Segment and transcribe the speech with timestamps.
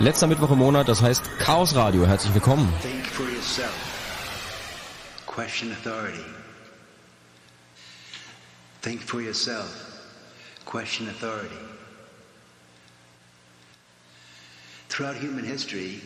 [0.00, 2.06] Letzter Mittwoch im Monat, das heißt Chaos Radio.
[2.06, 2.72] Herzlich willkommen.
[2.82, 3.74] Think for yourself.
[5.26, 6.24] Question authority.
[8.80, 9.66] Think for yourself.
[10.64, 11.58] Question authority.
[14.88, 16.00] Throughout human history,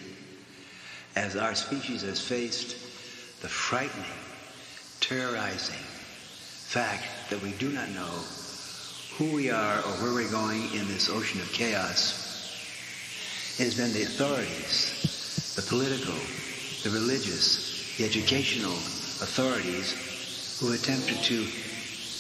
[1.15, 2.77] as our species has faced
[3.43, 4.17] the frightening,
[5.01, 5.85] terrorizing
[6.67, 8.25] fact that we do not know
[9.19, 12.22] who we are or where we're going in this ocean of chaos,
[13.59, 16.15] it has been the authorities, the political,
[16.85, 21.47] the religious, the educational authorities who attempted to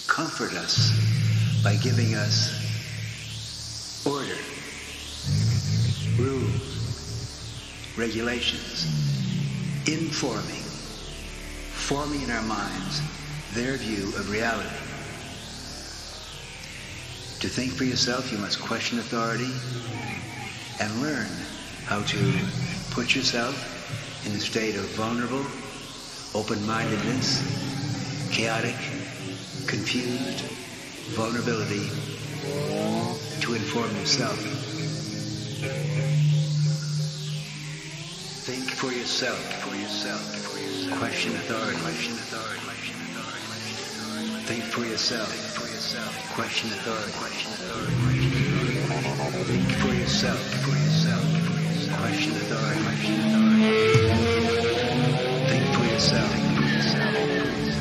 [0.09, 0.93] comfort us
[1.65, 2.53] by giving us
[4.05, 4.37] order,
[6.21, 8.85] rules, regulations,
[9.89, 10.63] informing,
[11.73, 13.01] forming in our minds
[13.55, 14.69] their view of reality.
[17.41, 19.51] To think for yourself, you must question authority
[20.81, 21.29] and learn
[21.87, 22.19] how to
[22.91, 23.55] put yourself
[24.27, 25.45] in a state of vulnerable,
[26.35, 27.43] open-mindedness,
[28.33, 28.77] chaotic,
[29.67, 30.45] confused
[31.13, 31.89] vulnerability
[33.41, 34.39] to inform yourself.
[38.47, 40.99] Think for yourself, for yourself, for yourself.
[40.99, 44.45] Question authority, question authority, question authority.
[44.47, 46.35] Think for yourself, for yourself.
[46.35, 48.22] Question authority, question authority, question authority.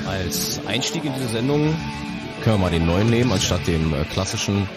[0.07, 1.75] Als Einstieg in diese Sendung
[2.43, 4.67] können wir mal den neuen nehmen, anstatt dem äh, klassischen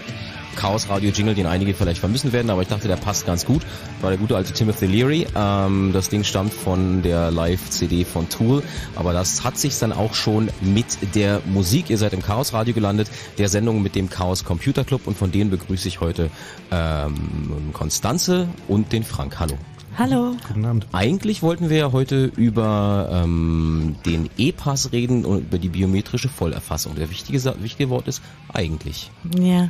[0.55, 3.63] Chaos Radio Jingle, den einige vielleicht vermissen werden, aber ich dachte, der passt ganz gut.
[4.01, 5.27] War der gute alte Timothy Leary.
[5.35, 8.63] Ähm, das Ding stammt von der Live-CD von Tool,
[8.97, 11.91] aber das hat sich dann auch schon mit der Musik.
[11.91, 15.33] Ihr seid im Chaos Radio gelandet, der Sendung mit dem Chaos Computer Club und von
[15.33, 16.31] denen begrüße ich heute
[16.71, 19.39] ähm, Konstanze und den Frank.
[19.39, 19.59] Hallo.
[19.97, 20.35] Hallo.
[20.49, 20.89] Guten Abend.
[20.91, 26.97] Eigentlich wollten wir ja heute über ähm, den E-Pass reden und über die biometrische Vollerfassung.
[26.97, 28.21] Der wichtige, wichtige Wort ist
[28.53, 29.13] eigentlich.
[29.39, 29.69] Ja,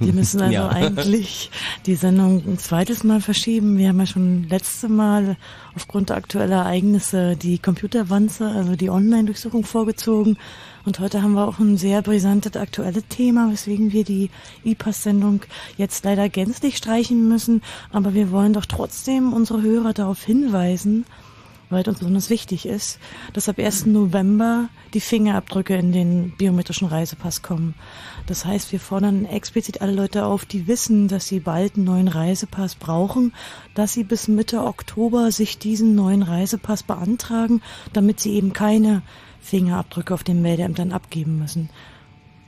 [0.00, 0.68] wir müssen also Ja.
[0.70, 1.50] eigentlich
[1.86, 3.78] die Sendung ein zweites Mal verschieben.
[3.78, 5.36] Wir haben ja schon letzte Mal
[5.76, 10.36] aufgrund aktueller Ereignisse die Computerwanze, also die Online-Durchsuchung vorgezogen.
[10.84, 14.30] Und heute haben wir auch ein sehr brisantes aktuelles Thema, weswegen wir die
[14.64, 15.42] E-Pass-Sendung
[15.76, 17.62] jetzt leider gänzlich streichen müssen.
[17.92, 21.04] Aber wir wollen doch trotzdem unsere Hörer darauf hinweisen,
[21.68, 22.98] weil es uns besonders wichtig ist,
[23.32, 23.86] dass ab 1.
[23.86, 27.74] November die Fingerabdrücke in den biometrischen Reisepass kommen.
[28.30, 32.06] Das heißt, wir fordern explizit alle Leute auf, die wissen, dass sie bald einen neuen
[32.06, 33.34] Reisepass brauchen,
[33.74, 37.60] dass sie bis Mitte Oktober sich diesen neuen Reisepass beantragen,
[37.92, 39.02] damit sie eben keine
[39.40, 41.70] Fingerabdrücke auf den Meldeämtern abgeben müssen.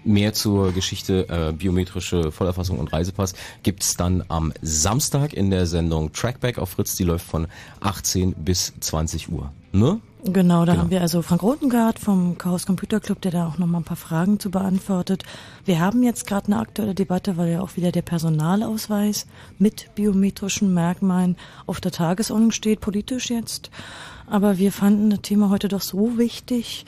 [0.04, 6.12] Mehr zur Geschichte äh, biometrische Vollerfassung und Reisepass gibt's dann am Samstag in der Sendung
[6.12, 6.94] Trackback auf Fritz.
[6.94, 7.48] Die läuft von
[7.80, 9.52] 18 bis 20 Uhr.
[9.72, 10.00] Ne?
[10.24, 10.82] Genau, da Genau.
[10.84, 13.84] haben wir also Frank Rotengart vom Chaos Computer Club, der da auch noch mal ein
[13.84, 15.24] paar Fragen zu beantwortet.
[15.64, 19.26] Wir haben jetzt gerade eine aktuelle Debatte, weil ja auch wieder der Personalausweis
[19.58, 23.70] mit biometrischen Merkmalen auf der Tagesordnung steht, politisch jetzt.
[24.28, 26.86] Aber wir fanden das Thema heute doch so wichtig,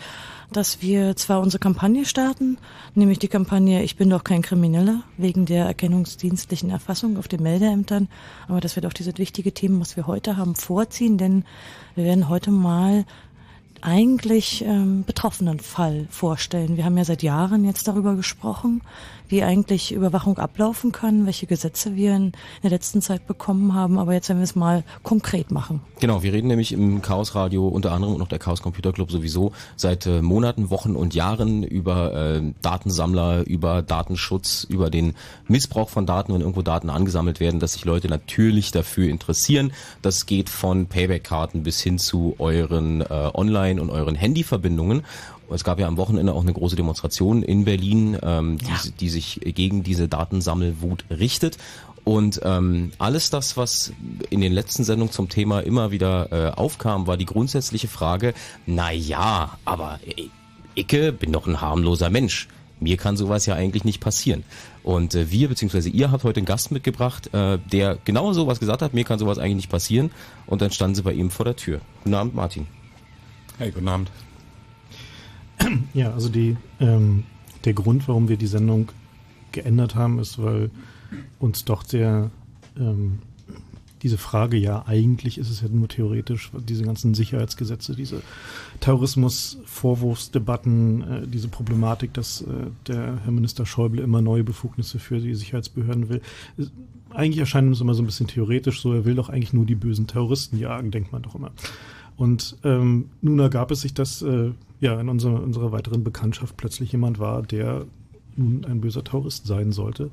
[0.56, 2.59] dass wir zwar unsere Kampagne starten,
[2.94, 8.09] nämlich die Kampagne Ich bin doch kein Krimineller, wegen der erkennungsdienstlichen Erfassung auf den Meldeämtern,
[8.47, 11.44] aber dass wir doch dieses wichtige Thema, was wir heute haben, vorziehen, denn
[11.97, 13.04] wir werden heute mal
[13.81, 16.76] eigentlich ähm, betroffenen Fall vorstellen.
[16.76, 18.81] Wir haben ja seit Jahren jetzt darüber gesprochen,
[19.29, 24.12] wie eigentlich Überwachung ablaufen kann, welche Gesetze wir in der letzten Zeit bekommen haben, aber
[24.12, 25.81] jetzt werden wir es mal konkret machen.
[26.01, 29.11] Genau, wir reden nämlich im Chaos Radio unter anderem und auch der Chaos Computer Club
[29.11, 35.15] sowieso seit äh, Monaten, Wochen und Jahren über äh, Datensammler, über Datenschutz, über den
[35.49, 39.73] Missbrauch von Daten, wenn irgendwo Daten angesammelt werden, dass sich Leute natürlich dafür interessieren.
[40.03, 45.05] Das geht von Payback-Karten bis hin zu euren äh, Online- und euren Handyverbindungen.
[45.54, 48.81] Es gab ja am Wochenende auch eine große Demonstration in Berlin, ähm, die, Ja.
[49.00, 51.59] die sich gegen diese Datensammelwut richtet.
[52.04, 53.93] Und ähm, alles das, was
[54.28, 58.34] in den letzten Sendungen zum Thema immer wieder äh, aufkam, war die grundsätzliche Frage,
[58.67, 60.29] na ja, aber äh,
[60.79, 62.49] Icke bin doch ein harmloser Mensch.
[62.81, 64.44] Mir kann sowas ja eigentlich nicht passieren.
[64.82, 68.82] Und äh, wir, beziehungsweise ihr habt heute einen Gast mitgebracht, äh, der genau sowas gesagt
[68.82, 70.11] hat, mir kann sowas eigentlich nicht passieren.
[70.46, 71.81] Und dann standen sie bei ihm vor der Tür.
[72.02, 72.67] Guten Abend, Martin.
[73.56, 74.11] Hey, guten Abend.
[75.94, 77.25] Ja, also die, ähm,
[77.64, 78.93] der Grund, warum wir die Sendung
[79.52, 80.70] geändert haben, ist, weil
[81.38, 82.31] uns doch der,
[82.78, 83.20] ähm,
[84.02, 88.20] diese Frage, ja, eigentlich ist es ja nur theoretisch, diese ganzen Sicherheitsgesetze, diese
[88.81, 95.34] Terrorismus-Vorwurfsdebatten, äh, diese Problematik, dass äh, der Herr Minister Schäuble immer neue Befugnisse für die
[95.34, 96.20] Sicherheitsbehörden will.
[97.10, 99.76] Eigentlich erscheint uns immer so ein bisschen theoretisch so, er will doch eigentlich nur die
[99.76, 101.52] bösen Terroristen jagen, denkt man doch immer.
[102.16, 106.93] Und ähm, nun ergab es sich, dass äh, ja in unserer, unserer weiteren Bekanntschaft plötzlich
[106.93, 107.87] jemand war, der
[108.37, 110.11] nun ein böser Terrorist sein sollte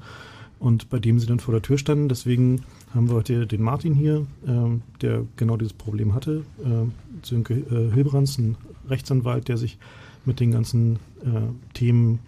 [0.60, 2.08] und bei dem sie dann vor der Tür standen.
[2.08, 2.62] Deswegen
[2.94, 6.44] haben wir heute den Martin hier, äh, der genau dieses Problem hatte.
[6.64, 8.56] Äh, Sönke äh, Hilbrands, ein
[8.88, 9.78] Rechtsanwalt, der sich
[10.24, 12.20] mit den ganzen äh, Themen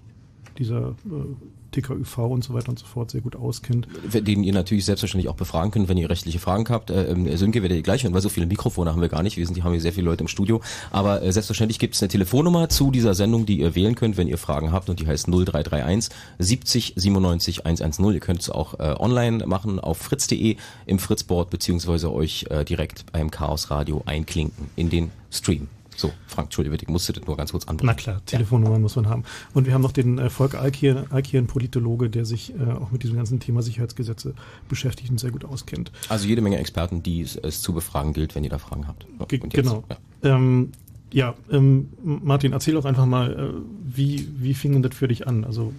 [0.57, 1.35] dieser äh,
[1.73, 3.87] TKÜV und so weiter und so fort sehr gut auskennt.
[4.13, 6.89] Den ihr natürlich selbstverständlich auch befragen könnt, wenn ihr rechtliche Fragen habt.
[6.89, 9.37] Äh, ähm, Sönke werdet ihr gleich hören, weil so viele Mikrofone haben wir gar nicht.
[9.37, 10.61] Wir sind, die haben hier sehr viele Leute im Studio.
[10.91, 14.27] Aber äh, selbstverständlich gibt es eine Telefonnummer zu dieser Sendung, die ihr wählen könnt, wenn
[14.27, 18.13] ihr Fragen habt und die heißt 0331 70 97 110.
[18.13, 23.11] Ihr könnt es auch äh, online machen auf fritz.de im Fritzboard beziehungsweise euch äh, direkt
[23.11, 25.67] beim Chaos Radio einklinken in den Stream.
[25.95, 27.87] So, Frank, Entschuldige, ich musste das nur ganz kurz anbringen.
[27.87, 28.81] Na klar, Telefonnummern ja.
[28.81, 29.23] muss man haben.
[29.53, 32.91] Und wir haben noch den äh, Volker Alkier, Alkier, ein Politologe, der sich äh, auch
[32.91, 34.33] mit diesem ganzen Thema Sicherheitsgesetze
[34.69, 35.91] beschäftigt und sehr gut auskennt.
[36.09, 39.05] Also jede Menge Experten, die es, es zu befragen gilt, wenn ihr da Fragen habt.
[39.27, 39.83] Ge genau.
[39.89, 40.71] Ja, ähm,
[41.11, 45.27] ja ähm, Martin, erzähl doch einfach mal, äh, wie, wie fing denn das für dich
[45.27, 45.43] an?
[45.43, 45.73] Also,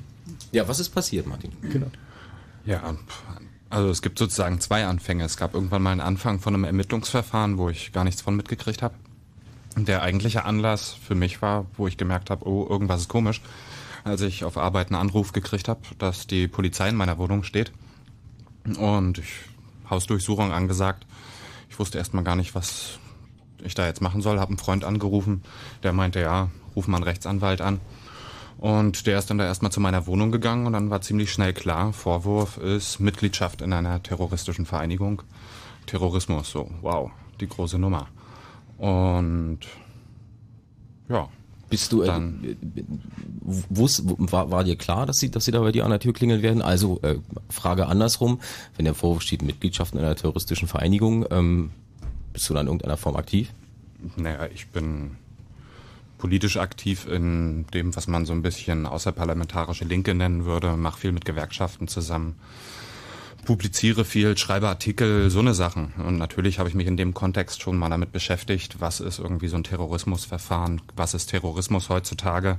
[0.53, 1.51] ja, was ist passiert, Martin?
[1.63, 1.91] Genau.
[2.65, 2.97] Ja,
[3.69, 5.25] also es gibt sozusagen zwei Anfänge.
[5.25, 8.83] Es gab irgendwann mal einen Anfang von einem Ermittlungsverfahren, wo ich gar nichts von mitgekriegt
[8.83, 8.95] habe
[9.77, 13.41] der eigentliche Anlass für mich war, wo ich gemerkt habe, oh, irgendwas ist komisch,
[14.05, 17.73] als ich auf Arbeit einen Anruf gekriegt habe, dass die Polizei in meiner Wohnung steht
[18.79, 19.33] und ich
[19.91, 21.07] Hausdurchsuchung angesagt.
[21.69, 22.99] Ich wusste erstmal gar nicht, was
[23.63, 25.43] ich da jetzt machen soll, habe einen Freund angerufen,
[25.83, 27.81] der meinte, ja, ruf mal einen Rechtsanwalt an.
[28.59, 31.53] Und der ist dann da erstmal zu meiner Wohnung gegangen und dann war ziemlich schnell
[31.53, 35.23] klar, Vorwurf ist Mitgliedschaft in einer terroristischen Vereinigung.
[35.87, 37.11] Terrorismus, so, wow,
[37.41, 38.09] die große Nummer.
[38.85, 39.61] Und
[41.09, 41.31] ja.
[41.71, 42.83] Bist du, äh, dann, äh,
[43.71, 46.13] wusst, war, war dir klar, dass sie, dass sie da bei dir an der Tür
[46.13, 46.61] klingeln werden?
[46.61, 47.17] Also, äh,
[47.49, 48.41] Frage andersrum,
[48.77, 51.71] wenn der Vorwurf steht, Mitgliedschaft in einer terroristischen Vereinigung, ähm,
[52.35, 53.51] bist du da in irgendeiner Form aktiv?
[54.17, 55.13] Naja, ich bin
[56.19, 61.13] politisch aktiv in dem, was man so ein bisschen außerparlamentarische Linke nennen würde, mache viel
[61.13, 62.37] mit Gewerkschaften zusammen
[63.45, 65.93] publiziere viel, schreibe Artikel, so eine Sachen.
[66.05, 69.49] Und natürlich habe ich mich in dem Kontext schon mal damit beschäftigt, was ist irgendwie
[69.49, 72.59] so ein Terrorismusverfahren, was ist Terrorismus heutzutage.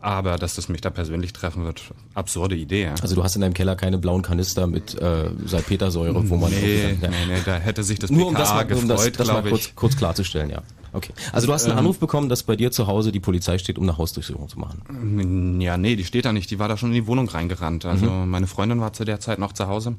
[0.00, 1.82] Aber dass das mich da persönlich treffen wird,
[2.14, 2.90] absurde Idee.
[3.02, 6.50] Also du hast in deinem Keller keine blauen Kanister mit äh, Salpetersäure, wo man...
[6.50, 9.26] Nee, nee, nee, da hätte sich das Nur um das mal, gefreut, um das, das
[9.26, 10.62] mal kurz, kurz klarzustellen, ja.
[10.98, 11.12] Okay.
[11.32, 13.78] Also du hast einen ähm, Anruf bekommen, dass bei dir zu Hause die Polizei steht,
[13.78, 15.60] um eine Hausdurchsuchung zu machen.
[15.60, 16.50] Ja, nee, die steht da nicht.
[16.50, 17.84] Die war da schon in die Wohnung reingerannt.
[17.84, 18.30] Also mhm.
[18.30, 19.94] meine Freundin war zu der Zeit noch zu Hause.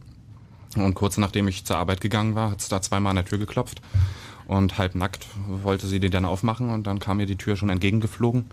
[0.75, 3.37] Und kurz nachdem ich zur Arbeit gegangen war, hat es da zweimal an der Tür
[3.37, 3.81] geklopft.
[4.45, 7.69] Und halb nackt wollte sie die dann aufmachen und dann kam ihr die Tür schon
[7.69, 8.45] entgegengeflogen.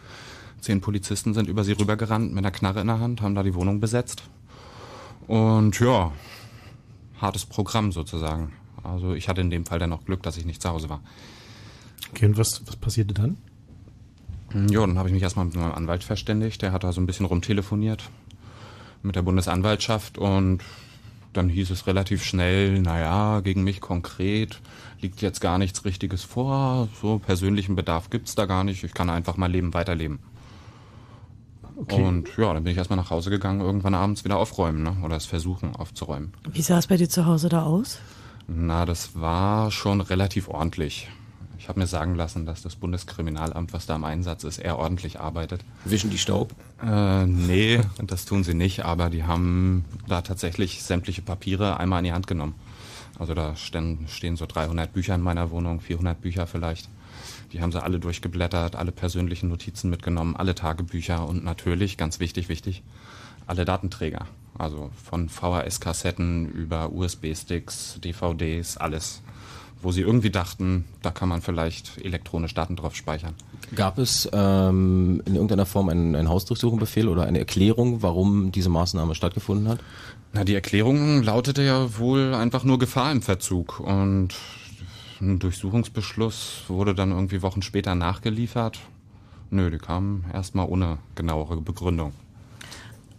[0.60, 3.54] Zehn Polizisten sind über sie rübergerannt mit einer Knarre in der Hand, haben da die
[3.54, 4.22] Wohnung besetzt.
[5.26, 6.12] Und ja,
[7.20, 8.52] hartes Programm sozusagen.
[8.84, 11.00] Also ich hatte in dem Fall dann auch Glück, dass ich nicht zu Hause war.
[12.10, 13.36] Okay, und was, was passierte dann?
[14.70, 16.62] Ja, dann habe ich mich erstmal mit meinem Anwalt verständigt.
[16.62, 18.08] Der hat da so ein bisschen rumtelefoniert
[19.02, 20.62] mit der Bundesanwaltschaft und
[21.32, 24.60] dann hieß es relativ schnell, naja, gegen mich konkret
[25.00, 26.88] liegt jetzt gar nichts Richtiges vor.
[27.00, 28.82] So persönlichen Bedarf gibt's da gar nicht.
[28.84, 30.20] Ich kann einfach mein Leben weiterleben.
[31.76, 32.02] Okay.
[32.02, 34.96] Und ja, dann bin ich erstmal nach Hause gegangen, irgendwann abends wieder aufräumen, ne?
[35.04, 36.32] Oder es versuchen aufzuräumen.
[36.50, 38.00] Wie sah es bei dir zu Hause da aus?
[38.48, 41.08] Na, das war schon relativ ordentlich.
[41.66, 45.18] Ich habe mir sagen lassen, dass das Bundeskriminalamt, was da im Einsatz ist, eher ordentlich
[45.18, 45.64] arbeitet.
[45.84, 46.54] Wischen die Staub?
[46.80, 52.04] Äh, nee, das tun sie nicht, aber die haben da tatsächlich sämtliche Papiere einmal in
[52.04, 52.54] die Hand genommen.
[53.18, 56.88] Also da stehen, stehen so 300 Bücher in meiner Wohnung, 400 Bücher vielleicht.
[57.52, 62.48] Die haben sie alle durchgeblättert, alle persönlichen Notizen mitgenommen, alle Tagebücher und natürlich, ganz wichtig,
[62.48, 62.84] wichtig,
[63.48, 64.28] alle Datenträger.
[64.56, 69.20] Also von VHS-Kassetten über USB-Sticks, DVDs, alles
[69.86, 73.34] wo sie irgendwie dachten, da kann man vielleicht elektronisch Daten drauf speichern.
[73.76, 79.14] Gab es ähm, in irgendeiner Form einen, einen Hausdurchsuchungsbefehl oder eine Erklärung, warum diese Maßnahme
[79.14, 79.78] stattgefunden hat?
[80.32, 84.34] Na, die Erklärung lautete ja wohl einfach nur Gefahr im Verzug und
[85.20, 88.80] ein Durchsuchungsbeschluss wurde dann irgendwie Wochen später nachgeliefert.
[89.50, 92.12] Nö, die kamen erstmal ohne genauere Begründung.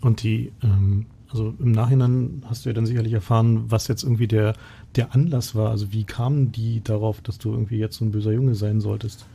[0.01, 4.27] Und die, ähm, also im Nachhinein hast du ja dann sicherlich erfahren, was jetzt irgendwie
[4.27, 4.53] der
[4.97, 5.69] der Anlass war.
[5.69, 9.25] Also wie kamen die darauf, dass du irgendwie jetzt so ein böser Junge sein solltest?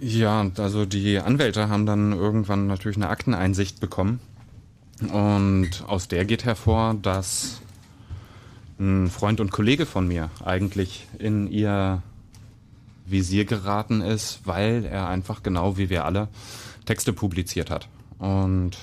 [0.00, 4.20] Ja, also die Anwälte haben dann irgendwann natürlich eine Akteneinsicht bekommen.
[5.12, 7.60] Und aus der geht hervor, dass
[8.78, 12.02] ein Freund und Kollege von mir eigentlich in ihr
[13.06, 16.28] Visier geraten ist, weil er einfach genau wie wir alle
[16.84, 17.88] Texte publiziert hat.
[18.18, 18.76] Und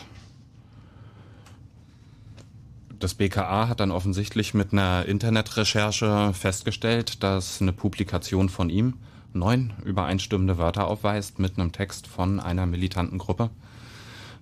[3.00, 8.94] das BKA hat dann offensichtlich mit einer Internetrecherche festgestellt, dass eine Publikation von ihm
[9.34, 13.50] neun übereinstimmende Wörter aufweist mit einem Text von einer militanten Gruppe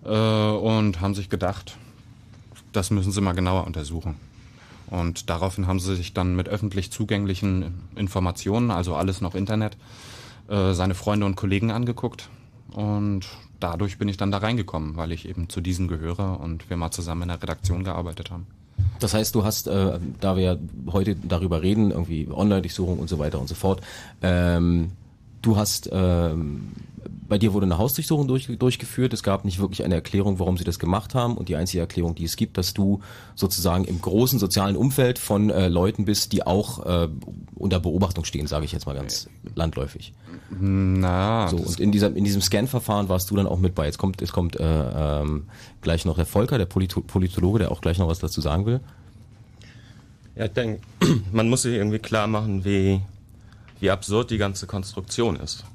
[0.05, 1.77] äh, und haben sich gedacht,
[2.71, 4.15] das müssen sie mal genauer untersuchen.
[4.87, 9.75] Und daraufhin haben sie sich dann mit öffentlich zugänglichen Informationen, also alles noch Internet,
[10.47, 12.29] äh, seine Freunde und Kollegen angeguckt.
[12.71, 13.25] Und
[13.59, 16.91] dadurch bin ich dann da reingekommen, weil ich eben zu diesen gehöre und wir mal
[16.91, 18.47] zusammen in der Redaktion gearbeitet haben.
[18.99, 20.57] Das heißt, du hast, äh, da wir ja
[20.91, 23.81] heute darüber reden, irgendwie Online-Durchsuchung und so weiter und so fort,
[24.21, 24.91] ähm,
[25.41, 26.71] du hast ähm,
[27.27, 29.13] bei dir wurde eine Hausdurchsuchung durch, durchgeführt.
[29.13, 31.37] Es gab nicht wirklich eine Erklärung, warum sie das gemacht haben.
[31.37, 33.01] Und die einzige Erklärung, die es gibt, dass du
[33.35, 37.09] sozusagen im großen sozialen Umfeld von äh, Leuten bist, die auch äh,
[37.55, 40.13] unter Beobachtung stehen, sage ich jetzt mal ganz landläufig.
[40.49, 43.85] Na, so und in dieser in diesem Scan-Verfahren warst du dann auch mit bei.
[43.85, 45.47] Jetzt kommt jetzt kommt äh, ähm,
[45.81, 48.79] gleich noch der Volker, der Polito Politologe, der auch gleich noch was dazu sagen will.
[50.35, 50.81] Ja, ich denke,
[51.33, 53.01] man muss sich irgendwie klar machen, wie
[53.79, 55.65] wie absurd die ganze Konstruktion ist.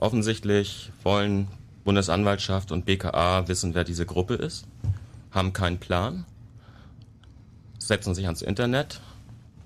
[0.00, 1.48] Offensichtlich wollen
[1.84, 4.66] Bundesanwaltschaft und BKA wissen, wer diese Gruppe ist,
[5.30, 6.24] haben keinen Plan,
[7.78, 9.02] setzen sich ans Internet,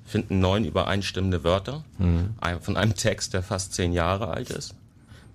[0.05, 2.35] finden neun übereinstimmende Wörter mhm.
[2.61, 4.75] von einem Text, der fast zehn Jahre alt ist,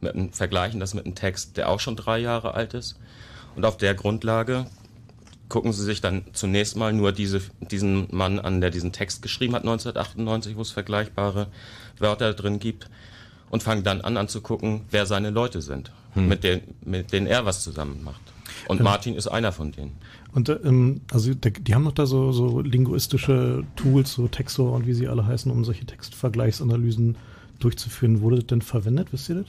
[0.01, 2.99] mit einem, vergleichen das mit einem Text, der auch schon drei Jahre alt ist.
[3.55, 4.65] Und auf der Grundlage
[5.47, 9.55] gucken sie sich dann zunächst mal nur diese, diesen Mann an, der diesen Text geschrieben
[9.55, 11.47] hat, 1998, wo es vergleichbare
[11.99, 12.89] Wörter drin gibt
[13.49, 16.27] und fangen dann an anzugucken, wer seine Leute sind, hm.
[16.27, 18.21] mit, denen, mit denen er was zusammen macht.
[18.67, 18.83] Und ja.
[18.83, 19.97] Martin ist einer von denen.
[20.33, 24.93] Und ähm, also die haben noch da so, so linguistische Tools, so Textor und wie
[24.93, 27.17] sie alle heißen, um solche Textvergleichsanalysen
[27.59, 28.21] durchzuführen.
[28.21, 29.45] Wurde das denn verwendet, wisst ihr das?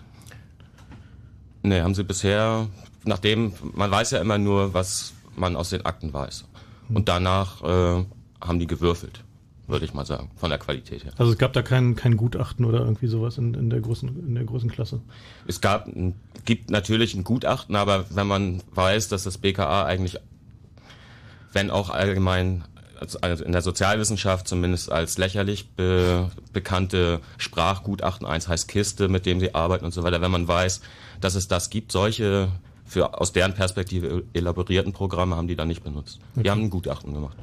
[1.63, 2.69] Nee, haben sie bisher,
[3.05, 6.47] nachdem, man weiß ja immer nur, was man aus den Akten weiß.
[6.89, 6.97] Hm.
[6.97, 8.05] Und danach äh,
[8.41, 9.23] haben die gewürfelt
[9.71, 11.13] würde ich mal sagen, von der Qualität her.
[11.17, 14.35] Also es gab da kein, kein Gutachten oder irgendwie sowas in, in, der, großen, in
[14.35, 15.01] der großen Klasse?
[15.47, 15.89] Es gab,
[16.45, 20.19] gibt natürlich ein Gutachten, aber wenn man weiß, dass das BKA eigentlich,
[21.53, 22.65] wenn auch allgemein
[23.23, 29.41] also in der Sozialwissenschaft zumindest als lächerlich be, bekannte Sprachgutachten, eins heißt Kiste, mit dem
[29.41, 30.83] sie arbeiten und so weiter, wenn man weiß,
[31.21, 32.49] dass es das gibt, solche
[32.85, 36.19] für aus deren Perspektive elaborierten Programme haben die da nicht benutzt.
[36.33, 36.43] Okay.
[36.43, 37.37] Die haben ein Gutachten gemacht.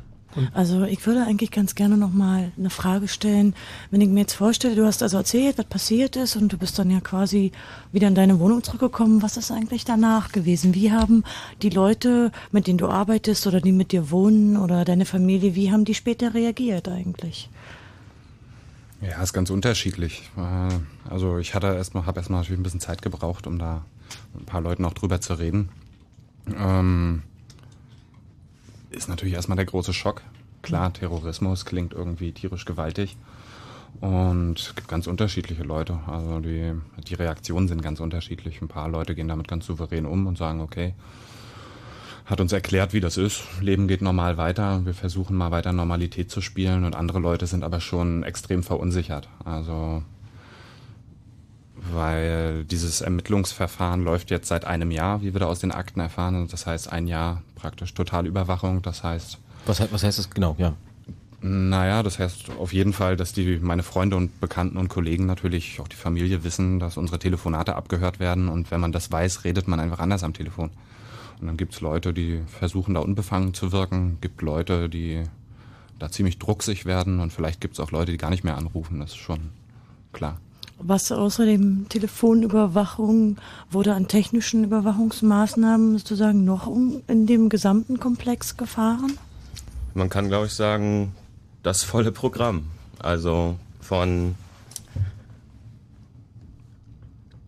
[0.53, 3.55] Also ich würde eigentlich ganz gerne nochmal eine Frage stellen.
[3.91, 6.77] Wenn ich mir jetzt vorstelle, du hast also erzählt, was passiert ist und du bist
[6.79, 7.51] dann ja quasi
[7.91, 9.21] wieder in deine Wohnung zurückgekommen.
[9.21, 10.73] Was ist eigentlich danach gewesen?
[10.73, 11.23] Wie haben
[11.61, 15.71] die Leute, mit denen du arbeitest oder die mit dir wohnen oder deine Familie, wie
[15.71, 17.49] haben die später reagiert eigentlich?
[19.01, 20.29] Ja, ist ganz unterschiedlich.
[20.37, 23.85] Äh, also ich hatte erstmal, habe erstmal natürlich ein bisschen Zeit gebraucht, um da
[24.33, 25.69] mit ein paar Leuten auch drüber zu reden.
[26.57, 27.23] Ähm,
[28.97, 30.21] ist natürlich erstmal der große Schock.
[30.61, 33.15] Klar, Terrorismus klingt irgendwie tierisch gewaltig.
[34.01, 35.99] Und es gibt ganz unterschiedliche Leute.
[36.07, 36.73] Also die,
[37.07, 38.61] die Reaktionen sind ganz unterschiedlich.
[38.61, 40.93] Ein paar Leute gehen damit ganz souverän um und sagen, okay,
[42.25, 43.43] hat uns erklärt, wie das ist.
[43.61, 44.85] Leben geht normal weiter.
[44.85, 46.83] Wir versuchen mal weiter Normalität zu spielen.
[46.83, 49.29] Und andere Leute sind aber schon extrem verunsichert.
[49.45, 50.03] Also
[51.93, 56.47] weil dieses Ermittlungsverfahren läuft jetzt seit einem Jahr, wie wir da aus den Akten erfahren.
[56.49, 58.81] Das heißt ein Jahr praktisch Totalüberwachung.
[58.81, 59.37] Das heißt.
[59.65, 60.55] Was, was heißt das genau?
[60.57, 60.73] Ja.
[61.39, 65.79] Naja, das heißt auf jeden Fall, dass die meine Freunde und Bekannten und Kollegen natürlich
[65.79, 69.67] auch die Familie wissen, dass unsere Telefonate abgehört werden und wenn man das weiß, redet
[69.67, 70.71] man einfach anders am Telefon.
[71.39, 75.23] Und dann gibt's Leute, die versuchen da unbefangen zu wirken, gibt Leute, die
[75.99, 79.11] da ziemlich drucksig werden und vielleicht gibt's auch Leute, die gar nicht mehr anrufen, das
[79.11, 79.51] ist schon
[80.13, 80.39] klar.
[80.79, 83.37] Was außerdem Telefonüberwachung
[83.71, 86.67] wurde an technischen Überwachungsmaßnahmen sozusagen noch
[87.07, 89.17] in dem gesamten Komplex gefahren?
[89.95, 91.15] Man kann, glaube ich, sagen,
[91.63, 92.67] das volle Programm.
[92.99, 94.35] Also von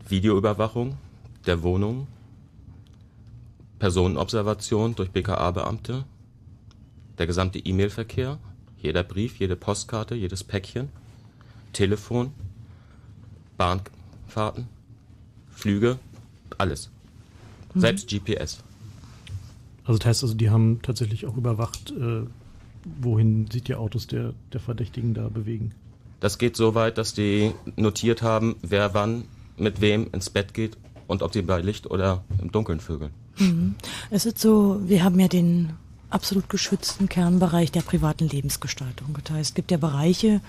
[0.07, 0.97] Videoüberwachung
[1.45, 2.07] der Wohnung,
[3.77, 6.03] Personenobservation durch BKA-Beamte,
[7.17, 8.39] der gesamte E-Mail-Verkehr,
[8.81, 10.89] jeder Brief, jede Postkarte, jedes Päckchen,
[11.73, 12.33] Telefon,
[13.59, 14.67] Bahnfahrten,
[15.51, 15.99] Flüge,
[16.57, 16.89] alles.
[17.73, 17.81] Mhm.
[17.81, 18.63] Selbst GPS.
[19.83, 22.21] Also das heißt also, die haben tatsächlich auch überwacht, äh,
[23.01, 25.73] wohin sich die Autos der, der Verdächtigen da bewegen.
[26.21, 29.25] Das geht so weit, dass die notiert haben, wer wann
[29.57, 33.11] mit wem ins Bett geht und ob sie bei Licht oder im Dunkeln vögeln.
[33.37, 33.75] Mhm.
[34.09, 35.73] Es ist so, wir haben ja den
[36.09, 39.17] absolut geschützten Kernbereich der privaten Lebensgestaltung.
[39.23, 40.39] Das heißt, es gibt ja Bereiche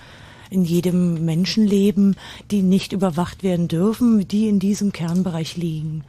[0.51, 2.15] in jedem Menschenleben,
[2.51, 6.03] die nicht überwacht werden dürfen, die in diesem Kernbereich liegen.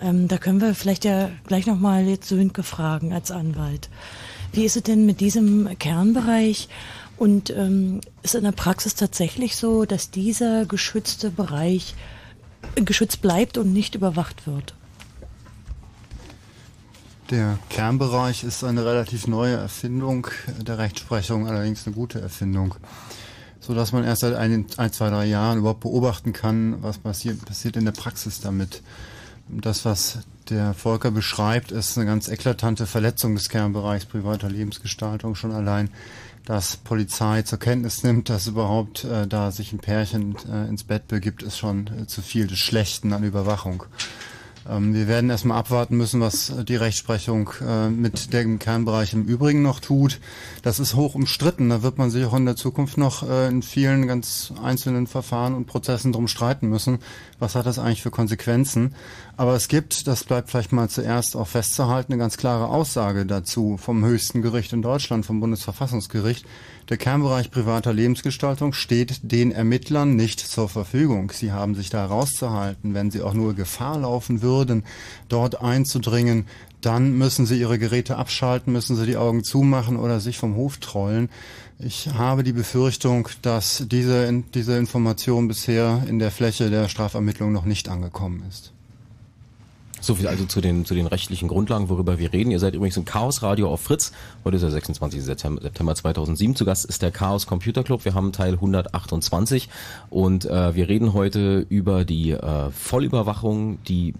[0.00, 3.88] Ähm, da können wir vielleicht ja gleich nochmal jetzt Sönke fragen als Anwalt.
[4.52, 6.68] Wie ist es denn mit diesem Kernbereich?
[7.16, 11.94] Und ähm, ist in der Praxis tatsächlich so, dass dieser geschützte Bereich
[12.76, 14.74] geschützt bleibt und nicht überwacht wird?
[17.30, 20.28] Der Kernbereich ist eine relativ neue Erfindung
[20.60, 22.74] der Rechtsprechung, allerdings eine gute Erfindung,
[23.68, 27.44] so dass man erst seit ein, ein zwei, drei Jahren überhaupt beobachten kann, was passiert,
[27.44, 28.82] passiert in der Praxis damit.
[29.46, 35.52] Das, was der Volker beschreibt, ist eine ganz eklatante Verletzung des Kernbereichs privater Lebensgestaltung schon
[35.52, 35.90] allein
[36.46, 41.06] dass Polizei zur Kenntnis nimmt, dass überhaupt äh, da sich ein Pärchen äh, ins Bett
[41.06, 43.84] begibt, ist schon äh, zu viel des Schlechten an Überwachung.
[44.68, 49.62] Ähm, wir werden erstmal abwarten müssen, was die Rechtsprechung äh, mit dem Kernbereich im Übrigen
[49.62, 50.20] noch tut.
[50.62, 51.70] Das ist hoch umstritten.
[51.70, 55.54] Da wird man sich auch in der Zukunft noch äh, in vielen ganz einzelnen Verfahren
[55.54, 56.98] und Prozessen drum streiten müssen.
[57.38, 58.94] Was hat das eigentlich für Konsequenzen?
[59.36, 63.76] Aber es gibt, das bleibt vielleicht mal zuerst auch festzuhalten, eine ganz klare Aussage dazu
[63.76, 66.44] vom höchsten Gericht in Deutschland, vom Bundesverfassungsgericht
[66.88, 71.30] der Kernbereich privater Lebensgestaltung steht den Ermittlern nicht zur Verfügung.
[71.32, 72.94] Sie haben sich da rauszuhalten.
[72.94, 74.84] Wenn sie auch nur Gefahr laufen würden,
[75.28, 76.46] dort einzudringen,
[76.80, 80.78] dann müssen sie ihre Geräte abschalten, müssen sie die Augen zumachen oder sich vom Hof
[80.78, 81.28] trollen.
[81.78, 87.64] Ich habe die Befürchtung, dass diese, diese Information bisher in der Fläche der Strafermittlung noch
[87.64, 88.72] nicht angekommen ist.
[90.00, 92.50] So viel also zu den, zu den rechtlichen Grundlagen, worüber wir reden.
[92.50, 94.12] Ihr seid übrigens im Chaos Radio auf Fritz.
[94.44, 95.22] Heute ist der 26.
[95.22, 96.54] September 2007.
[96.54, 98.04] Zu Gast ist der Chaos Computer Club.
[98.04, 99.68] Wir haben Teil 128
[100.10, 104.14] und äh, wir reden heute über die äh, Vollüberwachung, die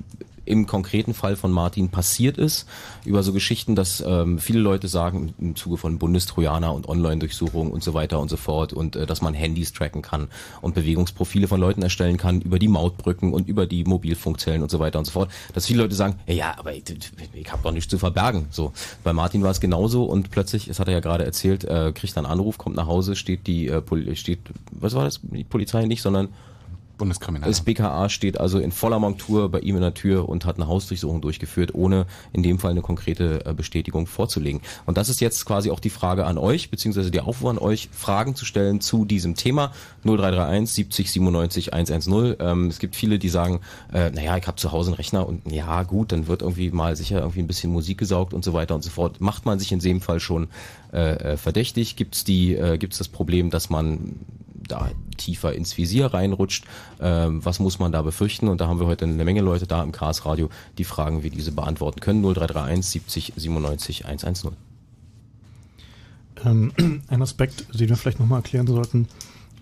[0.48, 2.66] im konkreten Fall von Martin passiert ist,
[3.04, 7.82] über so Geschichten, dass ähm, viele Leute sagen im Zuge von Bundestrojaner und Online-Durchsuchungen und
[7.82, 10.28] so weiter und so fort und äh, dass man Handys tracken kann
[10.60, 14.78] und Bewegungsprofile von Leuten erstellen kann über die Mautbrücken und über die Mobilfunkzellen und so
[14.78, 16.84] weiter und so fort, dass viele Leute sagen, ja, aber ich,
[17.32, 18.46] ich habe doch nichts zu verbergen.
[18.50, 18.72] So,
[19.04, 22.16] bei Martin war es genauso und plötzlich, das hat er ja gerade erzählt, äh, kriegt
[22.16, 24.40] er einen Anruf, kommt nach Hause, steht die äh, steht,
[24.70, 26.28] was war das, die Polizei nicht, sondern
[26.98, 27.50] Bundeskriminalamt.
[27.50, 30.66] Das BKA steht also in voller Montur bei ihm in der Tür und hat eine
[30.66, 34.60] Hausdurchsuchung durchgeführt, ohne in dem Fall eine konkrete äh, Bestätigung vorzulegen.
[34.84, 37.88] Und das ist jetzt quasi auch die Frage an euch, beziehungsweise der Aufruf an euch,
[37.92, 39.72] Fragen zu stellen zu diesem Thema.
[40.04, 42.36] 0331 70 97 110.
[42.40, 43.60] Ähm, es gibt viele, die sagen,
[43.92, 46.96] äh, naja, ich habe zu Hause einen Rechner und ja gut, dann wird irgendwie mal
[46.96, 49.20] sicher irgendwie ein bisschen Musik gesaugt und so weiter und so fort.
[49.20, 50.48] Macht man sich in dem Fall schon
[50.92, 51.96] äh, äh verdächtig?
[51.96, 54.16] Gibt es äh, gibt's das Problem, dass man
[54.66, 56.64] da tiefer ins Visier reinrutscht.
[57.00, 58.48] Ähm, was muss man da befürchten?
[58.48, 61.30] Und da haben wir heute eine Menge Leute da im Chaos Radio, die Fragen wie
[61.30, 62.22] diese beantworten können.
[62.22, 64.52] 0331 70 97 110.
[66.44, 66.72] Ähm,
[67.08, 69.08] ein Aspekt, den wir vielleicht nochmal erklären sollten,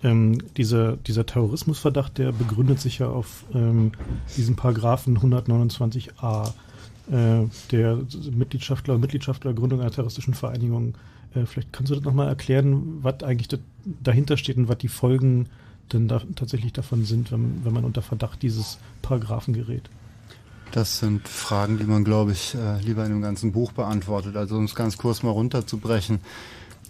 [0.03, 3.93] ähm, dieser, dieser Terrorismusverdacht, der begründet sich ja auf ähm,
[4.35, 6.53] diesen Paragraphen 129a
[7.11, 7.99] äh, der
[8.31, 10.95] Mitgliedschaftler, Mitgliedschaftler Gründung einer terroristischen Vereinigung
[11.45, 13.47] vielleicht kannst du das nochmal erklären, was eigentlich
[13.85, 15.47] dahinter steht und was die Folgen
[15.93, 19.89] denn da tatsächlich davon sind, wenn, wenn man unter Verdacht dieses Paragraphen gerät.
[20.71, 24.35] Das sind Fragen, die man, glaube ich, äh, lieber in einem ganzen Buch beantwortet.
[24.35, 26.19] Also um es ganz kurz mal runterzubrechen.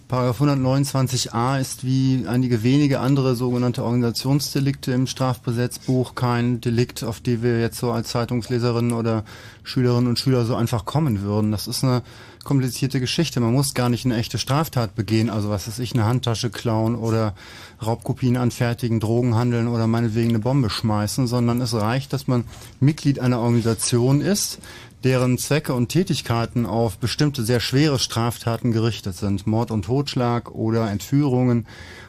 [0.08, 7.42] Paragraph 129a ist wie einige wenige andere sogenannte Organisationsdelikte im Strafgesetzbuch kein Delikt, auf die
[7.42, 9.24] wir jetzt so als Zeitungsleserinnen oder
[9.64, 11.52] Schülerinnen und Schüler so einfach kommen würden.
[11.52, 12.02] Das ist eine
[12.48, 13.40] komplizierte Geschichte.
[13.40, 16.96] Man muss gar nicht eine echte Straftat begehen, also was weiß ich, eine Handtasche klauen
[16.96, 17.34] oder
[17.84, 22.44] Raubkopien anfertigen, Drogen handeln oder meinetwegen eine Bombe schmeißen, sondern es reicht, dass man
[22.80, 24.60] Mitglied einer Organisation ist,
[25.04, 29.46] deren Zwecke und Tätigkeiten auf bestimmte sehr schwere Straftaten gerichtet sind.
[29.46, 31.66] Mord und Totschlag oder Entführungen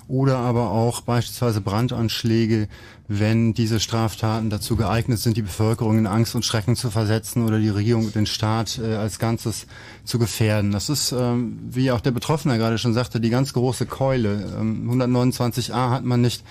[0.10, 2.68] oder aber auch beispielsweise Brandanschläge,
[3.08, 7.60] wenn diese Straftaten dazu geeignet sind, die Bevölkerung in Angst und Schrecken zu versetzen oder
[7.60, 9.68] die Regierung und den Staat äh, als Ganzes
[10.04, 10.72] zu gefährden.
[10.72, 14.52] Das ist, ähm, wie auch der Betroffene gerade schon sagte, die ganz große Keule.
[14.60, 16.44] Ähm, 129a hat man nicht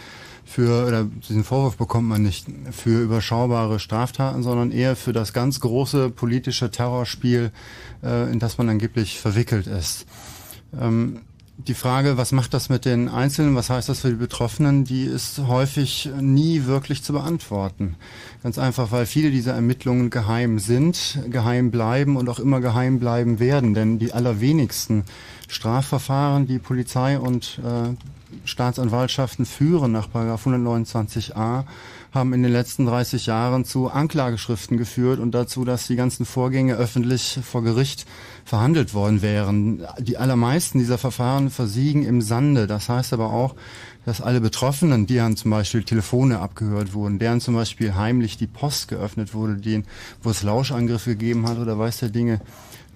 [0.45, 5.61] für, oder diesen Vorwurf bekommt man nicht für überschaubare Straftaten, sondern eher für das ganz
[5.61, 7.51] große politische Terrorspiel,
[8.05, 10.07] äh, in das man angeblich verwickelt ist.
[10.81, 11.21] Ähm,
[11.67, 15.03] die Frage, was macht das mit den Einzelnen, was heißt das für die Betroffenen, die
[15.03, 17.97] ist häufig nie wirklich zu beantworten.
[18.45, 23.41] Ganz einfach, weil viele dieser Ermittlungen geheim sind, geheim bleiben und auch immer geheim bleiben
[23.41, 23.75] werden.
[23.75, 25.05] Denn die allerwenigsten
[25.49, 27.95] Strafverfahren, die Polizei und äh,
[28.45, 31.65] Staatsanwaltschaften führen nach 129a,
[32.19, 36.75] haben in den letzten 30 Jahren zu Anklageschriften geführt und dazu, dass die ganzen Vorgänge
[36.75, 38.07] öffentlich vor Gericht
[38.45, 39.87] verhandelt worden wären.
[40.01, 42.67] Die allermeisten dieser Verfahren versiegen im Sande.
[42.67, 43.55] Das heißt aber auch,
[44.05, 48.89] dass alle Betroffenen, deren zum Beispiel Telefone abgehört wurden, deren zum Beispiel heimlich die Post
[48.89, 49.85] geöffnet wurde, denen,
[50.23, 52.41] wo es Lauschangriffe gegeben hat oder weiß der Dinge,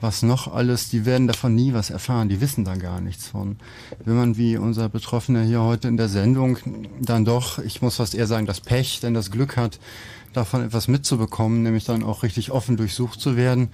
[0.02, 3.56] was noch alles, die werden davon nie was erfahren, die wissen da gar nichts von.
[4.04, 6.58] Wenn man wie unser Betroffener hier heute in der Sendung
[7.00, 9.78] dann doch, ich muss fast eher sagen, das Pech, denn das Glück hat,
[10.32, 13.68] davon etwas mitzubekommen, nämlich dann auch richtig offen durchsucht zu werden,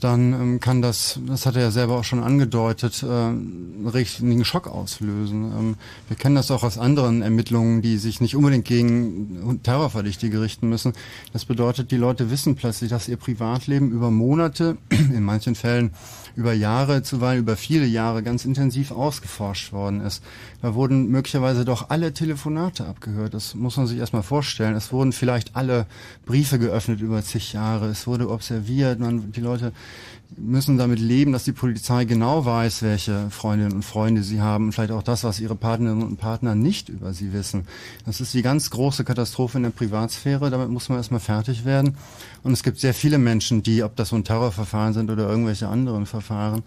[0.00, 4.44] dann ähm, kann das, das hat er ja selber auch schon angedeutet, äh, einen richtigen
[4.44, 5.44] Schock auslösen.
[5.44, 5.74] Ähm,
[6.08, 10.92] wir kennen das auch aus anderen Ermittlungen, die sich nicht unbedingt gegen Terrorverdächtige richten müssen.
[11.32, 15.92] Das bedeutet, die Leute wissen plötzlich, dass ihr Privatleben über Monate, in manchen Fällen
[16.36, 20.22] über Jahre, zuweilen über viele Jahre ganz intensiv ausgeforscht worden ist.
[20.60, 23.32] Da wurden möglicherweise doch alle Telefonate abgehört.
[23.34, 24.76] Das muss man sich erstmal vorstellen.
[24.76, 25.86] Es wurden vielleicht alle
[26.26, 27.86] Briefe geöffnet über zig Jahre.
[27.86, 29.00] Es wurde observiert.
[29.00, 29.72] Man, die Leute
[30.36, 34.72] müssen damit leben, dass die Polizei genau weiß, welche Freundinnen und Freunde sie haben und
[34.72, 37.66] vielleicht auch das, was ihre Partnerinnen und Partner nicht über sie wissen.
[38.04, 40.50] Das ist die ganz große Katastrophe in der Privatsphäre.
[40.50, 41.96] Damit muss man erstmal fertig werden.
[42.42, 45.68] Und es gibt sehr viele Menschen, die, ob das so ein Terrorverfahren sind oder irgendwelche
[45.68, 46.62] anderen Verfahren,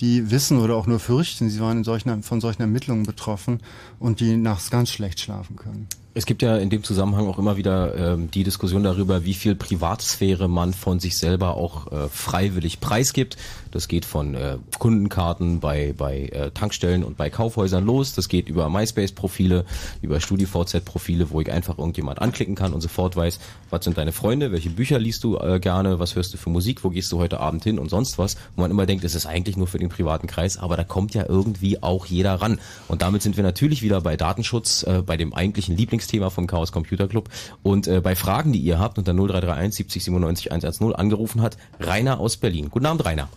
[0.00, 3.60] die wissen oder auch nur fürchten, sie waren solchen, von solchen Ermittlungen betroffen
[3.98, 5.88] und die nachts ganz schlecht schlafen können.
[6.12, 9.54] Es gibt ja in dem Zusammenhang auch immer wieder ähm, die Diskussion darüber, wie viel
[9.54, 13.36] Privatsphäre man von sich selber auch äh, freiwillig preisgibt.
[13.70, 18.12] Das geht von äh, Kundenkarten bei, bei äh, Tankstellen und bei Kaufhäusern los.
[18.12, 19.64] Das geht über MySpace-Profile,
[20.02, 23.38] über StudiVZ-Profile, wo ich einfach irgendjemand anklicken kann und sofort weiß,
[23.70, 26.82] was sind deine Freunde, welche Bücher liest du äh, gerne, was hörst du für Musik,
[26.82, 28.36] wo gehst du heute Abend hin und sonst was.
[28.56, 31.14] Wo man immer denkt, es ist eigentlich nur für den privaten Kreis, aber da kommt
[31.14, 32.58] ja irgendwie auch jeder ran.
[32.88, 36.72] Und damit sind wir natürlich wieder bei Datenschutz, äh, bei dem eigentlichen Lieblingsthema vom Chaos
[36.72, 37.28] Computer Club.
[37.62, 42.20] Und äh, bei Fragen, die ihr habt, unter 0331 70 97 110 angerufen hat, Rainer
[42.20, 42.68] aus Berlin.
[42.70, 43.28] Guten Abend, Rainer.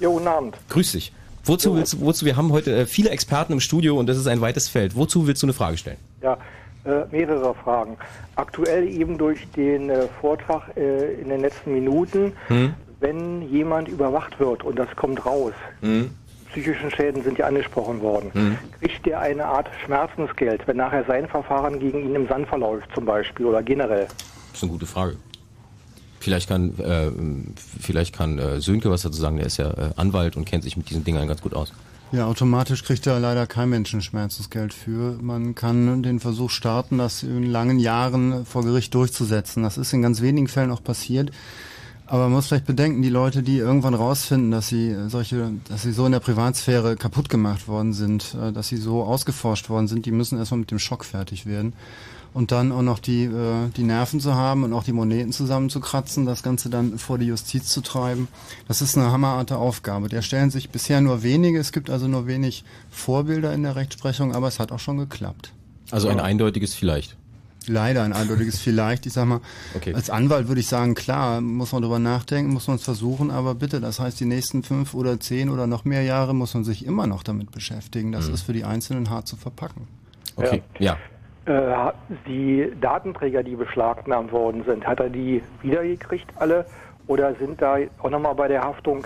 [0.00, 0.56] Ja, guten Abend.
[0.68, 1.12] Grüß dich.
[1.44, 4.26] Wozu willst du, wozu, wir haben heute äh, viele Experten im Studio und das ist
[4.26, 4.94] ein weites Feld.
[4.94, 5.96] Wozu willst du eine Frage stellen?
[6.22, 6.36] Ja,
[6.84, 7.96] äh, mehrere Fragen.
[8.36, 12.74] Aktuell eben durch den äh, Vortrag äh, in den letzten Minuten, hm?
[13.00, 16.10] wenn jemand überwacht wird und das kommt raus, hm?
[16.50, 18.58] Psychischen Schäden sind ja angesprochen worden, hm?
[18.80, 23.04] kriegt der eine Art Schmerzensgeld, wenn nachher sein Verfahren gegen ihn im Sand verläuft zum
[23.04, 24.06] Beispiel oder generell?
[24.06, 25.16] Das ist eine gute Frage.
[26.20, 27.10] Vielleicht kann, äh,
[27.80, 30.76] vielleicht kann äh, Sönke was dazu sagen, der ist ja äh, Anwalt und kennt sich
[30.76, 31.72] mit diesen Dingen ganz gut aus.
[32.12, 35.16] Ja, automatisch kriegt da leider kein Mensch ein Schmerzensgeld für.
[35.22, 39.62] Man kann den Versuch starten, das in langen Jahren vor Gericht durchzusetzen.
[39.62, 41.30] Das ist in ganz wenigen Fällen auch passiert.
[42.10, 45.92] Aber man muss vielleicht bedenken, die Leute, die irgendwann rausfinden, dass sie solche, dass sie
[45.92, 50.06] so in der Privatsphäre kaputt gemacht worden sind, äh, dass sie so ausgeforscht worden sind,
[50.06, 51.72] die müssen erstmal mit dem Schock fertig werden
[52.34, 56.26] und dann auch noch die, äh, die Nerven zu haben und auch die Moneten zusammenzukratzen,
[56.26, 58.26] das Ganze dann vor die Justiz zu treiben.
[58.66, 60.08] Das ist eine hammerharte Aufgabe.
[60.08, 64.34] Der stellen sich bisher nur wenige, es gibt also nur wenig Vorbilder in der Rechtsprechung,
[64.34, 65.52] aber es hat auch schon geklappt.
[65.92, 67.16] Also ein eindeutiges Vielleicht.
[67.66, 69.06] Leider ein eindeutiges Vielleicht.
[69.06, 69.40] Ich sag mal,
[69.74, 69.94] okay.
[69.94, 73.54] als Anwalt würde ich sagen, klar, muss man darüber nachdenken, muss man es versuchen, aber
[73.54, 76.86] bitte, das heißt, die nächsten fünf oder zehn oder noch mehr Jahre muss man sich
[76.86, 78.12] immer noch damit beschäftigen.
[78.12, 78.34] Das mhm.
[78.34, 79.86] ist für die Einzelnen hart zu verpacken.
[80.36, 80.96] Okay, ja.
[81.46, 81.90] ja.
[81.90, 81.92] Äh,
[82.26, 86.66] die Datenträger, die beschlagnahmt worden sind, hat er die wiedergekriegt alle?
[87.06, 89.04] Oder sind da auch nochmal bei der Haftung,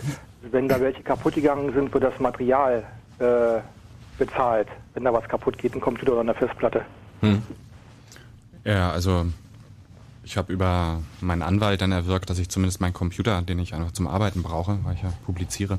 [0.51, 2.85] wenn da welche kaputt gegangen sind, wird das Material
[3.19, 3.61] äh,
[4.19, 6.83] bezahlt, wenn da was kaputt geht, ein Computer oder eine Festplatte?
[7.21, 7.43] Hm.
[8.65, 9.27] Ja, also
[10.25, 13.93] ich habe über meinen Anwalt dann erwirkt, dass ich zumindest meinen Computer, den ich einfach
[13.93, 15.79] zum Arbeiten brauche, weil ich ja publiziere,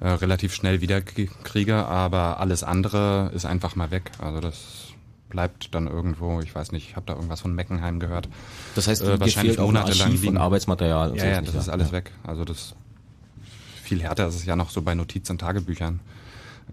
[0.00, 4.10] äh, relativ schnell wiederkriege, aber alles andere ist einfach mal weg.
[4.18, 4.86] Also das
[5.28, 8.28] bleibt dann irgendwo, ich weiß nicht, ich habe da irgendwas von Meckenheim gehört.
[8.74, 10.38] Das heißt, äh, wahrscheinlich monatelang liegen.
[10.38, 11.16] Arbeitsmaterial.
[11.16, 11.92] ja, ja, das ist alles ja.
[11.94, 12.12] weg.
[12.24, 12.74] Also das
[13.82, 16.00] viel härter ist es ja noch so bei Notiz- und Tagebüchern,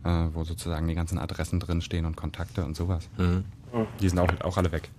[0.04, 3.10] äh, wo sozusagen die ganzen Adressen drinstehen und Kontakte und sowas.
[3.18, 3.44] Mhm.
[4.00, 4.90] Die sind auch, auch alle weg.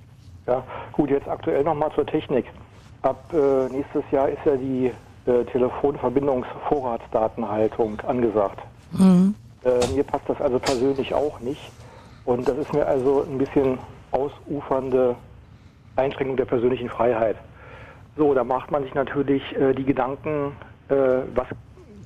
[0.46, 2.46] Ja, gut, jetzt aktuell nochmal zur Technik.
[3.02, 4.92] Ab äh, nächstes Jahr ist ja die
[5.26, 8.60] äh, Telefonverbindungsvorratsdatenhaltung angesagt.
[8.92, 9.34] Mhm.
[9.64, 11.72] Äh, mir passt das also persönlich auch nicht.
[12.24, 13.78] Und das ist mir also ein bisschen
[14.12, 15.16] ausufernde
[15.96, 17.34] Einschränkung der persönlichen Freiheit.
[18.16, 20.52] So, da macht man sich natürlich äh, die Gedanken,
[20.88, 20.94] äh,
[21.34, 21.48] was,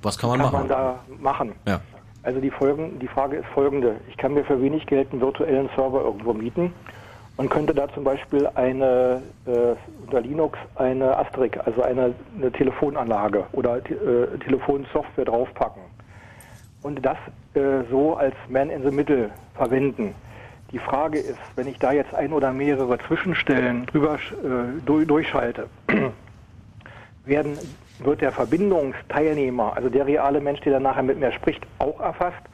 [0.03, 0.61] was kann, man, kann machen?
[0.61, 1.53] man da machen.
[1.67, 1.83] Ja.
[2.23, 3.97] Also die, Folgen, die Frage ist folgende.
[4.09, 6.73] Ich kann mir für wenig Geld einen virtuellen Server irgendwo mieten
[7.41, 9.75] und könnte da zum Beispiel eine äh,
[10.05, 15.81] unter Linux eine Asterix, also eine, eine Telefonanlage oder äh, Telefonsoftware draufpacken.
[16.83, 17.17] und das
[17.55, 20.15] äh, so als Man in the Middle verwenden.
[20.71, 25.67] Die Frage ist, wenn ich da jetzt ein oder mehrere Zwischenstellen drüber äh, durchschalte,
[27.25, 27.57] werden,
[28.01, 32.50] wird der Verbindungsteilnehmer, also der reale Mensch, der dann nachher mit mir spricht, auch erfasst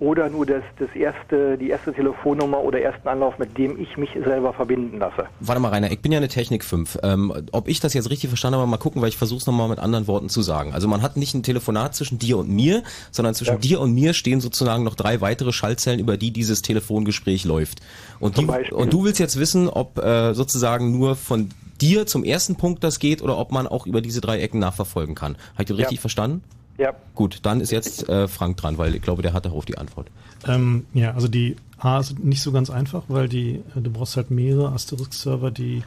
[0.00, 4.10] oder nur das, das erste, die erste Telefonnummer oder ersten Anlauf, mit dem ich mich
[4.24, 5.26] selber verbinden lasse.
[5.40, 6.98] Warte mal, Rainer, ich bin ja eine Technik 5.
[7.02, 9.68] Ähm, ob ich das jetzt richtig verstanden habe, mal gucken, weil ich versuche es nochmal
[9.68, 10.72] mit anderen Worten zu sagen.
[10.72, 13.58] Also man hat nicht ein Telefonat zwischen dir und mir, sondern zwischen ja.
[13.58, 17.80] dir und mir stehen sozusagen noch drei weitere Schaltzellen, über die dieses Telefongespräch läuft.
[18.20, 22.56] Und, die, und du willst jetzt wissen, ob äh, sozusagen nur von dir zum ersten
[22.56, 25.36] Punkt das geht oder ob man auch über diese drei Ecken nachverfolgen kann.
[25.54, 26.00] Habe ich das richtig ja.
[26.00, 26.42] verstanden?
[26.78, 26.94] Ja.
[27.14, 30.08] Gut, dann ist jetzt äh, Frank dran, weil ich glaube, der hat darauf die Antwort.
[30.46, 34.16] Ähm, ja, also die A ist nicht so ganz einfach, weil die, äh, du brauchst
[34.16, 35.82] halt mehrere Asterisk-Server, die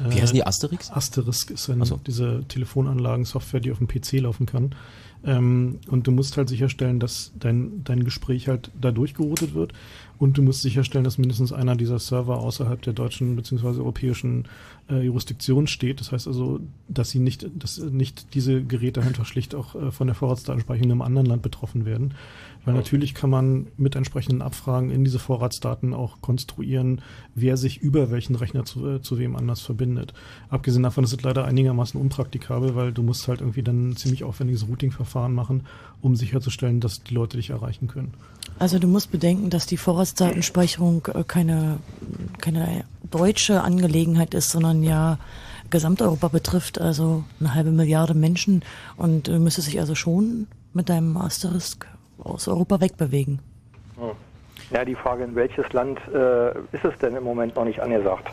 [0.00, 0.90] äh, Wie heißen die Asterisk?
[0.96, 2.00] Asterisk ist eine, so.
[2.06, 4.74] diese Telefonanlagen-Software, die auf dem PC laufen kann.
[5.24, 9.72] Ähm, und du musst halt sicherstellen, dass dein, dein Gespräch halt da durchgeroutet wird.
[10.20, 13.78] Und du musst sicherstellen, dass mindestens einer dieser Server außerhalb der deutschen bzw.
[13.78, 14.44] europäischen
[14.90, 15.98] äh, Jurisdiktion steht.
[15.98, 20.08] Das heißt also, dass sie nicht, dass nicht diese Geräte einfach schlicht auch äh, von
[20.08, 22.12] der Vorratsdatenspeicherung in einem anderen Land betroffen werden.
[22.64, 27.00] Weil natürlich kann man mit entsprechenden Abfragen in diese Vorratsdaten auch konstruieren,
[27.34, 30.12] wer sich über welchen Rechner zu, äh, zu wem anders verbindet.
[30.50, 34.24] Abgesehen davon ist es leider einigermaßen unpraktikabel, weil du musst halt irgendwie dann ein ziemlich
[34.24, 35.64] aufwendiges Routing-Verfahren machen,
[36.02, 38.12] um sicherzustellen, dass die Leute dich erreichen können.
[38.58, 41.78] Also du musst bedenken, dass die Vorratsdatenspeicherung äh, keine,
[42.38, 45.18] keine deutsche Angelegenheit ist, sondern ja
[45.70, 48.62] Gesamteuropa betrifft, also eine halbe Milliarde Menschen
[48.96, 51.86] und du müsstest dich also schon mit deinem Asterisk
[52.22, 53.40] aus Europa wegbewegen.
[53.96, 54.10] Hm.
[54.70, 58.30] Ja, die Frage, in welches Land äh, ist es denn im Moment noch nicht angesagt?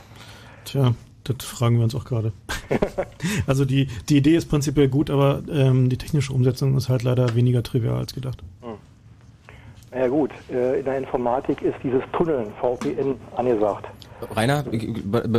[0.66, 2.32] Tja, das fragen wir uns auch gerade.
[3.48, 7.36] also die, die Idee ist prinzipiell gut, aber ähm, die technische Umsetzung ist halt leider
[7.36, 8.44] weniger trivial als gedacht.
[8.62, 8.76] Hm.
[9.98, 13.88] Ja gut, äh, in der Informatik ist dieses Tunneln, VPN, angesagt.
[14.36, 14.64] Rainer,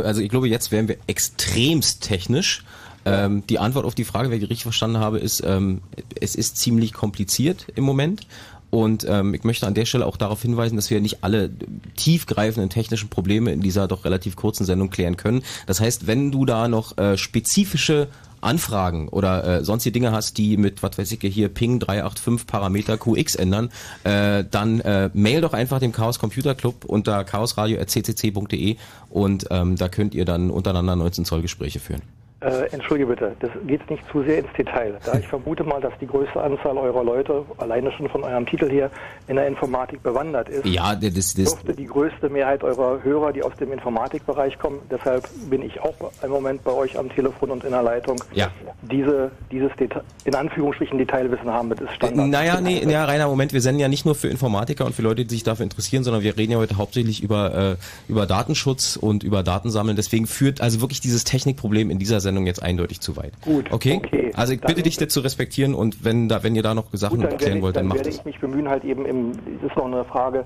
[0.03, 2.63] also ich glaube, jetzt wären wir extremst technisch.
[3.05, 5.81] Ähm, die Antwort auf die Frage, wenn ich richtig verstanden habe, ist, ähm,
[6.19, 8.27] es ist ziemlich kompliziert im Moment.
[8.69, 11.49] Und ähm, ich möchte an der Stelle auch darauf hinweisen, dass wir nicht alle
[11.95, 15.43] tiefgreifenden technischen Probleme in dieser doch relativ kurzen Sendung klären können.
[15.65, 18.09] Das heißt, wenn du da noch äh, spezifische
[18.41, 22.97] Anfragen oder äh, sonstige Dinge hast, die mit, was weiß ich, hier Ping 385 Parameter
[22.97, 23.69] QX ändern,
[24.03, 28.77] äh, dann äh, mail doch einfach dem Chaos Computer Club unter chaosradio.ccc.de
[29.09, 32.01] und ähm, da könnt ihr dann untereinander 19 Zoll Gespräche führen.
[32.41, 34.97] Äh, entschuldige bitte, das geht nicht zu sehr ins Detail.
[35.05, 38.69] Da ich vermute mal, dass die größte Anzahl eurer Leute, alleine schon von eurem Titel
[38.69, 38.89] hier,
[39.27, 43.43] in der Informatik bewandert ist, ja, das, das dürfte die größte Mehrheit eurer Hörer, die
[43.43, 47.65] aus dem Informatikbereich kommen, deshalb bin ich auch im Moment bei euch am Telefon und
[47.65, 48.49] in der Leitung, ja.
[48.83, 52.29] diese, dieses Deta in Anführungsstrichen Detailwissen haben, das ist Standard.
[52.29, 55.25] Naja, nee, ja, Rainer, Moment, wir senden ja nicht nur für Informatiker und für Leute,
[55.25, 57.75] die sich dafür interessieren, sondern wir reden ja heute hauptsächlich über, äh,
[58.07, 59.97] über Datenschutz und über Datensammeln.
[59.97, 63.33] Deswegen führt also wirklich dieses Technikproblem in dieser Sendung jetzt eindeutig zu weit.
[63.41, 63.71] Gut.
[63.71, 64.01] Okay?
[64.03, 64.31] okay.
[64.35, 67.21] Also ich bitte dich, das zu respektieren und wenn da, wenn ihr da noch Sachen
[67.21, 68.17] gut, erklären wollt, dann, dann macht es.
[68.17, 70.45] Dann werde ich mich bemühen, halt eben im, das ist noch eine Frage,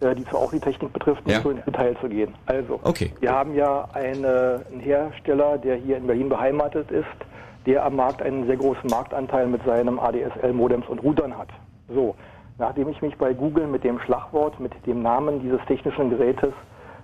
[0.00, 1.42] äh, die zwar auch die Technik betrifft, nicht ja.
[1.42, 2.34] so ins Detail zu gehen.
[2.46, 3.12] Also, okay.
[3.20, 7.06] wir haben ja eine, einen Hersteller, der hier in Berlin beheimatet ist,
[7.66, 11.48] der am Markt einen sehr großen Marktanteil mit seinem ADSL-Modems und Routern hat.
[11.88, 12.16] So,
[12.58, 16.52] nachdem ich mich bei Google mit dem Schlagwort, mit dem Namen dieses technischen Gerätes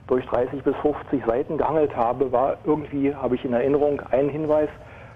[0.08, 4.68] durch 30 bis 50 Seiten gehangelt habe, war irgendwie, habe ich in Erinnerung, ein Hinweis,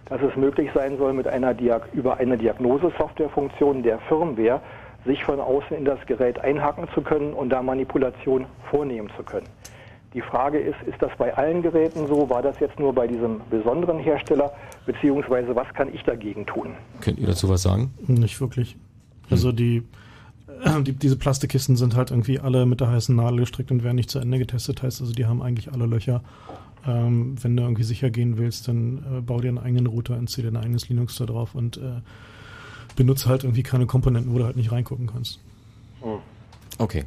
[0.07, 4.61] dass es möglich sein soll, mit einer Diag über eine Diagnosesoftwarefunktion der Firmware
[5.05, 9.47] sich von außen in das Gerät einhaken zu können und da Manipulation vornehmen zu können.
[10.15, 12.29] Die Frage ist, ist das bei allen Geräten so?
[12.29, 14.53] War das jetzt nur bei diesem besonderen Hersteller?
[14.85, 16.75] Beziehungsweise was kann ich dagegen tun?
[17.01, 17.95] Könnt ihr dazu was sagen?
[18.07, 18.77] Nicht wirklich.
[19.31, 19.83] Also die
[20.83, 24.11] die, diese Plastikkisten sind halt irgendwie alle mit der heißen Nadel gestrickt und werden nicht
[24.11, 24.83] zu Ende getestet.
[24.83, 26.23] Heißt also, die haben eigentlich alle Löcher.
[26.87, 30.51] Ähm, wenn du irgendwie sicher gehen willst, dann äh, bau dir einen eigenen Router, installier
[30.51, 32.01] dir ein eigenes Linux da drauf und äh,
[32.97, 35.39] benutze halt irgendwie keine Komponenten, wo du halt nicht reingucken kannst.
[36.01, 36.19] Hm.
[36.79, 37.05] Okay.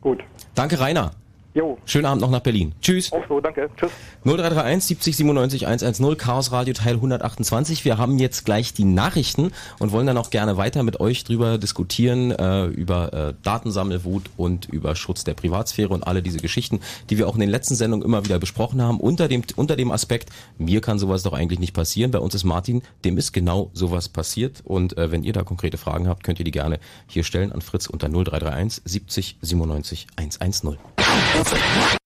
[0.00, 0.20] Gut.
[0.54, 1.12] Danke, Rainer.
[1.54, 1.76] Jo.
[1.84, 2.72] Schönen Abend noch nach Berlin.
[2.80, 3.12] Tschüss.
[3.12, 3.68] Auch so, danke.
[3.76, 3.90] Tschüss.
[4.24, 7.84] 0331 70 97 110 Chaos Radio Teil 128.
[7.84, 11.58] Wir haben jetzt gleich die Nachrichten und wollen dann auch gerne weiter mit euch drüber
[11.58, 17.18] diskutieren, äh, über äh, Datensammelwut und über Schutz der Privatsphäre und alle diese Geschichten, die
[17.18, 20.30] wir auch in den letzten Sendungen immer wieder besprochen haben, unter dem, unter dem Aspekt,
[20.56, 22.12] mir kann sowas doch eigentlich nicht passieren.
[22.12, 25.76] Bei uns ist Martin, dem ist genau sowas passiert und äh, wenn ihr da konkrete
[25.76, 30.78] Fragen habt, könnt ihr die gerne hier stellen an Fritz unter 0331 70 97 110.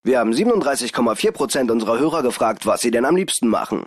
[0.03, 3.87] Wir haben 37,4 Prozent unserer Hörer gefragt, was sie denn am liebsten machen.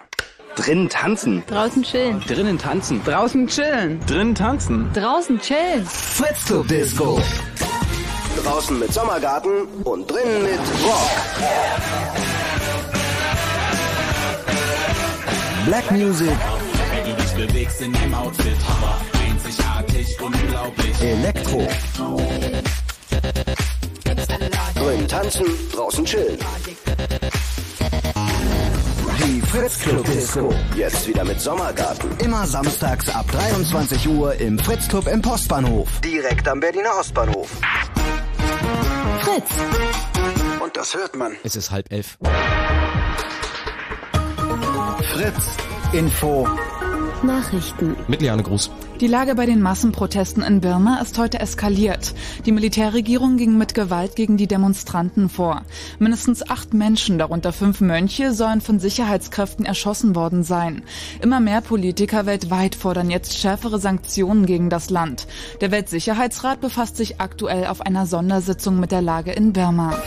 [0.55, 1.43] Drinnen tanzen.
[1.47, 2.21] Draußen chillen.
[2.27, 3.01] Drinnen tanzen.
[3.05, 3.99] Draußen chillen.
[4.05, 4.91] Drinnen tanzen.
[4.93, 5.85] Draußen chillen.
[5.85, 7.21] Fritz Disco.
[8.43, 11.09] Draußen mit Sommergarten und drinnen mit Rock.
[15.65, 16.27] Black Music.
[17.05, 18.57] Wie du dich bewegst in deinem Outfit.
[18.67, 21.01] Aber einzigartig, unglaublich.
[21.01, 21.67] Elektro.
[24.27, 26.37] Drin tanzen, draußen chillen.
[29.23, 30.53] Die Fritz Club Disco.
[30.75, 32.09] Jetzt wieder mit Sommergarten.
[32.19, 35.87] Immer samstags ab 23 Uhr im Fritz Club im Postbahnhof.
[36.01, 37.49] Direkt am Berliner Ostbahnhof.
[39.21, 39.49] Fritz.
[40.63, 41.33] Und das hört man.
[41.43, 42.17] Es ist halb elf.
[45.13, 45.57] Fritz.
[45.93, 46.47] Info.
[47.23, 47.95] Nachrichten.
[48.07, 48.71] Mit Liane Gruß.
[49.01, 52.13] Die Lage bei den Massenprotesten in Birma ist heute eskaliert.
[52.45, 55.63] Die Militärregierung ging mit Gewalt gegen die Demonstranten vor.
[55.99, 60.83] Mindestens acht Menschen, darunter fünf Mönche, sollen von Sicherheitskräften erschossen worden sein.
[61.21, 65.27] Immer mehr Politiker weltweit fordern jetzt schärfere Sanktionen gegen das Land.
[65.61, 69.97] Der Weltsicherheitsrat befasst sich aktuell auf einer Sondersitzung mit der Lage in Birma.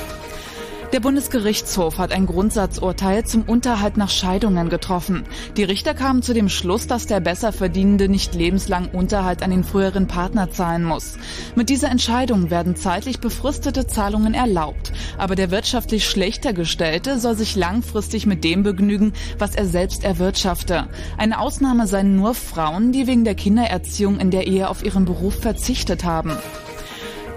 [0.93, 5.25] Der Bundesgerichtshof hat ein Grundsatzurteil zum Unterhalt nach Scheidungen getroffen.
[5.57, 10.07] Die Richter kamen zu dem Schluss, dass der Besserverdienende nicht lebenslang Unterhalt an den früheren
[10.07, 11.17] Partner zahlen muss.
[11.57, 14.93] Mit dieser Entscheidung werden zeitlich befristete Zahlungen erlaubt.
[15.17, 20.89] Aber der wirtschaftlich schlechter Gestellte soll sich langfristig mit dem begnügen, was er selbst erwirtschafte.
[21.17, 25.41] Eine Ausnahme seien nur Frauen, die wegen der Kindererziehung in der Ehe auf ihren Beruf
[25.41, 26.37] verzichtet haben.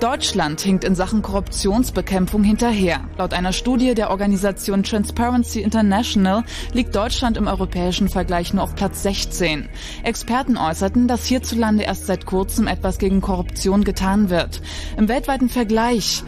[0.05, 2.99] Deutschland hinkt in Sachen Korruptionsbekämpfung hinterher.
[3.17, 9.01] Laut einer Studie der Organisation Transparency International liegt Deutschland im europäischen Vergleich nur auf Platz
[9.01, 9.67] 16.
[10.03, 14.61] Experten äußerten, dass hierzulande erst seit kurzem etwas gegen Korruption getan wird.
[14.95, 16.21] Im weltweiten Vergleich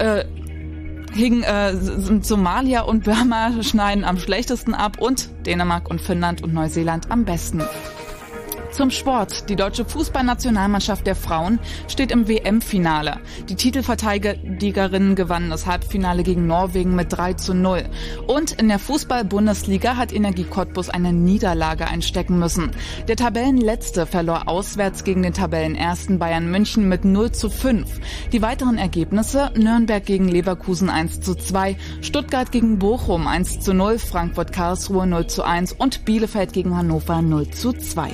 [0.00, 0.26] äh,
[1.14, 1.74] hingen äh,
[2.20, 7.62] Somalia und Burma schneiden am schlechtesten ab und Dänemark und Finnland und Neuseeland am besten.
[8.74, 9.48] Zum Sport.
[9.48, 13.20] Die deutsche Fußballnationalmannschaft der Frauen steht im WM-Finale.
[13.48, 17.84] Die Titelverteidigerinnen gewannen das Halbfinale gegen Norwegen mit 3 zu 0.
[18.26, 22.72] Und in der Fußball-Bundesliga hat Energie Cottbus eine Niederlage einstecken müssen.
[23.06, 27.88] Der Tabellenletzte verlor auswärts gegen den Tabellenersten Bayern München mit 0 zu 5.
[28.32, 34.00] Die weiteren Ergebnisse Nürnberg gegen Leverkusen 1 zu 2, Stuttgart gegen Bochum 1 zu 0,
[34.00, 38.10] Frankfurt Karlsruhe 0 zu 1 und Bielefeld gegen Hannover 0 zu 2.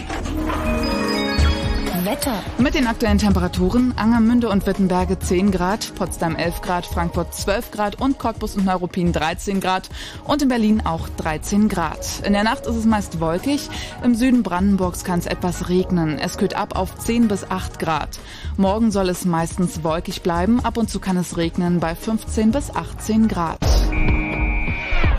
[2.11, 2.43] Wetter.
[2.59, 8.01] Mit den aktuellen Temperaturen Angermünde und Wittenberge 10 Grad, Potsdam 11 Grad, Frankfurt 12 Grad
[8.01, 9.89] und Cottbus und Neuruppin 13 Grad
[10.25, 12.05] und in Berlin auch 13 Grad.
[12.25, 13.69] In der Nacht ist es meist wolkig,
[14.03, 16.19] im Süden Brandenburgs kann es etwas regnen.
[16.19, 18.19] Es kühlt ab auf 10 bis 8 Grad.
[18.57, 22.75] Morgen soll es meistens wolkig bleiben, ab und zu kann es regnen bei 15 bis
[22.75, 23.59] 18 Grad.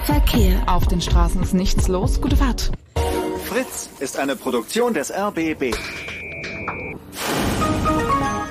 [0.04, 0.64] Verkehr.
[0.68, 2.20] Auf den Straßen ist nichts los.
[2.20, 2.72] Gute Fahrt.
[3.52, 5.76] Fritz ist eine Produktion des RBB.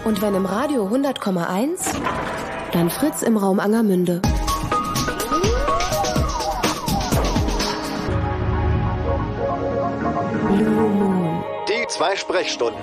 [0.04, 1.96] Und wenn im Radio 100,1,
[2.72, 4.20] dann Fritz im Raum Angermünde.
[11.66, 12.78] Die zwei Sprechstunden.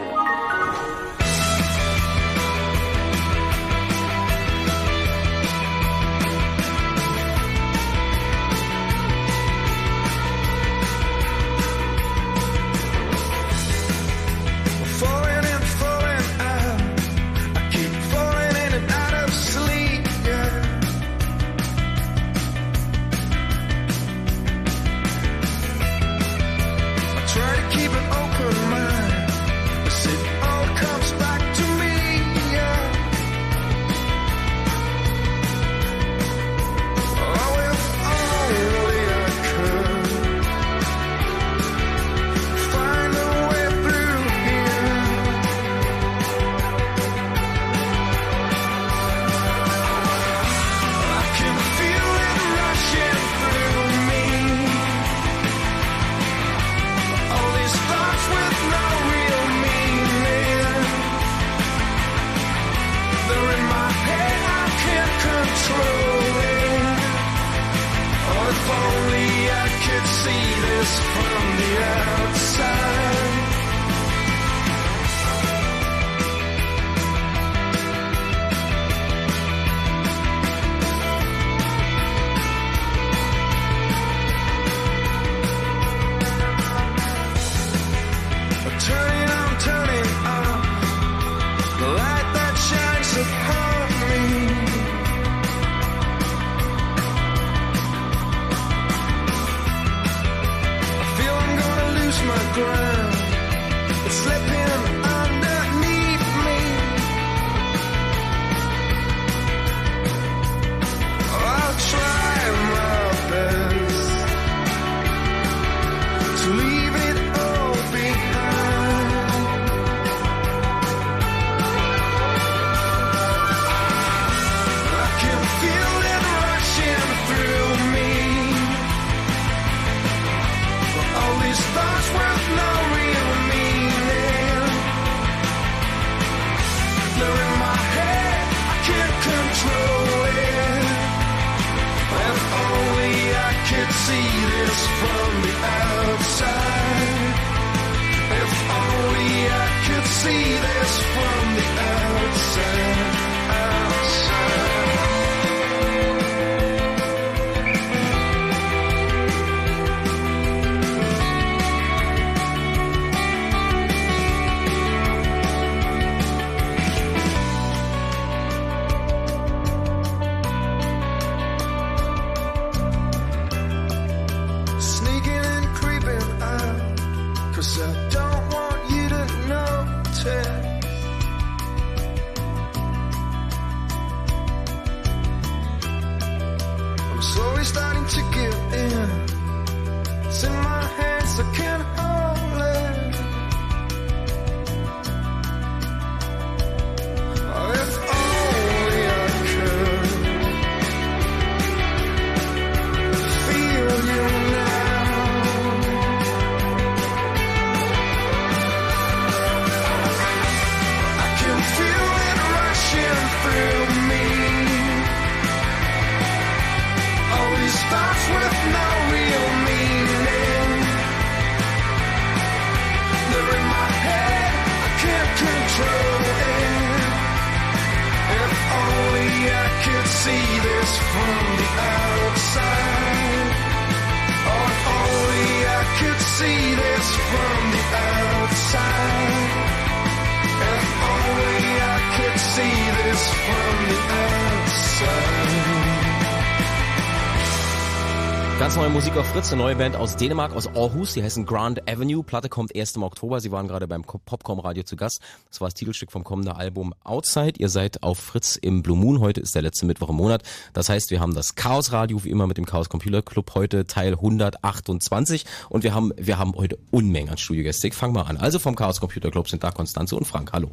[249.17, 251.13] Auf Fritz, eine neue Band aus Dänemark, aus Aarhus.
[251.13, 252.21] Die heißen Grand Avenue.
[252.21, 253.41] Platte kommt erst im Oktober.
[253.41, 255.23] Sie waren gerade beim Popcom Radio zu Gast.
[255.57, 257.53] Das war das Titelstück vom kommenden Album Outside.
[257.57, 259.19] Ihr seid auf Fritz im Blue Moon.
[259.19, 260.43] Heute ist der letzte Mittwoch im Monat.
[260.73, 263.55] Das heißt, wir haben das Chaos Radio, wie immer mit dem Chaos Computer Club.
[263.55, 265.47] Heute Teil 128.
[265.69, 267.87] Und wir haben, wir haben heute Unmengen an Studiogäste.
[267.87, 268.37] Ich fang mal an.
[268.37, 270.51] Also vom Chaos Computer Club sind da Konstanze und Frank.
[270.53, 270.69] Hallo.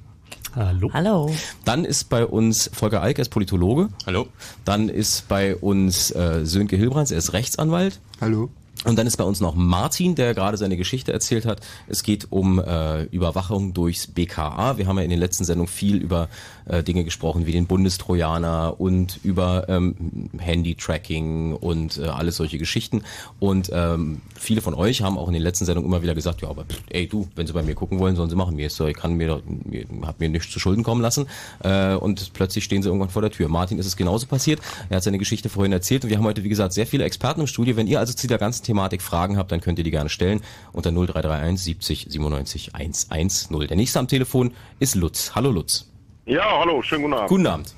[0.55, 0.91] Hallo.
[0.93, 1.35] Hallo.
[1.65, 3.89] Dann ist bei uns Volker Eick, er ist Politologe.
[4.05, 4.29] Hallo.
[4.67, 8.01] Dann ist bei uns äh, Sönke Hilbrands, er ist Rechtsanwalt.
[8.21, 8.51] Hallo.
[8.85, 11.61] Und dann ist bei uns noch Martin, der gerade seine Geschichte erzählt hat.
[11.89, 14.77] Es geht um äh, Überwachung durchs BKA.
[14.77, 16.29] Wir haben ja in den letzten Sendungen viel über
[16.67, 23.03] äh, Dinge gesprochen wie den Bundestrojaner und über ähm, Handy-Tracking und äh, alles solche Geschichten.
[23.41, 26.49] Und ähm, viele von euch haben auch in den letzten Sendungen immer wieder gesagt, ja,
[26.49, 28.57] aber pff, ey du, wenn sie bei mir gucken wollen, sollen sie machen.
[28.57, 31.27] Mir ist so, ich kann mir, mir hab mir nichts zu Schulden kommen lassen.
[31.63, 33.49] Äh, und plötzlich stehen sie irgendwann vor der Tür.
[33.49, 34.61] Martin ist es genauso passiert.
[34.89, 37.41] Er hat seine Geschichte vorhin erzählt und wir haben heute, wie gesagt, sehr viele Experten
[37.41, 37.77] im Studio.
[37.77, 40.41] Wenn ihr also zu der ganzen Thematik Fragen habt, dann könnt ihr die gerne stellen
[40.73, 43.67] unter 0331 70 97 110.
[43.69, 45.33] Der nächste am Telefon ist Lutz.
[45.35, 45.94] Hallo Lutz.
[46.27, 47.29] Ja, hallo, schönen guten Abend.
[47.29, 47.75] Guten Abend.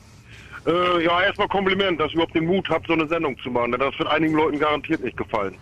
[0.67, 3.73] Äh, ja, erstmal Kompliment, dass ihr überhaupt den Mut habt, so eine Sendung zu machen.
[3.73, 5.57] denn Das wird einigen Leuten garantiert nicht gefallen.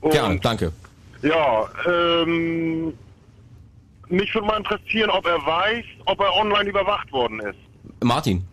[0.00, 0.72] Und, Gerne, danke.
[1.22, 2.92] Ja, ähm,
[4.08, 7.58] mich würde mal interessieren, ob er weiß, ob er online überwacht worden ist.
[8.02, 8.44] Martin.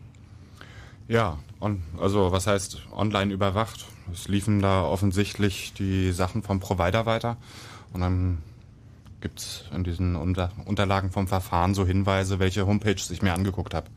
[1.08, 3.86] Ja, on, also was heißt online überwacht?
[4.12, 7.38] Es liefen da offensichtlich die Sachen vom Provider weiter
[7.94, 8.40] und dann
[9.24, 13.74] gibt es in diesen Unter Unterlagen vom Verfahren so Hinweise, welche Homepages ich mir angeguckt
[13.74, 13.88] habe.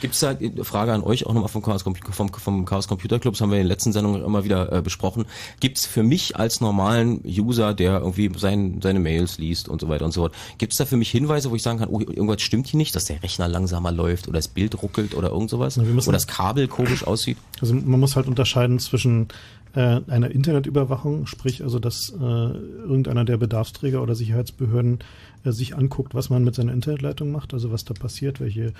[0.00, 1.94] Gibt es da eine Frage an euch auch nochmal vom Chaos, vom,
[2.32, 5.26] vom Chaos Computer Club, das haben wir in den letzten Sendungen immer wieder äh, besprochen.
[5.60, 9.88] Gibt es für mich als normalen User, der irgendwie sein, seine Mails liest und so
[9.88, 12.00] weiter und so fort, gibt es da für mich Hinweise, wo ich sagen kann, oh,
[12.00, 15.50] irgendwas stimmt hier nicht, dass der Rechner langsamer läuft oder das Bild ruckelt oder irgend
[15.50, 15.76] sowas?
[15.76, 17.36] Na, oder das Kabel komisch aussieht?
[17.60, 19.28] Also man muss halt unterscheiden zwischen
[19.74, 24.98] äh, einer Internetüberwachung, sprich also, dass äh, irgendeiner der Bedarfsträger oder Sicherheitsbehörden
[25.44, 28.72] äh, sich anguckt, was man mit seiner Internetleitung macht, also was da passiert, welche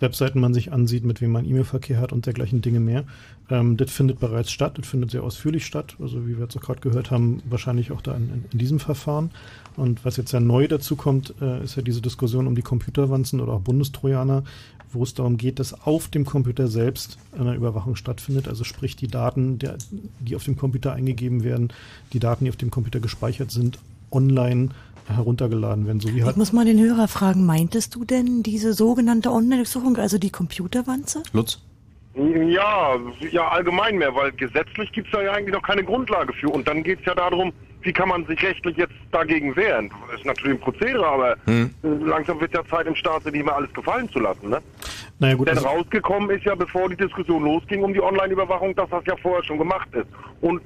[0.00, 3.04] Webseiten man sich ansieht, mit wem man E-Mail-Verkehr hat und dergleichen Dinge mehr.
[3.48, 6.62] Ähm, das findet bereits statt, das findet sehr ausführlich statt, also wie wir jetzt auch
[6.62, 9.30] gerade gehört haben, wahrscheinlich auch da in, in diesem Verfahren.
[9.76, 13.40] Und was jetzt ja neu dazu kommt, äh, ist ja diese Diskussion um die Computerwanzen
[13.40, 14.44] oder auch Bundestrojaner,
[14.94, 18.48] wo es darum geht, dass auf dem Computer selbst eine Überwachung stattfindet.
[18.48, 19.76] Also sprich die Daten, der,
[20.20, 21.72] die auf dem Computer eingegeben werden,
[22.12, 23.78] die Daten, die auf dem Computer gespeichert sind,
[24.10, 24.70] online
[25.06, 26.00] heruntergeladen werden.
[26.00, 29.96] So wie Ich halt muss mal den Hörer fragen, meintest du denn diese sogenannte Online-Durchsuchung,
[29.96, 31.22] also die Computerwanze?
[31.32, 31.60] Lutz?
[32.14, 32.96] Ja,
[33.30, 36.50] ja, allgemein mehr, weil gesetzlich gibt es da ja eigentlich noch keine Grundlage für.
[36.50, 37.52] Und dann geht es ja darum,
[37.82, 39.90] wie kann man sich rechtlich jetzt dagegen wehren?
[40.10, 41.70] Das ist natürlich ein Prozedere, aber Hm.
[41.82, 44.48] langsam wird ja Zeit im Staat, sich nicht mehr alles gefallen zu lassen.
[44.50, 44.60] Ne?
[45.18, 48.88] Naja, gut, Denn also- rausgekommen ist ja, bevor die Diskussion losging um die Online-Überwachung, dass
[48.90, 50.06] das ja vorher schon gemacht ist.
[50.40, 50.62] Und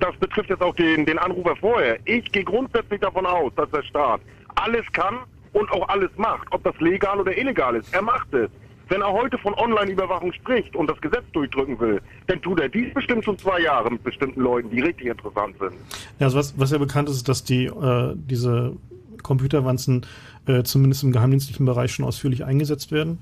[0.00, 1.98] das betrifft jetzt auch den, den Anrufer vorher.
[2.04, 4.20] Ich gehe grundsätzlich davon aus, dass der Staat
[4.56, 5.18] alles kann
[5.52, 6.46] und auch alles macht.
[6.50, 8.50] Ob das legal oder illegal ist, er macht es.
[8.88, 12.92] Wenn er heute von Online-Überwachung spricht und das Gesetz durchdrücken will, dann tut er dies
[12.94, 15.72] bestimmt schon zwei Jahre mit bestimmten Leuten, die richtig interessant sind.
[16.18, 18.76] Ja, also was, was ja bekannt ist, ist, dass die äh, diese
[19.22, 20.06] Computerwanzen
[20.46, 23.20] äh, zumindest im geheimdienstlichen Bereich schon ausführlich eingesetzt werden.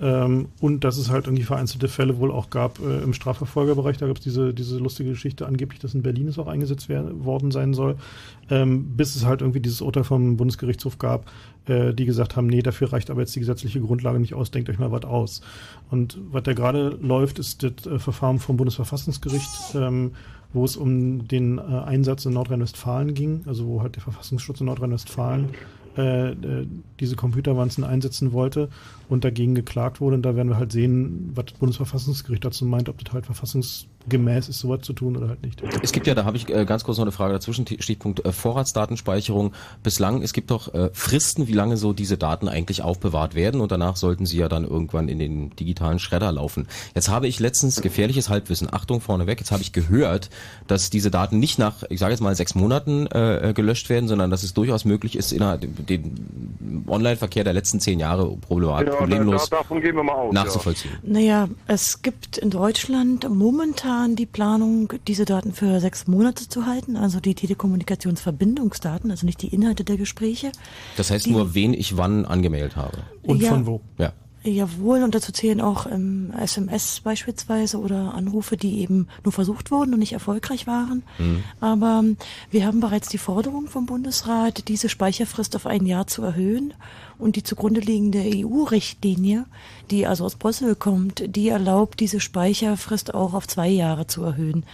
[0.00, 3.96] Ähm, und dass es halt irgendwie vereinzelte Fälle wohl auch gab äh, im Strafverfolgerbereich.
[3.96, 7.24] Da gab es diese, diese lustige Geschichte, angeblich, dass in Berlin es auch eingesetzt werden,
[7.24, 7.96] worden sein soll,
[8.48, 11.30] ähm, bis es halt irgendwie dieses Urteil vom Bundesgerichtshof gab,
[11.66, 14.70] äh, die gesagt haben, nee, dafür reicht aber jetzt die gesetzliche Grundlage nicht aus, denkt
[14.70, 15.40] euch mal was aus.
[15.90, 20.12] Und was da gerade läuft, ist das äh, Verfahren vom Bundesverfassungsgericht, ähm,
[20.52, 24.66] wo es um den äh, Einsatz in Nordrhein-Westfalen ging, also wo halt der Verfassungsschutz in
[24.66, 25.48] Nordrhein-Westfalen
[25.98, 26.66] äh, äh,
[27.00, 28.68] diese Computerwanzen einsetzen wollte
[29.08, 30.16] und dagegen geklagt wurde.
[30.16, 33.26] Und da werden wir halt sehen, was das Bundesverfassungsgericht dazu meint, ob das halt
[34.08, 35.62] verfassungsgemäß ist, sowas zu tun oder halt nicht.
[35.82, 38.32] Es gibt ja, da habe ich äh, ganz kurz noch eine Frage dazwischen, Stichpunkt äh,
[38.32, 39.52] Vorratsdatenspeicherung.
[39.82, 43.72] Bislang, es gibt doch äh, Fristen, wie lange so diese Daten eigentlich aufbewahrt werden und
[43.72, 46.66] danach sollten sie ja dann irgendwann in den digitalen Schredder laufen.
[46.94, 50.30] Jetzt habe ich letztens gefährliches Halbwissen, Achtung vorneweg, jetzt habe ich gehört,
[50.66, 54.30] dass diese Daten nicht nach, ich sage jetzt mal, sechs Monaten äh, gelöscht werden, sondern
[54.30, 59.48] dass es durchaus möglich ist, innerhalb den Online-Verkehr der letzten zehn Jahre problematisch, Ja, problemlos
[59.50, 60.32] da, davon gehen wir mal aus.
[60.34, 60.92] nachzuvollziehen.
[61.02, 66.96] Naja, es gibt in Deutschland momentan die Planung, diese Daten für sechs Monate zu halten,
[66.96, 70.52] also die Telekommunikationsverbindungsdaten, also nicht die Inhalte der Gespräche.
[70.96, 72.98] Das heißt Die- nur, wen ich wann angemeldet habe.
[73.22, 73.50] Und Ja.
[73.50, 73.80] von wo?
[73.98, 74.12] Ja.
[74.48, 79.92] Jawohl, und dazu zählen auch ähm, SMS beispielsweise oder Anrufe, die eben nur versucht wurden
[79.92, 81.02] und nicht erfolgreich waren.
[81.18, 81.44] Mhm.
[81.60, 82.16] Aber ähm,
[82.50, 86.74] wir haben bereits die Forderung vom Bundesrat, diese Speicherfrist auf ein Jahr zu erhöhen.
[87.18, 89.46] Und die zugrunde liegende EU-Richtlinie,
[89.90, 94.64] die also aus Brüssel kommt, die erlaubt, diese Speicherfrist auch auf zwei Jahre zu erhöhen.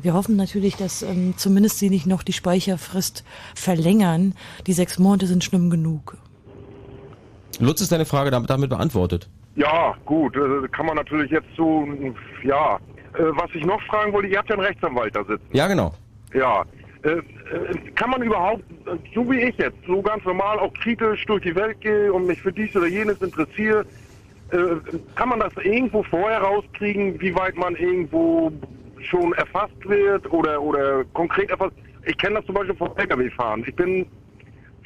[0.00, 3.24] Wir hoffen natürlich, dass ähm, zumindest sie nicht noch die Speicherfrist
[3.54, 4.34] verlängern.
[4.66, 6.16] Die sechs Monate sind schlimm genug.
[7.60, 9.28] Lutz ist deine Frage damit, beantwortet.
[9.56, 11.86] Ja, gut, äh, kann man natürlich jetzt so,
[12.44, 12.76] ja.
[13.14, 15.48] Äh, was ich noch fragen wollte, ihr habt ja einen Rechtsanwalt da sitzen.
[15.52, 15.92] Ja, genau.
[16.32, 16.64] Ja.
[17.02, 17.22] Äh,
[17.94, 18.62] kann man überhaupt,
[19.14, 22.40] so wie ich jetzt, so ganz normal auch kritisch durch die Welt gehe und mich
[22.40, 23.84] für dies oder jenes interessiere,
[25.14, 28.50] kann man das irgendwo vorher rauskriegen, wie weit man irgendwo
[29.02, 31.74] schon erfasst wird oder, oder konkret erfasst?
[32.06, 33.62] Ich kenne das zum Beispiel vom Lkw-Fahren.
[33.66, 34.06] Ich bin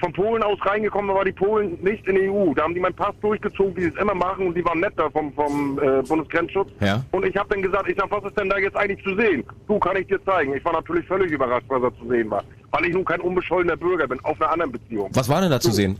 [0.03, 2.53] von Polen aus reingekommen, da war die Polen nicht in die EU.
[2.55, 4.95] Da haben die meinen Pass durchgezogen, wie sie es immer machen, und die waren nett
[4.97, 6.71] da vom, vom äh, Bundesgrenzschutz.
[6.81, 7.05] Ja.
[7.13, 9.45] Und ich habe dann gesagt, ich sag, was ist denn da jetzt eigentlich zu sehen?
[9.69, 10.57] Du, kann ich dir zeigen.
[10.57, 12.43] Ich war natürlich völlig überrascht, was da zu sehen war.
[12.73, 15.09] Weil ich nun kein unbescholtener Bürger bin, auf einer anderen Beziehung.
[15.15, 15.97] Was war denn da zu sehen?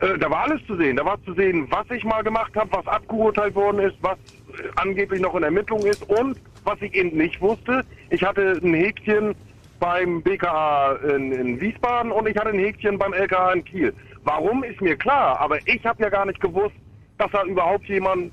[0.00, 0.96] Äh, da war alles zu sehen.
[0.96, 4.68] Da war zu sehen, was ich mal gemacht habe, was abgeurteilt worden ist, was äh,
[4.76, 7.86] angeblich noch in Ermittlung ist und was ich eben nicht wusste.
[8.10, 9.34] Ich hatte ein Häkchen
[9.78, 13.94] beim BKA in, in Wiesbaden und ich hatte ein Häkchen beim LKA in Kiel.
[14.24, 16.74] Warum ist mir klar, aber ich habe ja gar nicht gewusst,
[17.18, 18.32] dass da überhaupt jemand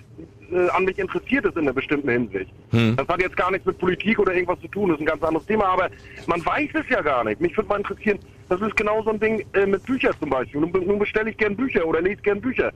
[0.52, 2.52] äh, an mich interessiert ist in einer bestimmten Hinsicht.
[2.72, 2.96] Hm.
[2.96, 5.24] Das hat jetzt gar nichts mit Politik oder irgendwas zu tun, das ist ein ganz
[5.24, 5.90] anderes Thema, aber
[6.28, 7.42] man weiß es ja gar nicht.
[7.42, 8.20] Mich würde mal interessieren,
[8.50, 10.62] das ist genau so ein Ding äh, mit Büchern zum Beispiel.
[10.62, 12.72] Nun, nun bestelle ich gern Bücher oder lese gern Bücher.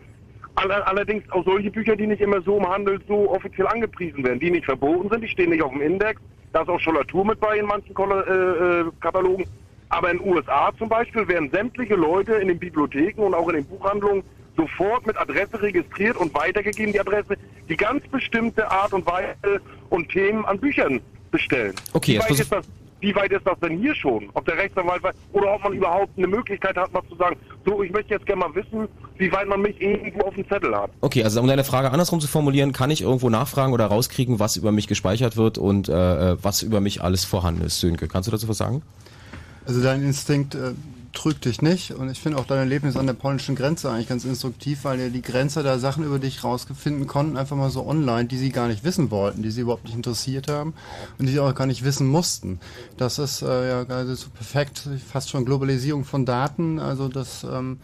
[0.55, 4.39] Aller, allerdings auch solche Bücher, die nicht immer so im Handel so offiziell angepriesen werden,
[4.39, 6.20] die nicht verboten sind, die stehen nicht auf dem Index.
[6.51, 9.45] Da ist auch Scholatur mit bei in manchen äh, äh, Katalogen.
[9.89, 13.55] Aber in den USA zum Beispiel werden sämtliche Leute in den Bibliotheken und auch in
[13.55, 14.23] den Buchhandlungen
[14.55, 17.37] sofort mit Adresse registriert und weitergegeben, die Adresse,
[17.67, 21.73] die ganz bestimmte Art und Weise und Themen an Büchern bestellen.
[21.93, 22.69] Okay, jetzt das,
[23.01, 24.29] wie weit ist das denn hier schon?
[24.33, 27.81] Ob der Rechtsanwalt weiß oder ob man überhaupt eine Möglichkeit hat, mal zu sagen, so,
[27.83, 28.87] ich möchte jetzt gerne mal wissen,
[29.17, 30.91] wie weit man mich irgendwo auf dem Zettel hat.
[31.01, 34.57] Okay, also um deine Frage andersrum zu formulieren, kann ich irgendwo nachfragen oder rauskriegen, was
[34.57, 38.07] über mich gespeichert wird und äh, was über mich alles vorhanden ist, Sönke.
[38.07, 38.81] Kannst du dazu was sagen?
[39.65, 40.73] Also dein Instinkt äh,
[41.14, 44.26] trügt dich nicht und ich finde auch dein Erlebnis an der polnischen Grenze eigentlich ganz
[44.26, 48.26] instruktiv, weil ja die Grenzer da Sachen über dich rausfinden konnten, einfach mal so online,
[48.26, 50.74] die sie gar nicht wissen wollten, die sie überhaupt nicht interessiert haben
[51.18, 52.60] und die sie auch gar nicht wissen mussten.
[52.97, 57.78] Das ist äh, ja geradezu perfekt, fast schon Globalisierung von Daten, also das ähm,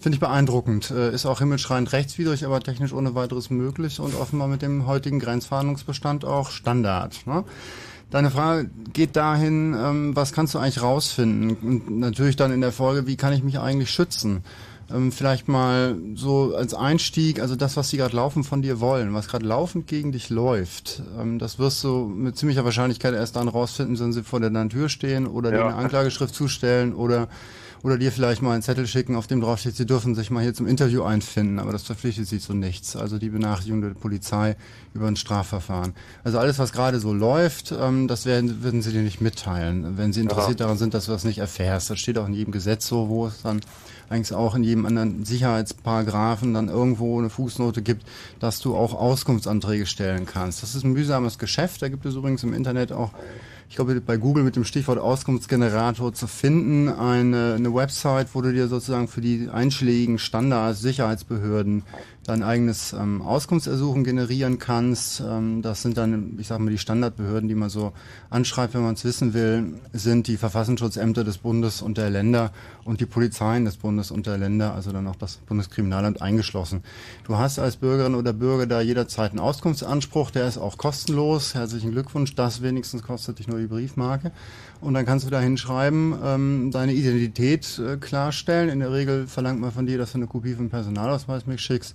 [0.00, 0.90] Finde ich beeindruckend.
[0.90, 5.18] Äh, Ist auch himmelschreiend rechtswidrig, aber technisch ohne weiteres möglich und offenbar mit dem heutigen
[5.18, 7.26] Grenzfahndungsbestand auch Standard.
[7.26, 7.44] Ne?
[8.10, 11.56] Deine Frage geht dahin, ähm, was kannst du eigentlich rausfinden?
[11.62, 14.42] Und natürlich dann in der Folge, wie kann ich mich eigentlich schützen?
[14.92, 19.14] Ähm, vielleicht mal so als Einstieg, also das, was sie gerade laufen von dir wollen,
[19.14, 23.46] was gerade laufend gegen dich läuft, ähm, das wirst du mit ziemlicher Wahrscheinlichkeit erst dann
[23.46, 25.66] rausfinden, wenn sie vor der Tür stehen oder dir Ja.
[25.68, 27.28] eine Anklageschrift zustellen oder
[27.82, 30.54] oder dir vielleicht mal einen Zettel schicken, auf dem draufsteht, sie dürfen sich mal hier
[30.54, 32.96] zum Interview einfinden, aber das verpflichtet sie zu nichts.
[32.96, 34.56] Also die Benachrichtigung der Polizei
[34.92, 35.94] über ein Strafverfahren.
[36.22, 40.12] Also alles, was gerade so läuft, ähm, das werden, würden sie dir nicht mitteilen, wenn
[40.12, 41.88] sie interessiert daran sind, dass du das nicht erfährst.
[41.88, 43.60] Das steht auch in jedem Gesetz so, wo es dann
[44.10, 48.04] eigentlich auch in jedem anderen Sicherheitsparagraphen dann irgendwo eine Fußnote gibt,
[48.40, 50.62] dass du auch Auskunftsanträge stellen kannst.
[50.62, 51.80] Das ist ein mühsames Geschäft.
[51.80, 53.12] Da gibt es übrigens im Internet auch
[53.70, 58.52] ich glaube, bei Google mit dem Stichwort Auskunftsgenerator zu finden, eine, eine Website, wo du
[58.52, 61.84] dir sozusagen für die einschlägigen Standards, Sicherheitsbehörden
[62.30, 65.20] dein eigenes ähm, Auskunftsersuchen generieren kannst.
[65.20, 67.92] Ähm, das sind dann, ich sage mal, die Standardbehörden, die man so
[68.30, 72.52] anschreibt, wenn man es wissen will, sind die Verfassungsschutzämter des Bundes und der Länder
[72.84, 76.82] und die Polizeien des Bundes und der Länder, also dann auch das Bundeskriminalamt eingeschlossen.
[77.24, 81.54] Du hast als Bürgerin oder Bürger da jederzeit einen Auskunftsanspruch, der ist auch kostenlos.
[81.54, 84.30] Herzlichen Glückwunsch, das wenigstens kostet dich nur die Briefmarke.
[84.80, 88.70] Und dann kannst du da hinschreiben, ähm, deine Identität äh, klarstellen.
[88.70, 91.94] In der Regel verlangt man von dir, dass du eine Kopie vom Personalausweis mitschickst,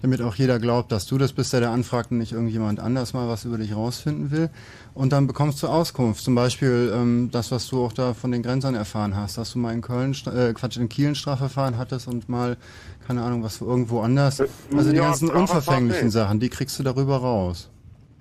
[0.00, 3.12] damit auch jeder glaubt, dass du das bist, der da anfragt und nicht irgendjemand anders
[3.12, 4.48] mal was über dich rausfinden will.
[4.94, 6.24] Und dann bekommst du Auskunft.
[6.24, 9.58] Zum Beispiel ähm, das, was du auch da von den Grenzern erfahren hast, dass du
[9.58, 12.56] mal in Köln, äh, Quatsch, in Kiel ein Strafverfahren hattest und mal,
[13.06, 14.42] keine Ahnung, was irgendwo anders.
[14.74, 16.10] Also die ganzen unverfänglichen.
[16.10, 17.68] Sachen, die kriegst du darüber raus.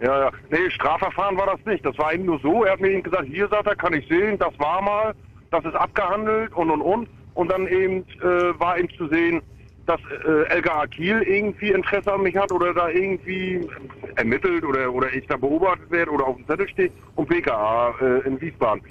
[0.02, 0.32] Ja, ja.
[0.50, 1.86] Nee, Strafverfahren war das nicht.
[1.86, 2.64] Das war eben nur so.
[2.64, 5.14] Er hat mir eben gesagt, hier sagt er, kann ich sehen, das war mal,
[5.52, 7.08] das ist abgehandelt und und und.
[7.34, 9.42] Und dann eben äh, war eben zu sehen,
[9.86, 13.68] dass äh, LKA Kiel irgendwie Interesse an mich hat oder da irgendwie
[14.16, 18.28] ermittelt oder, oder ich da beobachtet werde oder auf dem Zettel steht und PKA äh,
[18.28, 18.82] in Wiesbaden.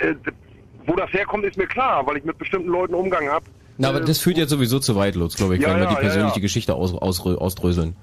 [0.00, 0.14] Äh,
[0.86, 3.44] wo das herkommt, ist mir klar, weil ich mit bestimmten Leuten Umgang habe.
[3.78, 5.88] Na, aber das führt jetzt sowieso zu weit, Lutz, glaube ich, Ja, wenn wir ja,
[5.88, 6.42] die ja, persönliche ja.
[6.42, 7.96] Geschichte aus, aus, ausdröseln.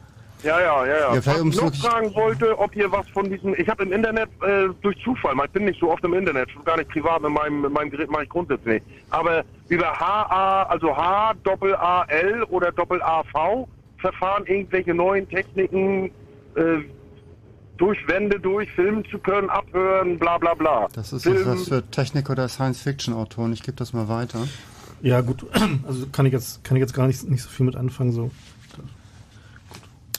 [0.44, 1.16] Ja, ja, ja, ja.
[1.16, 4.30] Ja, Was ich noch fragen wollte, ob ihr was von diesem, ich habe im Internet
[4.42, 7.32] äh, durch Zufall, ich bin nicht so oft im Internet, schon gar nicht privat mit
[7.32, 12.04] meinem, mit meinem Gerät mache ich grundsätzlich nicht, aber über HA, also H, Doppel A,
[12.10, 13.68] L oder Doppel A, V
[13.98, 16.12] Verfahren, irgendwelche neuen Techniken,
[16.56, 16.80] äh,
[17.78, 20.88] durch Wände durchfilmen zu können, abhören, bla bla bla.
[20.94, 23.54] Das ist Filmen, was für Technik- oder Science-Fiction-Autoren.
[23.54, 24.46] Ich gebe das mal weiter.
[25.02, 25.46] Ja, gut,
[25.88, 28.30] also kann ich jetzt, kann ich jetzt gar nicht, nicht so viel mit anfangen, so.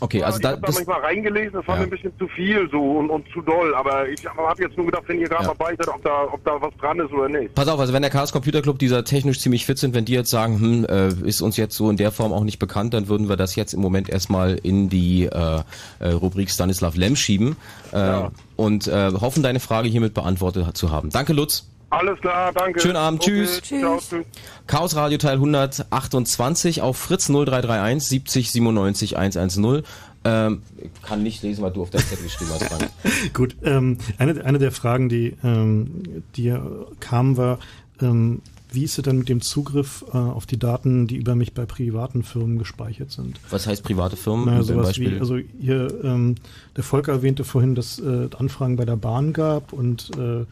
[0.00, 1.80] Okay, also ich da, habe da das, manchmal reingelesen, das war Ja.
[1.82, 4.86] mir ein bisschen zu viel so und, und zu doll, aber ich habe jetzt nur
[4.86, 5.54] gedacht, wenn ihr gerade Ja.
[5.56, 7.54] dabei seid, ob da, ob da was dran ist oder nicht.
[7.54, 10.12] Pass auf, also wenn der Chaos Computer Club dieser technisch ziemlich fit sind, wenn die
[10.12, 13.08] jetzt sagen, hm, äh, ist uns jetzt so in der Form auch nicht bekannt, dann
[13.08, 15.62] würden wir das jetzt im Moment erstmal in die äh,
[16.00, 17.56] äh, Rubrik Stanislav Lem schieben
[17.92, 18.22] äh,
[18.56, 21.10] und äh, hoffen, deine Frage hiermit beantwortet zu haben.
[21.10, 21.68] Danke, Lutz.
[21.94, 22.80] Alles klar, danke.
[22.80, 23.62] Schönen Abend, Okay, tschüss.
[23.62, 24.26] Ciao, tschüss.
[24.66, 29.82] Chaos Radio Teil 128 auf Fritz 0331 70 97 110.
[30.24, 32.90] Ähm, ich kann nicht lesen, weil du auf deinem Zettel geschrieben hast, Frank.
[33.34, 36.54] Gut, ähm, eine, eine der Fragen, die, ähm, die
[36.98, 37.58] kam, war,
[38.00, 38.40] ähm,
[38.72, 41.64] wie ist es denn mit dem Zugriff äh, auf die Daten, die über mich bei
[41.64, 43.38] privaten Firmen gespeichert sind?
[43.50, 44.46] Was heißt private Firmen?
[44.46, 45.16] Na, sowas Beispiel.
[45.16, 46.34] wie, also hier, ähm,
[46.76, 50.44] der Volker erwähnte vorhin, dass äh, Anfragen bei der Bahn gab und äh,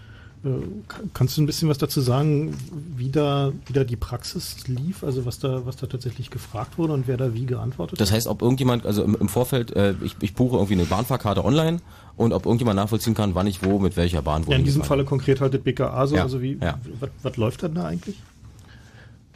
[1.14, 2.56] kannst du ein bisschen was dazu sagen,
[2.96, 6.92] wie da, wie da die Praxis lief, also was da, was da tatsächlich gefragt wurde
[6.94, 8.16] und wer da wie geantwortet Das hat?
[8.16, 11.78] heißt, ob irgendjemand, also im, im Vorfeld, äh, ich, ich buche irgendwie eine Bahnfahrkarte online
[12.16, 14.82] und ob irgendjemand nachvollziehen kann, wann ich wo, mit welcher Bahn wo Ja, in diesem
[14.82, 16.78] Falle konkret halt das BKA so, Ja, also wie, ja.
[16.98, 18.16] was, was läuft denn da eigentlich?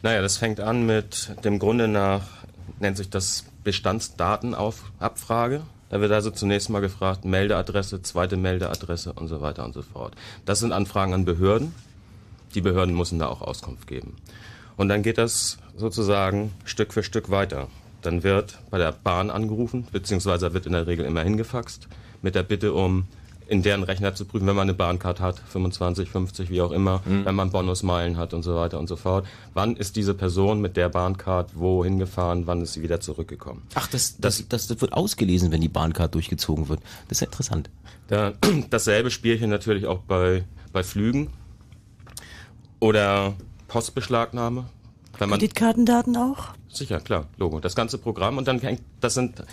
[0.03, 2.23] Naja, das fängt an mit dem Grunde nach,
[2.79, 5.61] nennt sich das Bestandsdatenabfrage.
[5.89, 10.15] Da wird also zunächst mal gefragt, Meldeadresse, zweite Meldeadresse und so weiter und so fort.
[10.45, 11.73] Das sind Anfragen an Behörden.
[12.55, 14.15] Die Behörden müssen da auch Auskunft geben.
[14.75, 17.67] Und dann geht das sozusagen Stück für Stück weiter.
[18.01, 21.87] Dann wird bei der Bahn angerufen, beziehungsweise wird in der Regel immer hingefaxt,
[22.21, 23.07] mit der Bitte um
[23.47, 27.01] in deren Rechner zu prüfen, wenn man eine Bahncard hat, 25, 50, wie auch immer,
[27.05, 29.25] wenn man Bonusmeilen hat und so weiter und so fort.
[29.53, 33.63] Wann ist diese Person mit der Bahncard wohin gefahren, wann ist sie wieder zurückgekommen?
[33.75, 36.81] Ach, das, das, das, das wird ausgelesen, wenn die Bahncard durchgezogen wird.
[37.07, 37.69] Das ist ja interessant.
[38.07, 38.33] Da,
[38.69, 40.43] dasselbe Spielchen natürlich auch bei,
[40.73, 41.29] bei Flügen
[42.79, 43.35] oder
[43.67, 44.65] Postbeschlagnahme.
[45.19, 46.49] Wenn man, Kreditkartendaten auch?
[46.77, 47.59] sicher, klar, Logo.
[47.59, 49.43] Das ganze Programm und dann hängt, das sind,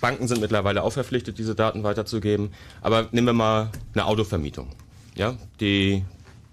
[0.00, 2.50] Banken sind mittlerweile auch verpflichtet, diese Daten weiterzugeben.
[2.82, 4.68] Aber nehmen wir mal eine Autovermietung.
[5.14, 6.04] Ja, die,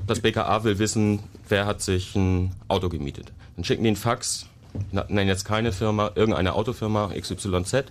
[0.07, 3.31] das BKA will wissen, wer hat sich ein Auto gemietet.
[3.55, 4.47] Dann schicken die einen Fax,
[4.91, 7.85] nennen jetzt keine Firma, irgendeine Autofirma XYZ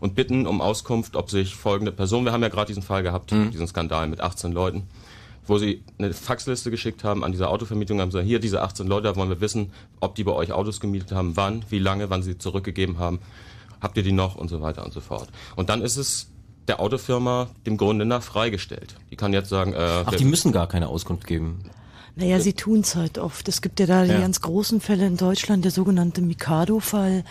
[0.00, 3.30] und bitten um Auskunft, ob sich folgende Person, wir haben ja gerade diesen Fall gehabt,
[3.30, 4.84] diesen Skandal mit 18 Leuten,
[5.46, 9.08] wo sie eine Faxliste geschickt haben an diese Autovermietung, haben gesagt, hier diese 18 Leute,
[9.08, 12.22] da wollen wir wissen, ob die bei euch Autos gemietet haben, wann, wie lange, wann
[12.22, 13.20] sie zurückgegeben haben,
[13.84, 15.28] habt ihr die noch und so weiter und so fort.
[15.54, 16.26] Und dann ist es
[16.66, 18.96] der Autofirma dem Grunde nach freigestellt.
[19.12, 21.70] Die kann jetzt sagen, äh, Ach, die müssen gar keine Auskunft geben.
[22.16, 23.48] Naja, sie tun's halt oft.
[23.48, 24.20] Es gibt ja da die Ja.
[24.20, 27.24] ganz großen Fälle in Deutschland, der sogenannte Mikado-Fall,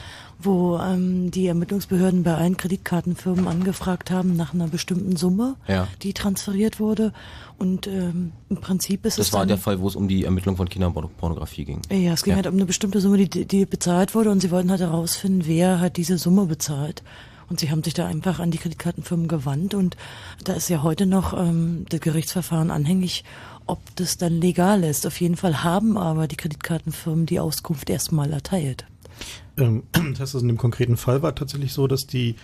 [0.44, 5.88] wo ähm, die Ermittlungsbehörden bei allen Kreditkartenfirmen angefragt haben nach einer bestimmten Summe, Ja.
[6.02, 7.14] die transferiert wurde.
[7.58, 10.58] Und ähm, im Prinzip ist es Das war der Fall, wo es um die Ermittlung
[10.58, 11.82] von Kinderpornografie ging.
[11.92, 12.36] Ja, es ging Ja.
[12.38, 15.80] halt um eine bestimmte Summe, die, die bezahlt wurde und sie wollten halt herausfinden, wer
[15.80, 17.04] hat diese Summe bezahlt.
[17.50, 19.98] Und sie haben sich da einfach an die Kreditkartenfirmen gewandt und
[20.44, 23.24] da ist ja heute noch ähm, das Gerichtsverfahren anhängig,
[23.68, 25.06] ob das dann legal ist.
[25.06, 28.86] Auf jeden Fall haben aber die Kreditkartenfirmen die Auskunft erstmal erteilt.
[29.58, 29.84] Ähm,
[30.18, 32.36] das also in dem konkreten Fall war tatsächlich so, dass die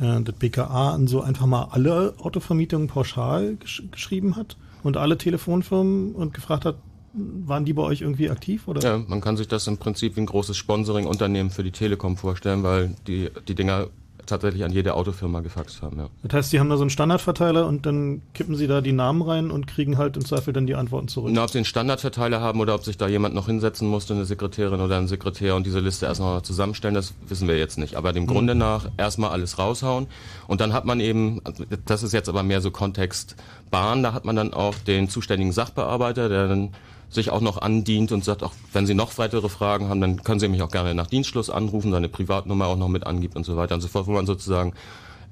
[0.00, 5.18] äh, das BKA an so einfach mal alle Autovermietungen pauschal gesch geschrieben hat und alle
[5.18, 6.76] Telefonfirmen und gefragt hat,
[7.12, 8.82] waren die bei euch irgendwie aktiv oder?
[8.82, 12.62] Ja, man kann sich das im Prinzip wie ein großes Sponsoring-Unternehmen für die Telekom vorstellen,
[12.62, 13.88] weil die, die Dinger
[14.26, 16.08] tatsächlich an jede Autofirma gefaxt haben, ja.
[16.22, 19.22] Das heißt, die haben da so einen Standardverteiler und dann kippen sie da die Namen
[19.22, 21.30] rein und kriegen halt im Zweifel dann die Antworten zurück.
[21.32, 24.24] Na, ob sie einen Standardverteiler haben oder ob sich da jemand noch hinsetzen musste, eine
[24.24, 27.96] Sekretärin oder ein Sekretär und diese Liste erst noch zusammenstellen, das wissen wir jetzt nicht.
[27.96, 28.28] Aber dem Mhm.
[28.28, 30.06] Grunde nach erstmal alles raushauen
[30.46, 31.40] und dann hat man eben,
[31.86, 33.36] das ist jetzt aber mehr so Kontext
[33.70, 36.70] Bahn, da hat man dann auch den zuständigen Sachbearbeiter, der dann
[37.08, 40.40] sich auch noch andient und sagt, auch wenn Sie noch weitere Fragen haben, dann können
[40.40, 43.56] Sie mich auch gerne nach Dienstschluss anrufen, seine Privatnummer auch noch mit angibt und so
[43.56, 44.74] weiter und so fort, wo man sozusagen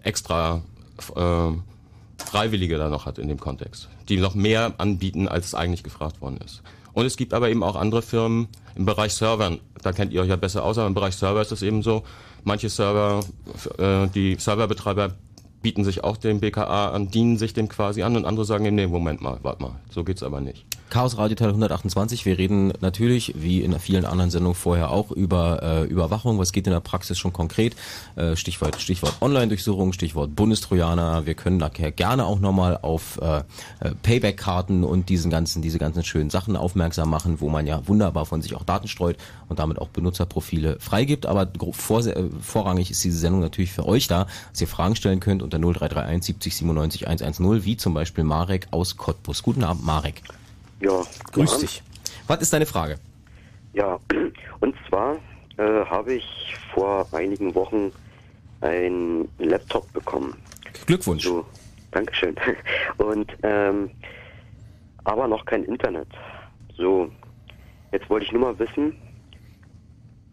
[0.03, 0.62] extra
[1.16, 1.51] äh,
[2.25, 6.39] Freiwillige da noch hat in dem Kontext, die noch mehr anbieten, als eigentlich gefragt worden
[6.45, 6.62] ist.
[6.93, 10.29] Und es gibt aber eben auch andere Firmen im Bereich Servern, da kennt ihr euch
[10.29, 12.05] ja besser aus, aber im Bereich Server ist es eben so,
[12.45, 13.20] manche Server,
[13.79, 15.14] äh, die Serverbetreiber
[15.61, 18.77] bieten sich auch dem BKA an, dienen sich dem quasi an und andere sagen, eben,
[18.77, 20.64] nee, Moment mal, warte mal, so geht's aber nicht.
[20.91, 22.24] Chaos Radio Teil 128.
[22.24, 26.39] Wir reden natürlich, wie in vielen anderen Sendungen vorher auch, über äh, Überwachung.
[26.39, 27.74] Was geht in der Praxis schon konkret?
[28.14, 31.26] Äh, Stichwort, Stichwort Online-Durchsuchung, Stichwort Bundestrojaner.
[31.26, 33.39] Wir können nachher gerne auch nochmal auf äh,
[33.80, 38.24] äh, Payback-Karten und diesen ganzen, diese ganzen schönen Sachen aufmerksam machen, wo man ja wunderbar
[38.24, 39.16] von sich auch Daten streut
[39.49, 41.26] und damit auch Benutzerprofile freigibt.
[41.26, 45.18] Aber vor, äh, vorrangig ist diese Sendung natürlich für euch da, dass ihr Fragen stellen
[45.18, 49.43] könnt unter 0331 70 97 110, wie zum Beispiel Marek aus Cottbus.
[49.43, 50.22] Guten Abend, Marek.
[50.85, 51.82] Ja, Grüß guten dich.
[52.26, 52.99] Was ist deine Frage?
[53.72, 53.99] Ja,
[54.61, 55.16] und zwar
[55.57, 57.91] äh, habe ich vor einigen Wochen
[58.61, 60.37] einen Laptop bekommen.
[60.87, 61.24] Glückwunsch.
[61.24, 61.47] So,
[61.91, 62.37] Dankeschön.
[62.99, 63.91] Und ähm,
[65.05, 66.09] aber noch kein Internet.
[66.76, 67.11] So,
[67.93, 68.95] jetzt wollte ich nur mal wissen,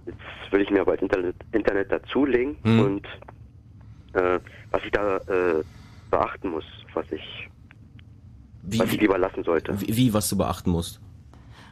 [0.06, 0.20] jetzt
[0.52, 2.80] will ich mir bald Internet, Internet dazulegen Hm.
[2.80, 3.08] und
[4.14, 4.40] äh,
[4.72, 5.64] was ich da äh,
[6.10, 7.50] beachten muss, was ich,
[8.64, 9.80] was ich lieber lassen sollte.
[9.82, 11.00] Wie, wie was du beachten musst?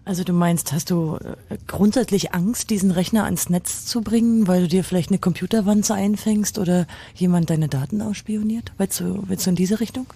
[0.05, 4.61] Also du meinst, hast du äh, grundsätzlich Angst, diesen Rechner ans Netz zu bringen, weil
[4.61, 8.71] du dir vielleicht eine Computerwanze einfängst oder jemand deine Daten ausspioniert?
[8.77, 10.07] Willst du, willst du in diese Richtung?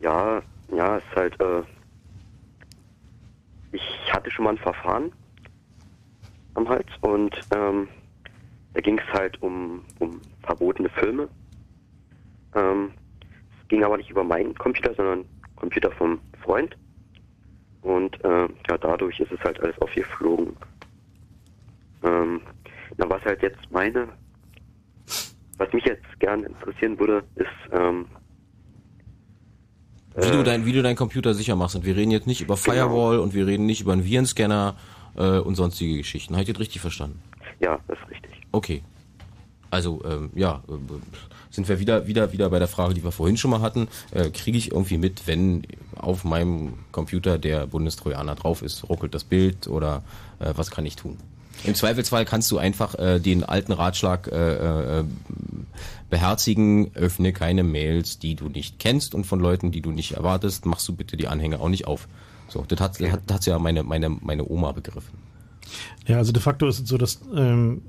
[0.00, 0.42] Ja,
[0.74, 1.62] ja, es ist halt, äh,
[3.72, 5.12] ich hatte schon mal ein Verfahren
[6.54, 7.86] am Hals und ähm,
[8.74, 11.28] da ging es halt um, um verbotene Filme.
[12.54, 12.90] Ähm,
[13.60, 15.24] es ging aber nicht über meinen Computer, sondern
[15.60, 16.76] Computer vom Freund.
[17.82, 20.54] Und äh, ja, dadurch ist es halt alles aufgeflogen.
[22.02, 22.40] Ähm,
[22.96, 24.08] na, was halt jetzt meine,
[25.58, 28.06] was mich jetzt gern interessieren würde, ist, ähm,
[30.16, 30.32] Wie, Äh.
[30.32, 31.76] du dein, wie du deinen Computer sicher machst.
[31.76, 32.74] Und wir reden jetzt nicht über Genau.
[32.74, 34.76] Firewall und wir reden nicht über einen Virenscanner
[35.16, 36.34] äh, und sonstige Geschichten.
[36.34, 37.22] Habe ich das richtig verstanden?
[37.60, 38.32] Ja, das ist richtig.
[38.52, 38.82] Okay.
[39.70, 40.72] Also, ähm, ja, äh,
[41.50, 43.88] sind wir wieder, wieder, wieder bei der Frage, die wir vorhin schon mal hatten.
[44.12, 45.62] Äh, Kriege ich irgendwie mit, wenn
[45.96, 50.02] auf meinem Computer der Bundestrojaner drauf ist, ruckelt das Bild oder
[50.38, 51.18] äh, was kann ich tun?
[51.64, 55.04] Im Zweifelsfall kannst du einfach äh, den alten Ratschlag äh, äh,
[56.08, 60.64] beherzigen, öffne keine Mails, die du nicht kennst und von Leuten, die du nicht erwartest,
[60.64, 62.08] machst du bitte die Anhänge auch nicht auf.
[62.48, 65.18] So, das hat, das hat, ja meine, meine, meine Oma begriffen.
[66.06, 67.82] Ja, also de facto ist es so, dass ähm,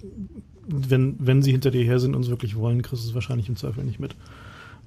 [0.68, 3.50] wenn, wenn sie hinter dir her sind und es wirklich wollen, kriegst du es wahrscheinlich
[3.50, 4.16] im Zweifel nicht mit.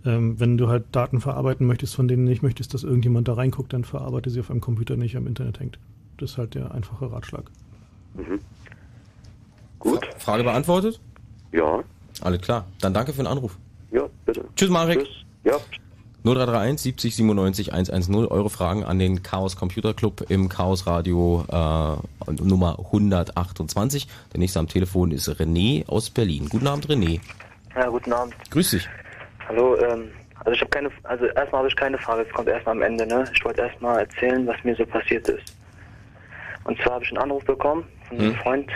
[0.05, 3.73] Ähm, wenn du halt Daten verarbeiten möchtest, von denen nicht möchtest, dass irgendjemand da reinguckt,
[3.73, 5.79] dann verarbeite sie auf einem Computer nicht am Internet hängt.
[6.19, 7.51] Das ist halt der einfache Ratschlag.
[9.79, 10.07] Gut.
[10.19, 11.01] Frage beantwortet?
[11.53, 11.83] Ja.
[12.21, 12.67] Alles klar.
[12.81, 13.57] Dann danke für den Anruf.
[13.91, 14.45] Ja, bitte.
[14.57, 15.07] Tschüss, Marek.
[15.45, 15.57] Ja.
[16.25, 18.27] 0331 70 97 110.
[18.27, 24.09] Eure Fragen an den Chaos Computer Club im Chaos Radio äh, Nummer 128.
[24.33, 26.49] Der nächste am Telefon ist René aus Berlin.
[26.49, 27.21] Guten Abend, René.
[27.77, 28.35] Ja, guten Abend.
[28.51, 28.89] Grüß dich.
[29.49, 32.77] Hallo, ähm, also ich habe keine, also erstmal habe ich keine Frage, es kommt erstmal
[32.77, 33.25] am Ende, ne?
[33.35, 35.55] Ich wollte erstmal erzählen, was mir so passiert ist.
[36.65, 38.41] Und zwar habe ich einen Anruf bekommen von einem Hm.
[38.41, 38.71] Freund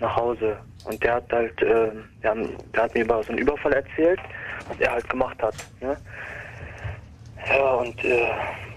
[0.00, 1.90] nach Hause und der hat halt, äh,
[2.22, 2.34] der,
[2.74, 4.20] der hat mir über so einen Überfall erzählt,
[4.68, 5.96] was er halt gemacht hat, ne?
[7.48, 8.30] Ja, und äh,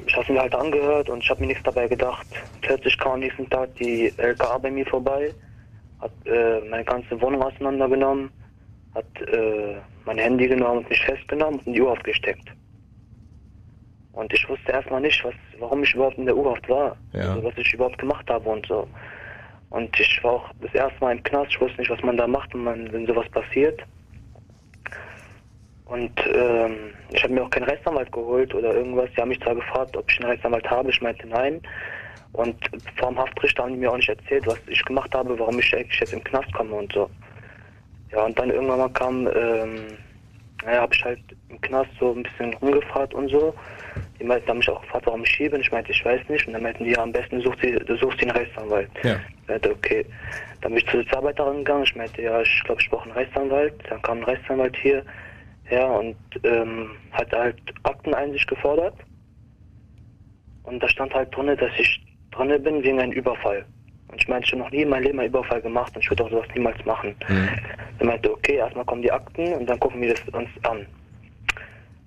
[0.05, 2.27] ich habe mir halt angehört und ich habe mir nichts dabei gedacht.
[2.61, 5.33] Plötzlich kam am nächsten Tag die LKA bei mir vorbei,
[6.01, 8.29] hat äh, meine ganze Wohnung auseinandergenommen,
[8.95, 12.49] hat äh, mein Handy genommen und mich festgenommen und in die Uhr aufgesteckt.
[14.13, 16.97] Und ich wusste erstmal nicht, was, warum ich überhaupt in der U-Haft war.
[17.13, 17.33] Ja.
[17.33, 18.87] Also, was ich überhaupt gemacht habe und so.
[19.69, 21.51] Und ich war auch das erste Mal im Knast.
[21.51, 23.79] Ich wusste nicht, was man da macht, wenn, man, wenn sowas passiert.
[25.87, 29.09] Und ähm, ich habe mir auch keinen Rechtsanwalt geholt oder irgendwas.
[29.15, 30.89] Die haben mich zwar gefragt, ob ich einen Rechtsanwalt habe.
[30.89, 31.61] Ich meinte nein.
[32.33, 32.55] Und
[32.97, 35.75] vor dem Haftrichter haben die mir auch nicht erzählt, was ich gemacht habe, warum ich
[35.75, 37.09] eigentlich jetzt im Knast komme und so.
[38.11, 39.97] Ja, und dann irgendwann mal kam, ähm,
[40.63, 41.19] naja, habe ich halt
[41.49, 43.53] im Knast so ein bisschen rumgefragt und so.
[44.19, 45.61] Die meinten, haben mich auch gefragt, warum ich hier bin.
[45.61, 46.45] Ich meinte, ich weiß nicht.
[46.47, 48.89] Und dann meinten die, ja, am besten suchst du, du suchst den Rechtsanwalt.
[49.03, 49.15] Ja.
[49.41, 50.05] Ich meinte, okay.
[50.61, 51.83] Dann bin ich zur Sozialarbeiterin gegangen.
[51.83, 53.73] Ich meinte, ja, ich glaube, ich brauche einen Rechtsanwalt.
[53.89, 55.03] Dann kam ein Rechtsanwalt hier
[55.69, 58.95] her und ähm, hat halt Akteneinsicht gefordert.
[60.63, 62.01] Und da stand halt drinne, dass ich
[62.31, 63.65] drinne bin wegen einem Überfall.
[64.09, 66.09] Und ich meinte, ich habe noch nie in meinem Leben einen Überfall gemacht und ich
[66.09, 67.15] würde auch sowas niemals machen.
[67.99, 70.85] Er meinte, okay, erstmal kommen die Akten und dann gucken wir das uns an.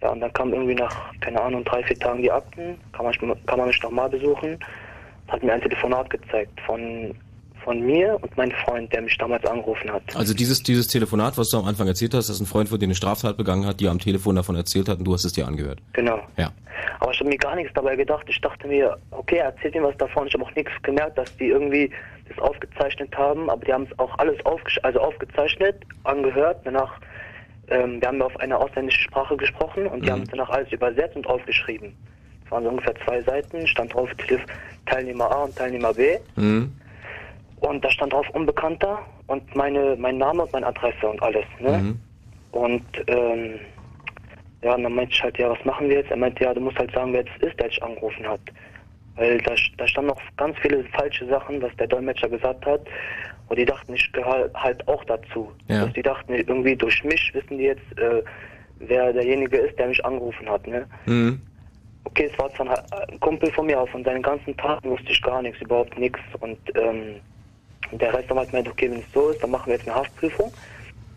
[0.03, 3.45] Ja, und dann kam irgendwie nach, keine Ahnung, drei, vier Tagen die Akten, kann man,
[3.47, 4.59] kann man mich nochmal besuchen,
[5.29, 7.15] hat mir ein Telefonat gezeigt von,
[7.65, 10.03] von mir und meinem Freund, der mich damals angerufen hat.
[10.15, 12.87] Also dieses, dieses Telefonat, was du am Anfang erzählt hast, dass ein Freund von dir
[12.87, 15.47] eine Straftat begangen hat, dir am Telefon davon erzählt hat und du hast es dir
[15.47, 15.81] angehört.
[15.93, 16.21] Genau.
[16.37, 16.53] Ja.
[17.01, 18.27] Aber ich habe mir gar nichts dabei gedacht.
[18.29, 20.27] Ich dachte mir, okay, er erzählt mir was davon.
[20.27, 21.91] Ich habe auch nichts gemerkt, dass die irgendwie
[22.29, 23.51] das aufgezeichnet haben.
[23.51, 26.61] Aber die haben es auch alles aufge also aufgezeichnet, angehört.
[26.65, 26.93] Danach,
[27.69, 31.17] ähm, wir haben auf eine ausländische Sprache gesprochen und die haben es danach alles übersetzt
[31.17, 31.95] und aufgeschrieben.
[32.45, 34.09] Es waren so ungefähr zwei Seiten, stand drauf
[34.87, 36.19] Teilnehmer A und Teilnehmer B.
[36.37, 36.73] Mhm.
[37.61, 41.45] Und da stand drauf Unbekannter und meine, mein Name und meine Adresse und alles.
[41.59, 41.79] Ne?
[41.79, 42.01] Mhm.
[42.53, 43.61] Und ähm,
[44.63, 46.11] ja, und dann meinte ich halt, ja, was machen wir jetzt?
[46.11, 48.41] Er meinte, ja, du musst halt sagen, wer das ist, der dich angerufen hat.
[49.17, 52.81] Weil da, da standen noch ganz viele falsche Sachen, was der Dolmetscher gesagt hat.
[53.49, 55.51] Und die dachten, ich gehöre halt auch dazu.
[55.69, 55.81] Ja.
[55.81, 58.23] Also die dachten, irgendwie durch mich wissen die jetzt, äh,
[58.79, 60.67] wer derjenige ist, der mich angerufen hat.
[60.67, 60.87] Ne?
[61.07, 61.41] Mhm.
[62.05, 65.13] Okay, es war zwar ein ein Kumpel von mir, aber von seinen ganzen Taten wusste
[65.13, 66.21] ich gar nichts, überhaupt nichts.
[66.41, 67.17] Und ähm,
[67.93, 70.53] der Rechtsanwalt meinte, okay, wenn es so ist, dann machen wir jetzt eine Haftprüfung.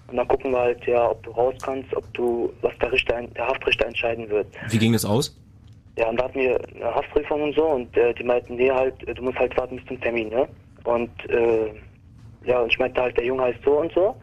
[0.08, 3.22] Und dann gucken wir halt, ja, ob du raus kannst, ob du, was der Richter,
[3.22, 4.48] der Haftrichter entscheiden wird.
[4.70, 5.40] Wie ging das aus?
[5.98, 8.96] Ja, und da hatten wir eine Haftprüfung und so und äh, die meinten, nee, halt,
[9.08, 10.50] du musst halt warten bis zum Termin, ne?
[10.84, 11.72] Und äh,
[12.46, 14.16] ja, und ich meinte halt, der Junge heißt so und so.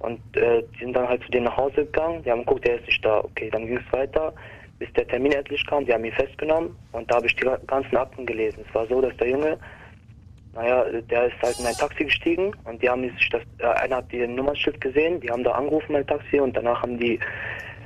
[0.00, 2.80] Und äh, die sind dann halt zu denen nach Hause gegangen, die haben geguckt, der
[2.80, 3.20] ist nicht da.
[3.22, 4.34] Okay, dann ging es weiter,
[4.80, 7.60] bis der Termin endlich kam, die haben ihn festgenommen und da habe ich die ga-
[7.68, 8.64] ganzen Akten gelesen.
[8.68, 9.58] Es war so, dass der Junge,
[10.54, 13.96] naja, der ist halt in ein Taxi gestiegen und die haben sich das, äh, einer
[13.96, 17.18] hat die Nummernschild gesehen, die haben da angerufen mein Taxi und danach haben die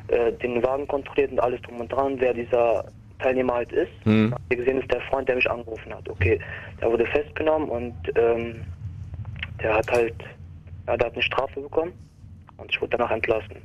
[0.09, 2.85] äh, den Wagen kontrolliert und alles drum und dran, wer dieser
[3.21, 3.93] Teilnehmer halt ist.
[4.05, 4.33] Mhm.
[4.33, 6.09] Hab gesehen, ist der Freund, der mich angerufen hat.
[6.09, 6.41] Okay,
[6.81, 8.63] der wurde festgenommen und ähm,
[9.63, 10.15] der hat halt,
[10.87, 11.93] ja, der hat eine Strafe bekommen
[12.57, 13.57] und ich wurde danach entlassen.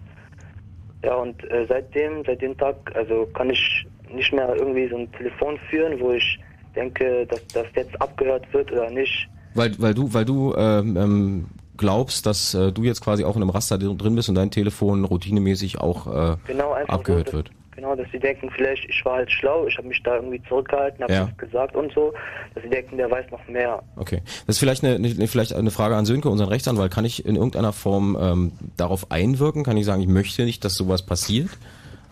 [1.04, 5.12] Ja, und äh, seitdem, seit dem Tag, also kann ich nicht mehr irgendwie so ein
[5.14, 6.40] Telefon führen, wo ich
[6.74, 9.28] denke, dass das jetzt abgehört wird oder nicht.
[9.54, 11.46] Weil, weil du, weil du ähm, ähm,
[11.78, 15.04] glaubst, dass äh, du jetzt quasi auch in einem Raster drin bist und dein Telefon
[15.04, 17.52] routinemäßig auch äh, Genau, abgehört so, dass, wird.
[17.76, 21.04] Genau, dass sie denken, vielleicht, ich war halt schlau, ich habe mich da irgendwie zurückgehalten,
[21.04, 21.24] habe Ja.
[21.26, 22.14] nichts gesagt und so,
[22.54, 23.82] dass sie denken, der weiß noch mehr.
[23.96, 24.22] Okay.
[24.46, 26.92] Das ist vielleicht eine, eine, vielleicht eine Frage an Sönke, unseren Rechtsanwalt.
[26.94, 29.64] Kann ich in irgendeiner Form ähm, darauf einwirken?
[29.64, 31.50] Kann ich sagen, ich möchte nicht, dass sowas passiert?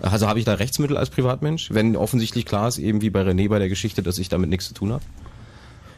[0.02, 3.50] Also habe ich da Rechtsmittel als Privatmensch, wenn offensichtlich klar ist, eben wie bei René
[3.50, 5.04] bei der Geschichte, dass ich damit nichts zu tun habe?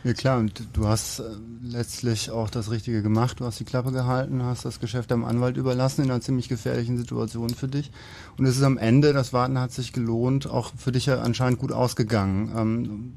[0.04, 1.24] Ja klar, und du hast äh,
[1.62, 3.40] letztlich auch das Richtige gemacht.
[3.40, 6.98] Du hast die Klappe gehalten, hast das Geschäft deinem Anwalt überlassen in einer ziemlich gefährlichen
[6.98, 7.92] Situation für dich.
[8.38, 11.60] Und es ist am Ende, das Warten hat sich gelohnt, auch für dich ja anscheinend
[11.60, 12.52] gut ausgegangen.
[12.58, 13.14] Ähm,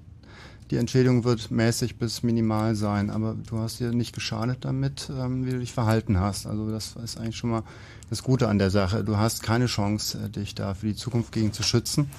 [0.71, 5.45] die Entschädigung wird mäßig bis minimal sein, aber du hast dir nicht geschadet damit, ähm,
[5.45, 6.47] wie du dich verhalten hast.
[6.47, 7.63] Also das ist eigentlich schon mal
[8.11, 9.05] das Gute an der Sache.
[9.05, 12.11] Du hast keine Chance, äh, dich da für die Zukunft gegen zu schützen.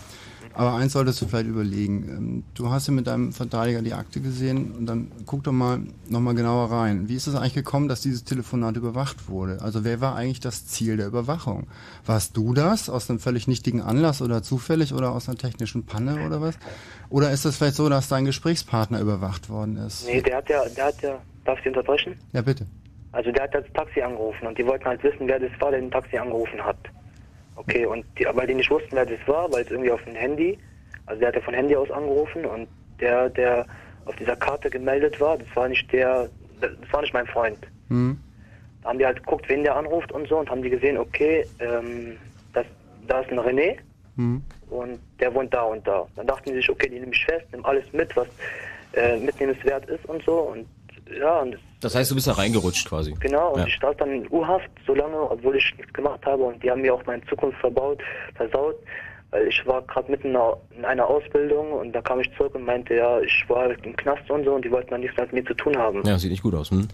[0.56, 2.08] Aber eins solltest du vielleicht überlegen.
[2.10, 5.82] Ähm, Du hast ja mit deinem Verteidiger die Akte gesehen und dann guck doch mal
[6.08, 7.10] nochmal genauer rein.
[7.10, 9.60] Wie ist es eigentlich gekommen, dass dieses Telefonat überwacht wurde?
[9.62, 11.68] Also wer war eigentlich das Ziel der Überwachung?
[12.06, 16.26] Warst du das aus einem völlig nichtigen Anlass oder zufällig oder aus einer technischen Panne
[16.26, 16.58] oder was?
[17.10, 20.08] Oder ist es vielleicht so, dass dein Gesprächspartner überwacht worden ist?
[20.08, 22.16] Nee, der hat ja, der hat ja, darf ich unterbrechen?
[22.32, 22.66] Ja, bitte.
[23.12, 25.82] Also der hat das Taxi angerufen und die wollten halt wissen, wer das war, der
[25.82, 26.78] den Taxi angerufen hat.
[27.56, 30.16] Okay, und die, weil die nicht wussten, wer das war, weil es irgendwie auf dem
[30.16, 30.58] Handy,
[31.06, 32.68] also der hat ja von Handy aus angerufen und
[33.00, 33.66] der, der
[34.06, 36.30] auf dieser Karte gemeldet war, das war nicht der,
[36.62, 37.60] das war nicht mein Freund.
[37.90, 38.18] Hm?
[38.84, 41.46] Da haben die halt geguckt, wen der anruft und so und haben die gesehen, okay,
[41.60, 42.18] ähm,
[42.54, 42.66] das,
[43.08, 43.78] da ist ein René
[44.18, 44.42] Hm.
[44.70, 46.08] und der wohnt da und da.
[46.16, 48.28] Dann dachten die sich, okay, die nehme ich fest, nimm alles mit, was
[48.94, 50.36] äh, mitnehmenswert ist und so.
[50.40, 50.66] Und
[51.20, 51.60] ja, und Das
[51.94, 53.14] heißt, du bist da reingerutscht quasi.
[53.20, 53.68] Genau, und Ja.
[53.68, 56.82] ich saß dann in U-Haft so lange, obwohl ich nichts gemacht habe und die haben
[56.82, 58.00] mir auch meine Zukunft verbaut,
[58.36, 58.76] versaut,
[59.32, 62.56] weil ich war gerade mitten in einer- in einer Ausbildung und da kam ich zurück
[62.56, 65.16] und meinte, ja, ich war halt im Knast und so und die wollten dann nichts
[65.18, 66.02] mehr mit mir zu tun haben.
[66.06, 66.72] Ja, sieht nicht gut aus.
[66.72, 66.88] Hm?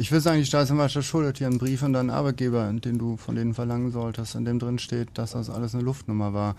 [0.00, 3.34] Ich will sagen, die Staatsanwaltschaft schuldet dir einen Brief an deinen Arbeitgeber, den du von
[3.34, 6.56] denen verlangen solltest, in dem drin steht, dass das alles eine Luftnummer war.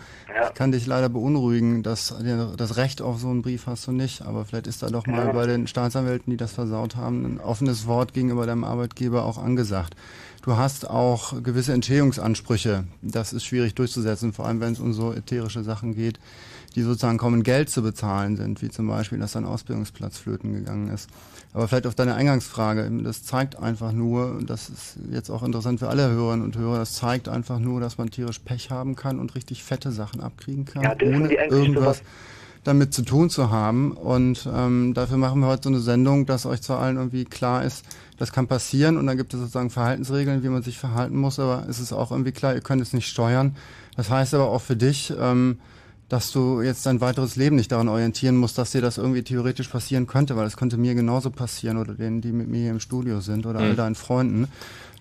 [0.47, 2.13] Ich kann dich leider beunruhigen, dass
[2.55, 5.25] das Recht auf so einen Brief hast du nicht, aber vielleicht ist da doch mal
[5.25, 5.31] Ja.
[5.31, 9.95] bei den Staatsanwälten, die das versaut haben, ein offenes Wort gegenüber deinem Arbeitgeber auch angesagt.
[10.43, 12.83] Du hast auch gewisse Entschädigungsansprüche.
[13.01, 16.19] Das ist schwierig durchzusetzen, vor allem wenn es um so ätherische Sachen geht,
[16.75, 20.89] die sozusagen kommen Geld zu bezahlen sind, wie zum Beispiel, dass dein Ausbildungsplatz flöten gegangen
[20.89, 21.09] ist.
[21.53, 25.79] Aber vielleicht auf deine Eingangsfrage, das zeigt einfach nur, und das ist jetzt auch interessant
[25.79, 29.19] für alle Hörerinnen und Hörer, das zeigt einfach nur, dass man tierisch Pech haben kann
[29.19, 32.01] und richtig fette Sachen abkriegen kann, Ja, ohne irgendwas sowas-
[32.63, 33.91] damit zu tun zu haben.
[33.91, 37.65] Und ähm, dafür machen wir heute so eine Sendung, dass euch zu allen irgendwie klar
[37.65, 37.83] ist,
[38.17, 41.65] das kann passieren und dann gibt es sozusagen Verhaltensregeln, wie man sich verhalten muss, aber
[41.67, 43.55] es ist auch irgendwie klar, ihr könnt es nicht steuern.
[43.97, 45.59] Das heißt aber auch für dich, ähm,
[46.11, 49.69] dass du jetzt dein weiteres Leben nicht daran orientieren musst, dass dir das irgendwie theoretisch
[49.69, 52.81] passieren könnte, weil es könnte mir genauso passieren oder denen, die mit mir hier im
[52.81, 53.65] Studio sind oder Mhm.
[53.65, 54.47] all deinen Freunden.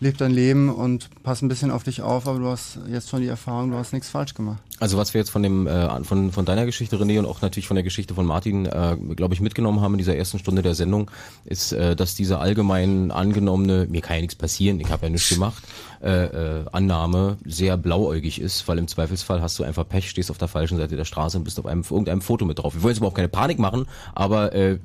[0.03, 3.21] Leb dein Leben und pass ein bisschen auf dich auf, aber du hast jetzt schon
[3.21, 4.59] die Erfahrung, du hast nichts falsch gemacht.
[4.79, 7.69] Also was wir jetzt von dem äh, von von deiner Geschichte René und auch natürlich
[7.69, 10.75] von der Geschichte von Martin, äh, glaube ich, mitgenommen haben in dieser ersten Stunde der
[10.75, 11.11] Sendung,
[11.45, 15.29] ist, äh, dass diese allgemein angenommene, mir kann ja nichts passieren, ich habe ja nichts
[15.29, 15.63] gemacht,
[16.03, 20.39] äh, äh, Annahme sehr blauäugig ist, weil im Zweifelsfall hast du einfach Pech, stehst auf
[20.39, 22.75] der falschen Seite der Straße und bist auf einem irgendeinem Foto mit drauf.
[22.75, 23.85] Wir wollen jetzt überhaupt keine Panik machen,
[24.15, 24.79] aber äh,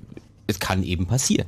[0.47, 1.47] es kann eben passieren.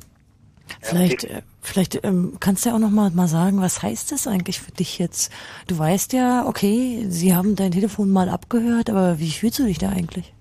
[0.81, 4.27] Vielleicht, äh, vielleicht ähm, kannst du ja auch noch mal, mal sagen, was heißt das
[4.27, 5.31] eigentlich für dich jetzt?
[5.67, 9.77] Du weißt ja, okay, sie haben dein Telefon mal abgehört, aber wie fühlst du dich
[9.77, 10.33] da eigentlich?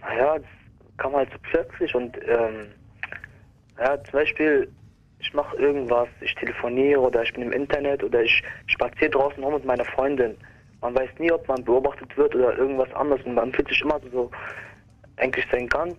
[0.00, 0.46] Naja, das
[0.96, 2.66] kam halt so plötzlich und ähm,
[3.78, 4.68] ja, zum Beispiel,
[5.18, 9.54] ich mache irgendwas, ich telefoniere oder ich bin im Internet oder ich spaziere draußen rum
[9.54, 10.36] mit meiner Freundin.
[10.80, 13.98] Man weiß nie, ob man beobachtet wird oder irgendwas anderes und man fühlt sich immer
[14.12, 14.30] so,
[15.16, 15.94] eigentlich sein ganz,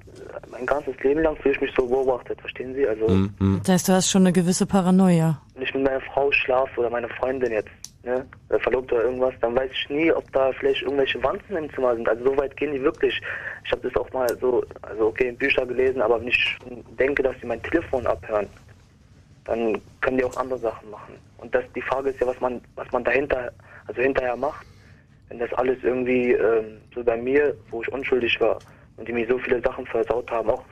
[0.51, 2.87] mein ganzes Leben lang fühle ich mich so beobachtet, verstehen Sie?
[2.87, 3.61] Also Mhm.
[3.63, 5.41] Das heißt, du hast schon eine gewisse Paranoia.
[5.53, 7.69] wenn ich mit meiner Frau schlafe oder meine Freundin jetzt,
[8.03, 11.73] ne, oder verlobt oder irgendwas, dann weiß ich nie, ob da vielleicht irgendwelche Wanzen im
[11.73, 12.07] Zimmer sind.
[12.09, 13.21] Also so weit gehen die wirklich.
[13.63, 16.57] Ich habe das auch mal so, also okay, in Bücher gelesen, aber wenn ich
[16.99, 18.47] denke, dass sie mein Telefon abhören,
[19.45, 21.15] dann können die auch andere Sachen machen.
[21.37, 23.51] Und das, die Frage ist ja, was man, was man dahinter,
[23.87, 24.65] also hinterher macht,
[25.29, 28.59] wenn das alles irgendwie ähm, so bei mir, wo ich unschuldig war
[29.07, 30.63] die mir so viele Sachen versaut haben, auch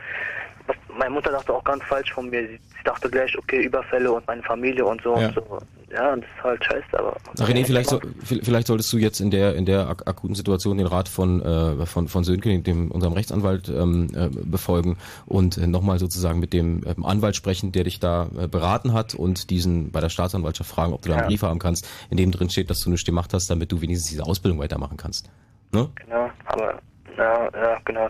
[0.68, 2.48] was, meine Mutter dachte auch ganz falsch von mir.
[2.48, 5.28] Sie, sie dachte gleich, okay, Überfälle und meine Familie und so Ja.
[5.28, 5.60] und so.
[5.92, 7.16] Ja, und das ist halt scheiße, aber.
[7.38, 10.88] René, vielleicht, so, vielleicht solltest du jetzt in der in der ak akuten Situation den
[10.88, 14.98] Rat von äh, von von Sönke, dem unserem Rechtsanwalt, ähm, äh, befolgen
[15.28, 19.14] und äh, nochmal sozusagen mit dem ähm, Anwalt sprechen, der dich da äh, beraten hat
[19.14, 21.28] und diesen bei der Staatsanwaltschaft fragen, ob du da einen Ja.
[21.28, 24.10] Brief haben kannst, in dem drin steht, dass du nichts gemacht hast, damit du wenigstens
[24.10, 25.30] diese Ausbildung weitermachen kannst.
[25.74, 25.90] Ne?
[26.06, 26.80] Genau, aber
[27.18, 28.10] ja, ja, genau.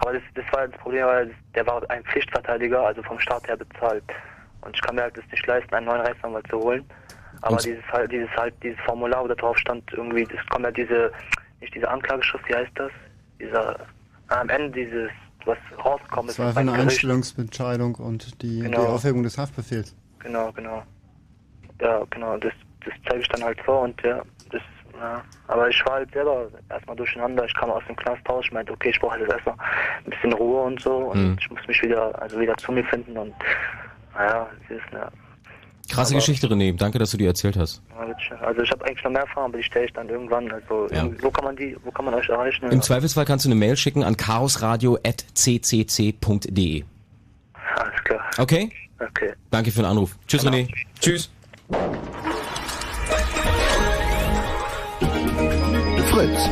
[0.00, 3.56] Aber das, das war das Problem, weil der war ein Pflichtverteidiger, also vom Staat her
[3.56, 4.04] bezahlt.
[4.62, 6.84] Und ich kann mir halt das nicht leisten, einen neuen Rechtsanwalt zu holen.
[7.42, 10.64] Aber Und- dieses halt, dieses halt, dieses Formular, wo da drauf stand, irgendwie, das kommt
[10.64, 11.10] ja diese,
[11.60, 12.90] nicht diese Anklageschrift, wie heißt das?
[13.40, 13.76] Dieser,
[14.28, 15.10] am Ende dieses,
[15.46, 16.38] was rausgekommen Das ist.
[16.40, 16.90] war für beim eine Gericht.
[16.96, 18.80] Einstellungsentscheidung und die, Genau.
[18.82, 19.96] die Aufhebung des Haftbefehls.
[20.18, 20.82] Genau, genau.
[21.80, 22.52] Ja, genau, das,
[22.84, 24.20] das zeige ich dann halt vor und ja,
[25.00, 25.22] ja.
[25.48, 27.44] Aber ich war halt selber erstmal durcheinander.
[27.46, 29.56] Ich kam aus dem Knast raus, ich meinte, okay, ich brauche jetzt erstmal
[30.04, 31.36] ein bisschen Ruhe und so und Mhm.
[31.40, 33.34] ich muss mich wieder, also wieder zu mir finden und
[34.14, 35.10] naja, es ist ja.
[35.90, 36.76] Krasse Aber- Geschichte, René.
[36.76, 37.82] Danke, dass du die erzählt hast.
[38.42, 40.48] Also ich habe eigentlich noch mehr Erfahrung, aber die stelle ich dann irgendwann.
[40.52, 41.04] Also Ja.
[41.20, 42.70] wo kann man die, wo kann man euch erreichen?
[42.70, 46.84] Im Zweifelsfall kannst du eine Mail schicken an chaosradio@ccc.de.
[47.76, 48.24] Alles klar.
[48.38, 48.70] Okay?
[49.00, 49.32] Okay.
[49.50, 50.14] Danke für den Anruf.
[50.28, 50.68] Tschüss, René.
[51.00, 51.28] Tschüss.
[56.20, 56.50] Fritz.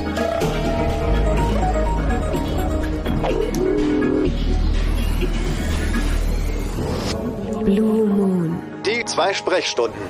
[7.64, 8.62] Blue Moon.
[8.86, 10.00] Die zwei Sprechstunden.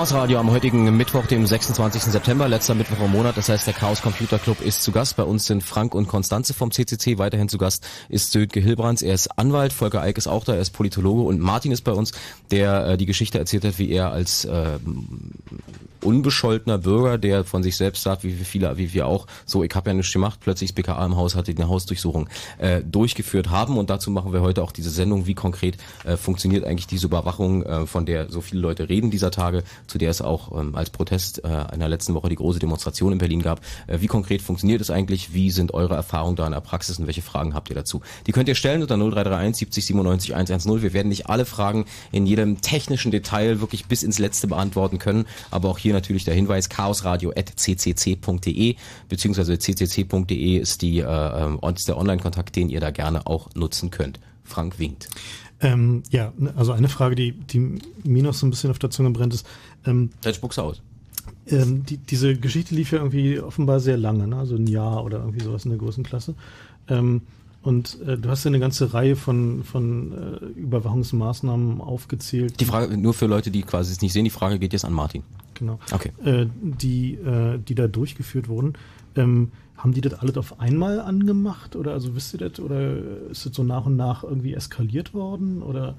[0.00, 2.04] Chaos Radio am heutigen Mittwoch, dem 26.
[2.04, 3.36] September, letzter Mittwoch im Monat.
[3.36, 5.14] Das heißt, der Chaos Computer Club ist zu Gast.
[5.18, 7.18] Bei uns sind Frank und Konstanze vom CCC.
[7.18, 9.02] Weiterhin zu Gast ist Sönke Hilbrands.
[9.02, 9.74] Er ist Anwalt.
[9.74, 10.54] Volker Eick ist auch da.
[10.54, 11.20] Er ist Politologe.
[11.20, 12.12] Und Martin ist bei uns,
[12.50, 14.78] der äh, die Geschichte erzählt hat, wie er als äh,
[16.02, 19.90] unbescholtener Bürger, der von sich selbst sagt, wie viele, wie wir auch, so, ich habe
[19.90, 22.28] ja nichts gemacht, plötzlich das BKA im Haus hatte, eine Hausdurchsuchung
[22.58, 23.78] äh, durchgeführt haben.
[23.78, 27.62] Und dazu machen wir heute auch diese Sendung, wie konkret äh, funktioniert eigentlich diese Überwachung,
[27.64, 29.62] äh, von der so viele Leute reden dieser Tage.
[29.90, 33.12] Zu der es auch ähm, als Protest äh, in der letzten Woche die große Demonstration
[33.12, 33.60] in Berlin gab.
[33.86, 35.34] Äh, wie konkret funktioniert es eigentlich?
[35.34, 38.00] Wie sind eure Erfahrungen da in der Praxis und welche Fragen habt ihr dazu?
[38.26, 40.82] Die könnt ihr stellen unter 0331 70 97 110.
[40.82, 45.26] Wir werden nicht alle Fragen in jedem technischen Detail wirklich bis ins Letzte beantworten können,
[45.50, 48.76] aber auch hier natürlich der Hinweis chaosradio.ccc.de
[49.08, 53.90] beziehungsweise ccc.de ist die äh, äh, ist der Online-Kontakt, den ihr da gerne auch nutzen
[53.90, 54.20] könnt.
[54.44, 55.08] Frank winkt.
[55.62, 59.10] Ähm, ja, also eine Frage, die, die mir noch so ein bisschen auf der Zunge
[59.10, 59.46] brennt, ist.
[59.86, 60.82] Ähm, Jetzt spuck's aus.
[61.46, 64.36] Ähm, die, diese Geschichte lief ja irgendwie offenbar sehr lange, ne?
[64.36, 66.34] also ein Jahr oder irgendwie sowas in der großen Klasse.
[66.88, 67.22] Ähm,
[67.62, 72.58] und äh, du hast ja eine ganze Reihe von, von äh, Überwachungsmaßnahmen aufgezählt.
[72.58, 74.94] Die Frage, nur für Leute, die quasi es nicht sehen, die Frage geht jetzt an
[74.94, 75.22] Martin.
[75.54, 75.78] Genau.
[75.92, 76.10] Okay.
[76.24, 78.74] Äh, die, äh, die da durchgeführt wurden.
[79.14, 81.76] Ähm, haben die das alles auf einmal angemacht?
[81.76, 82.60] Oder also wisst ihr das?
[82.60, 82.96] Oder
[83.30, 85.62] ist das so nach und nach irgendwie eskaliert worden?
[85.62, 85.96] Oder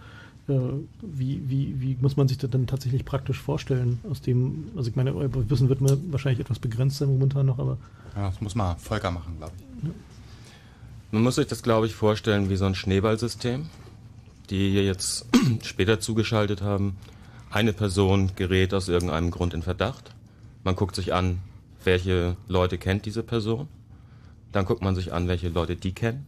[1.01, 3.99] wie, wie, wie muss man sich das dann tatsächlich praktisch vorstellen?
[4.09, 7.59] Aus dem, also ich meine, euer Wissen wird mir wahrscheinlich etwas begrenzt sein momentan noch,
[7.59, 7.77] aber.
[8.15, 9.87] Ja, das muss mal Volker machen, glaube ich.
[9.87, 9.93] Ja.
[11.11, 13.69] Man muss sich das, glaube ich, vorstellen wie so ein Schneeballsystem,
[14.49, 15.25] die hier jetzt
[15.63, 16.95] später zugeschaltet haben.
[17.49, 20.11] Eine Person gerät aus irgendeinem Grund in Verdacht.
[20.63, 21.39] Man guckt sich an,
[21.83, 23.67] welche Leute kennt diese Person.
[24.51, 26.25] Dann guckt man sich an, welche Leute die kennen.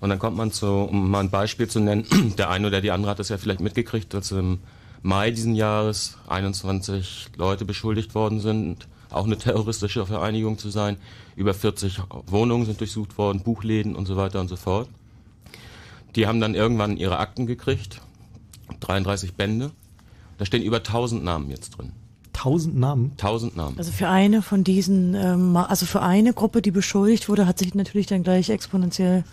[0.00, 2.06] Und dann kommt man zu, um mal ein Beispiel zu nennen,
[2.38, 4.60] der eine oder die andere hat es ja vielleicht mitgekriegt, dass im
[5.02, 10.96] Mai diesen Jahres 21 Leute beschuldigt worden sind, auch eine terroristische Vereinigung zu sein.
[11.36, 14.88] Über 40 Wohnungen sind durchsucht worden, Buchläden und so weiter und so fort.
[16.16, 18.00] Die haben dann irgendwann ihre Akten gekriegt,
[18.80, 19.70] 33 Bände.
[20.38, 21.92] Da stehen über 1000 Namen jetzt drin.
[22.32, 23.12] Tausend Namen?
[23.16, 23.76] Tausend Namen.
[23.76, 27.74] Also für eine von diesen, ähm, also für eine Gruppe, die beschuldigt wurde, hat sich
[27.74, 29.24] natürlich dann gleich exponentiell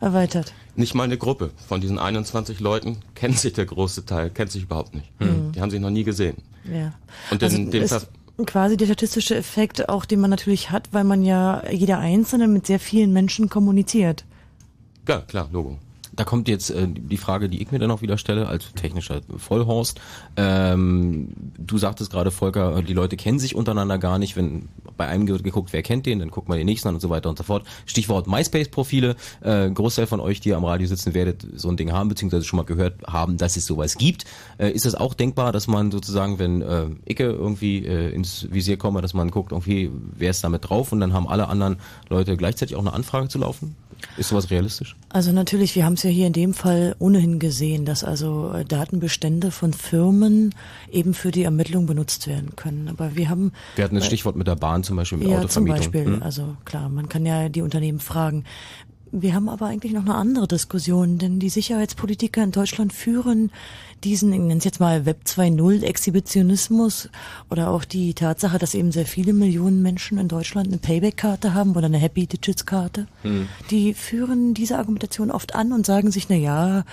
[0.00, 0.52] erweitert.
[0.74, 4.64] Nicht mal eine Gruppe von diesen 21 Leuten kennt sich der große Teil, kennt sich
[4.64, 5.10] überhaupt nicht.
[5.20, 5.52] Mhm.
[5.52, 6.36] Die haben sich noch nie gesehen.
[6.70, 6.92] Ja.
[7.30, 10.88] Und Also den, den ist Ver- quasi der statistische Effekt, auch den man natürlich hat,
[10.92, 14.24] weil man ja jeder Einzelne mit sehr vielen Menschen kommuniziert.
[15.08, 15.78] ja, klar, Logo.
[16.16, 19.20] Da kommt jetzt äh, die Frage, die ich mir dann auch wieder stelle, als technischer
[19.36, 20.00] Vollhorst.
[20.36, 24.36] Ähm, du sagtest gerade, Volker, die Leute kennen sich untereinander gar nicht.
[24.36, 27.00] Wenn bei einem wird geguckt, wer kennt den, dann guckt man den nächsten an und
[27.00, 27.66] so weiter und so fort.
[27.84, 29.16] Stichwort MySpace-Profile.
[29.42, 32.56] Äh, Großteil von euch, die am Radio sitzen, werdet so ein Ding haben, beziehungsweise schon
[32.56, 34.24] mal gehört haben, dass es sowas gibt.
[34.58, 38.76] Äh, ist es auch denkbar, dass man sozusagen, wenn äh, Icke irgendwie äh, ins Visier
[38.76, 41.76] komme, dass man guckt, okay, wer ist damit drauf und dann haben alle anderen
[42.08, 43.76] Leute gleichzeitig auch eine Anfrage zu laufen?
[44.16, 44.96] Ist sowas realistisch?
[45.08, 48.64] Also natürlich, wir haben es ja hier in dem Fall ohnehin gesehen, dass also äh,
[48.64, 50.54] Datenbestände von Firmen
[50.90, 52.88] eben für die Ermittlung benutzt werden können.
[52.88, 55.46] Aber wir haben Wir hatten das äh, Stichwort mit der Bahn zum Beispiel, mit ja,
[55.48, 55.92] zum Autovermietung.
[55.92, 56.04] Beispiel.
[56.06, 56.22] Hm?
[56.22, 58.44] Also klar, man kann ja die Unternehmen fragen.
[59.12, 63.50] Wir haben aber eigentlich noch eine andere Diskussion, denn die Sicherheitspolitiker in Deutschland führen
[64.04, 67.08] diesen, ich nenne es jetzt mal Web 2.0 Exhibitionismus
[67.50, 71.72] oder auch die Tatsache, dass eben sehr viele Millionen Menschen in Deutschland eine Payback-Karte haben
[71.76, 73.06] oder eine Happy Digits-Karte.
[73.22, 73.48] Hm.
[73.70, 76.84] Die führen diese Argumentation oft an und sagen sich, na ja,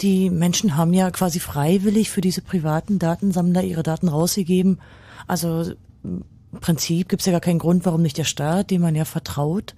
[0.00, 4.78] die Menschen haben ja quasi freiwillig für diese privaten Datensammler ihre Daten rausgegeben.
[5.26, 5.72] Also
[6.04, 6.24] im
[6.60, 9.74] Prinzip gibt es ja gar keinen Grund, warum nicht der Staat, dem man ja vertraut,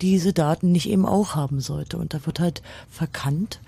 [0.00, 1.98] diese Daten nicht eben auch haben sollte.
[1.98, 3.60] Und da wird halt verkannt,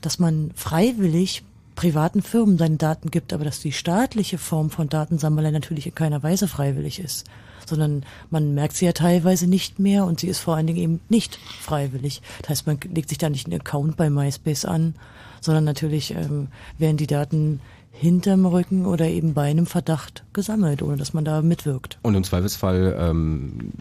[0.00, 1.42] dass man freiwillig
[1.76, 6.22] privaten Firmen seine Daten gibt, aber dass die staatliche Form von Datensammlerei natürlich in keiner
[6.22, 7.26] Weise freiwillig ist,
[7.66, 11.00] sondern man merkt sie ja teilweise nicht mehr und sie ist vor allen Dingen eben
[11.08, 12.22] nicht freiwillig.
[12.40, 14.94] Das heißt, man legt sich da nicht einen Account bei MySpace an,
[15.40, 16.48] sondern natürlich ähm,
[16.78, 17.60] werden die Daten
[17.98, 21.98] hinterm Rücken oder eben bei einem Verdacht gesammelt, ohne dass man da mitwirkt.
[22.02, 23.72] Und im Zweifelsfall ähm,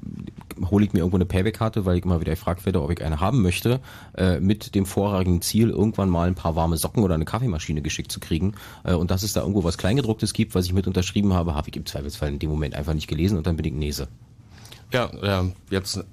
[0.69, 3.19] hole ich mir irgendwo eine Payback-Karte, weil ich immer wieder gefragt werde, ob ich eine
[3.19, 3.81] haben möchte,
[4.17, 8.11] äh, mit dem vorrangigen Ziel, irgendwann mal ein paar warme Socken oder eine Kaffeemaschine geschickt
[8.11, 8.53] zu kriegen.
[8.83, 11.69] Äh, und dass es da irgendwo was Kleingedrucktes gibt, was ich mit unterschrieben habe, habe
[11.69, 14.07] ich im Zweifelsfall in dem Moment einfach nicht gelesen und dann bin ich Nese.
[14.93, 16.03] Ja, ähm, jetzt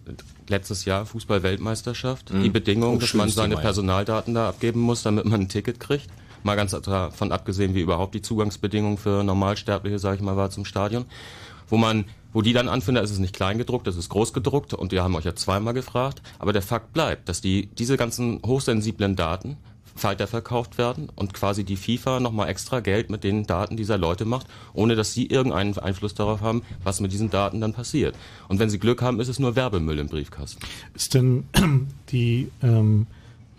[0.49, 2.33] letztes Jahr Fußball-Weltmeisterschaft.
[2.33, 2.43] Mhm.
[2.43, 3.57] Die Bedingung, Oh, dass man seine.
[3.57, 6.09] Personaldaten da abgeben muss, damit man ein Ticket kriegt.
[6.43, 10.65] Mal ganz davon abgesehen, wie überhaupt die Zugangsbedingungen für Normalsterbliche, sage ich mal, war zum
[10.65, 11.05] Stadion.
[11.69, 14.93] Wo man, wo die dann anfinden, da ist es nicht kleingedruckt, das ist großgedruckt und
[14.93, 16.23] die haben euch ja zweimal gefragt.
[16.39, 19.57] Aber der Fakt bleibt, dass die, diese ganzen hochsensiblen Daten
[20.01, 24.47] weiterverkauft werden und quasi die FIFA nochmal extra Geld mit den Daten dieser Leute macht,
[24.73, 28.17] ohne dass sie irgendeinen Einfluss darauf haben, was mit diesen Daten dann passiert.
[28.49, 30.61] Und wenn sie Glück haben, ist es nur Werbemüll im Briefkasten.
[30.95, 31.45] Ist denn
[32.11, 33.07] die ähm,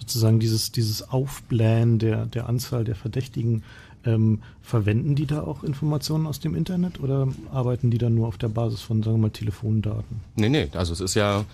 [0.03, 3.63] sozusagen dieses, dieses Aufblähen der, der Anzahl der Verdächtigen,
[4.05, 8.38] ähm, verwenden die da auch Informationen aus dem Internet oder arbeiten die dann nur auf
[8.38, 10.19] der Basis von, sagen wir mal, Telefondaten?
[10.35, 11.45] Nee, nee, also es ist ja,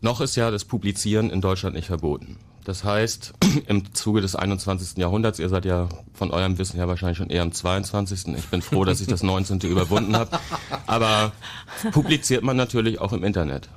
[0.00, 2.36] noch ist ja das Publizieren in Deutschland nicht verboten.
[2.64, 3.34] Das heißt,
[3.68, 4.96] im Zuge des 21.
[4.98, 8.34] Jahrhunderts, ihr seid ja von eurem Wissen ja wahrscheinlich schon eher im 22.
[8.36, 9.60] Ich bin froh, dass ich das 19.
[9.60, 10.40] überwunden habe.
[10.86, 11.32] Aber
[11.92, 13.68] publiziert man natürlich auch im Internet.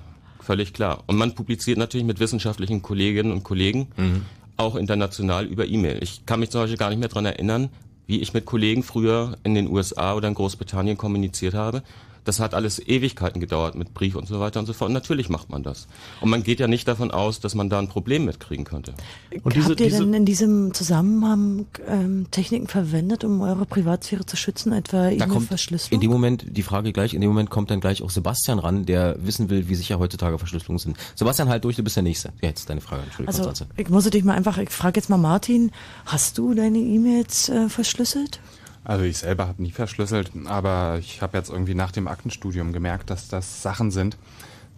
[0.45, 1.03] Völlig klar.
[1.07, 3.87] Und man publiziert natürlich mit wissenschaftlichen Kolleginnen und Kollegen,
[4.57, 5.97] auch international über E-Mail.
[6.03, 7.69] Ich kann mich zum Beispiel gar nicht mehr dran erinnern,
[8.05, 11.81] wie ich mit Kollegen früher in den USA oder in Großbritannien kommuniziert habe.
[12.25, 14.89] Das hat alles Ewigkeiten gedauert mit Brief und so weiter und so fort.
[14.89, 15.87] Und natürlich macht man das.
[16.21, 18.93] Und man geht ja nicht davon aus, dass man da ein Problem mitkriegen könnte.
[19.43, 24.73] Und Habt ihr denn in diesem Zusammenhang ähm, Techniken verwendet, um eure Privatsphäre zu schützen,
[24.73, 25.93] etwa E-Mail-Verschlüsselung?
[25.95, 28.85] in dem Moment die Frage gleich, in dem Moment kommt dann gleich auch Sebastian ran,
[28.85, 30.97] der wissen will, wie sicher heutzutage Verschlüsselungen sind.
[31.15, 32.33] Sebastian, halt durch, du bist der Nächste.
[32.41, 33.73] Jetzt deine Frage, Entschuldigung, Also Konstanze.
[33.77, 35.71] ich muss dich mal einfach, ich frage jetzt mal Martin,
[36.05, 38.39] hast du deine E-Mails äh, verschlüsselt?
[38.85, 43.09] Also ich selber habe nie verschlüsselt, aber ich habe jetzt irgendwie nach dem Aktenstudium gemerkt,
[43.09, 44.15] dass das Sachen sind,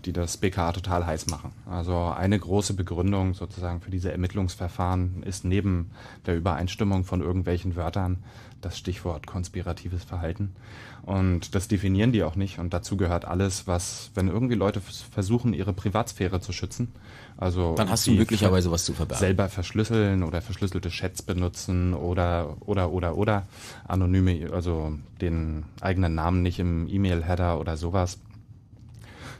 [0.05, 1.51] die das BKA total heiß machen.
[1.69, 5.91] Also eine große Begründung sozusagen für diese Ermittlungsverfahren ist neben
[6.25, 8.23] der Übereinstimmung von irgendwelchen Wörtern
[8.61, 10.55] das Stichwort konspiratives Verhalten.
[11.03, 12.59] Und das definieren die auch nicht.
[12.59, 16.93] Und dazu gehört alles, was, wenn irgendwie Leute versuchen, ihre Privatsphäre zu schützen,
[17.38, 19.19] also Dann hast du möglicherweise was zu verbergen.
[19.19, 23.47] Selber verschlüsseln oder verschlüsselte Chats benutzen oder oder oder oder
[23.88, 28.18] anonyme, also den eigenen Namen nicht im E-Mail-Header oder sowas.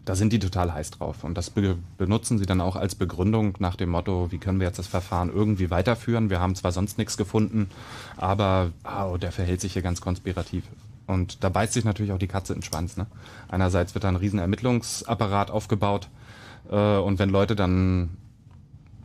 [0.06, 1.24] Da sind die total heiß drauf.
[1.24, 4.68] Und das be benutzen sie dann auch als Begründung nach dem Motto, wie können wir
[4.68, 6.30] jetzt das Verfahren irgendwie weiterführen?
[6.30, 7.70] Wir haben zwar sonst nichts gefunden,
[8.16, 10.64] aber oh, der verhält sich hier ganz konspirativ.
[11.08, 12.96] Und da beißt sich natürlich auch die Katze in den Schwanz.
[12.96, 13.08] Ne?
[13.50, 16.10] Einerseits wird da ein riesen Ermittlungsapparat aufgebaut
[16.70, 18.10] und wenn Leute dann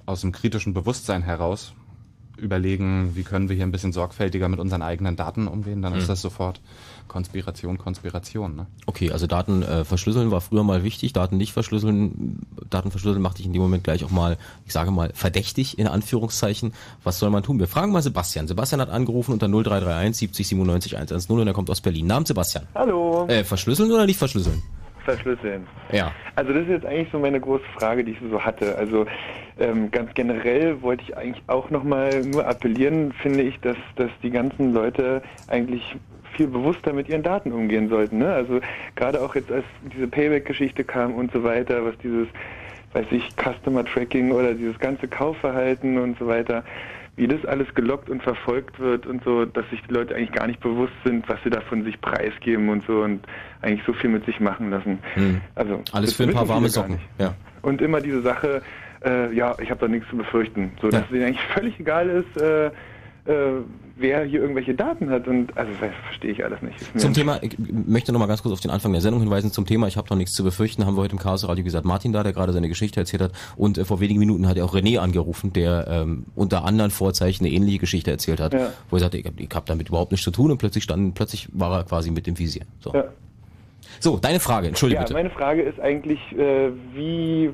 [0.06, 1.72] aus dem kritischen Bewusstsein heraus
[2.36, 5.98] überlegen, wie können wir hier ein bisschen sorgfältiger mit unseren eigenen Daten umgehen, dann Mhm.
[6.00, 6.60] ist das sofort
[7.06, 8.56] Konspiration, Konspiration.
[8.56, 8.66] Ne?
[8.86, 12.40] Okay, also Daten äh, verschlüsseln war früher mal wichtig, Daten nicht verschlüsseln,
[12.70, 15.86] Daten verschlüsseln macht dich in dem Moment gleich auch mal, ich sage mal, verdächtig in
[15.86, 16.72] Anführungszeichen.
[17.04, 17.58] Was soll man tun?
[17.60, 18.48] Wir fragen mal Sebastian.
[18.48, 22.06] Sebastian hat angerufen unter 0331 70 97 110 und er kommt aus Berlin.
[22.06, 22.66] Namen Sebastian.
[22.74, 23.26] Hallo.
[23.28, 24.62] Äh, verschlüsseln oder nicht verschlüsseln?
[25.02, 25.66] Verschlüsseln.
[25.90, 26.12] Ja.
[26.34, 28.76] Also das ist jetzt eigentlich so meine große Frage, die ich so hatte.
[28.76, 29.06] Also
[29.58, 34.30] ähm, ganz generell wollte ich eigentlich auch nochmal nur appellieren, finde ich, dass, dass die
[34.30, 35.96] ganzen Leute eigentlich
[36.36, 38.18] viel bewusster mit ihren Daten umgehen sollten.
[38.18, 38.32] Ne?
[38.32, 38.60] Also
[38.96, 39.64] gerade auch jetzt, als
[39.94, 42.28] diese Payback-Geschichte kam und so weiter, was dieses,
[42.94, 46.64] weiß ich, Customer Tracking oder dieses ganze Kaufverhalten und so weiter,
[47.16, 50.46] wie das alles gelockt und verfolgt wird und so, dass sich die Leute eigentlich gar
[50.46, 53.20] nicht bewusst sind, was sie da von sich preisgeben und so und
[53.60, 54.98] eigentlich so viel mit sich machen lassen.
[55.14, 55.40] Hm.
[55.54, 56.98] Also Alles für ein paar warme Socken.
[57.18, 57.34] Ja.
[57.60, 58.62] Und immer diese Sache,
[59.04, 60.72] äh, ja, ich habe da nichts zu befürchten.
[60.80, 61.00] So, Ja.
[61.00, 62.70] dass es ihnen eigentlich völlig egal ist, äh,
[63.24, 63.32] äh,
[63.96, 65.28] wer hier irgendwelche Daten hat.
[65.28, 66.76] Und also das verstehe ich alles nicht.
[66.98, 69.52] Zum Thema, ich möchte noch mal ganz kurz auf den Anfang der Sendung hinweisen.
[69.52, 71.84] Zum Thema, ich habe noch nichts zu befürchten, haben wir heute im Chaos Radio gesagt,
[71.84, 73.32] Martin da, der gerade seine Geschichte erzählt hat.
[73.56, 77.44] Und äh, vor wenigen Minuten hat er auch René angerufen, der ähm, unter anderen Vorzeichen
[77.44, 78.72] eine ähnliche Geschichte erzählt hat, Ja.
[78.90, 81.48] wo er sagte, ich habe hab damit überhaupt nichts zu tun und plötzlich stand, plötzlich
[81.52, 82.62] war er quasi mit dem Visier.
[82.80, 83.04] So, Ja.
[84.00, 85.14] so deine Frage, entschuldige ja, bitte.
[85.14, 87.50] meine Frage ist eigentlich, äh, wie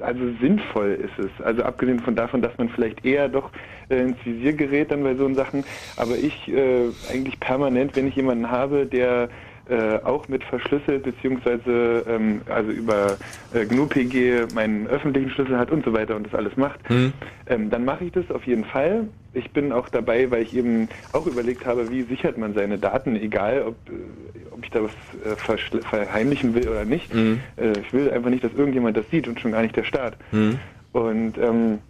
[0.00, 1.44] also sinnvoll ist es?
[1.44, 3.50] Also abgesehen von davon, dass man vielleicht eher doch
[3.88, 5.64] äh, ins Visier gerät dann bei so Sachen,
[5.96, 9.28] aber ich äh, eigentlich permanent, wenn ich jemanden habe, der
[9.68, 13.18] äh, auch mit verschlüsselt beziehungsweise ähm, also über
[13.52, 17.12] äh, GNU-PG meinen öffentlichen Schlüssel hat und so weiter und das alles macht, Hm?
[17.48, 19.08] ähm, dann mache ich das auf jeden Fall.
[19.32, 23.16] Ich bin auch dabei, weil ich eben auch überlegt habe, wie sichert man seine Daten,
[23.16, 24.92] egal ob, äh, ob ich da was
[25.24, 27.12] äh, verheimlichen will oder nicht.
[27.12, 27.40] Mhm.
[27.82, 30.16] Ich will einfach nicht, dass irgendjemand das sieht und schon gar nicht der Staat.
[30.30, 30.58] Hm?
[30.92, 31.80] Und ähm,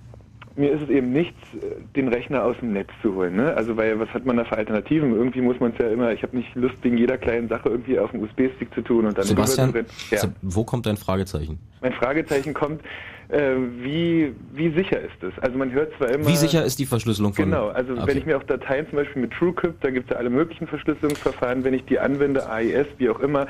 [0.57, 3.37] mir ist es eben nichts, äh, den Rechner aus dem Netz zu holen.
[3.37, 3.55] Ne?
[3.55, 5.15] Also weil was hat man da für Alternativen?
[5.15, 7.99] Irgendwie muss man es ja immer, ich habe nicht Lust, wegen jeder kleinen Sache irgendwie
[7.99, 9.73] auf dem USB-Stick zu tun und dann Sebastian.
[10.11, 10.21] Ja.
[10.43, 11.59] Wo kommt dein Fragezeichen?
[11.81, 12.83] Mein Fragezeichen kommt,
[13.29, 15.33] äh, wie, wie sicher ist es?
[15.43, 16.27] Also man hört zwar immer...
[16.27, 17.45] Wie sicher ist die Verschlüsselung von...
[17.47, 18.03] Genau, also Okay.
[18.07, 20.67] wenn ich mir auch Dateien zum Beispiel mit TrueCrypt, da gibt es ja alle möglichen
[20.67, 23.47] Verschlüsselungsverfahren, wenn ich die anwende, AES, wie auch immer,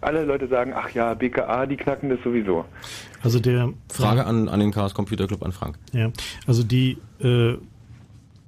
[0.00, 2.64] alle Leute sagen, ach ja, BKA, die knacken das sowieso.
[3.22, 5.78] Also der Frage an, an den Chaos Computer Club an Frank.
[5.92, 6.10] Ja,
[6.46, 7.56] also die, äh,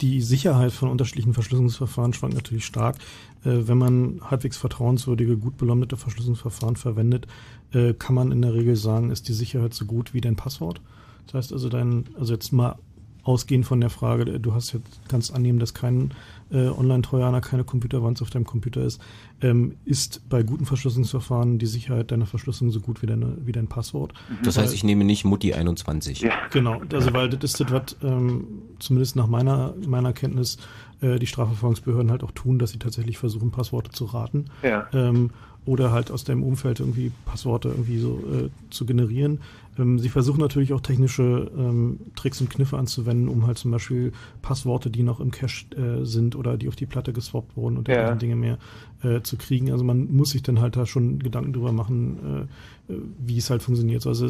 [0.00, 2.96] die Sicherheit von unterschiedlichen Verschlüsselungsverfahren schwankt natürlich stark.
[3.44, 7.26] Äh, wenn man halbwegs vertrauenswürdige, gut belommete Verschlüsselungsverfahren verwendet,
[7.72, 10.80] äh, kann man in der Regel sagen, ist die Sicherheit so gut wie dein Passwort.
[11.26, 12.76] Das heißt also dein, also jetzt mal
[13.22, 16.12] ausgehend von der Frage, du hast jetzt kannst annehmen, dass kein
[16.52, 19.00] äh, Online-Trojaner, keine Computerwanze auf deinem Computer ist,
[19.40, 23.68] ähm, ist bei guten Verschlüsselungsverfahren die Sicherheit deiner Verschlüsselung so gut wie, deine, wie dein
[23.68, 24.14] Passwort.
[24.42, 26.28] Das heißt, ich nehme nicht Mutti 21.
[26.50, 28.46] Genau, also weil das ist das, was ähm,
[28.78, 30.58] zumindest nach meiner, meiner Kenntnis
[31.00, 34.46] äh, die Strafverfolgungsbehörden halt auch tun, dass sie tatsächlich versuchen, Passworte zu raten.
[34.62, 34.88] Ja.
[34.92, 35.30] Ähm,
[35.66, 39.40] oder halt aus deinem Umfeld irgendwie Passworte irgendwie so äh, zu generieren.
[39.78, 44.12] Ähm, sie versuchen natürlich auch technische ähm, Tricks und Kniffe anzuwenden, um halt zum Beispiel
[44.42, 47.88] Passworte, die noch im Cache äh, sind oder die auf die Platte geswappt wurden und
[47.88, 47.94] Ja.
[47.94, 48.58] dergleichen Dinge mehr
[49.02, 49.70] äh, zu kriegen.
[49.72, 52.48] Also man muss sich dann halt da schon Gedanken drüber machen,
[52.88, 54.06] äh, äh, wie es halt funktioniert.
[54.06, 54.28] Also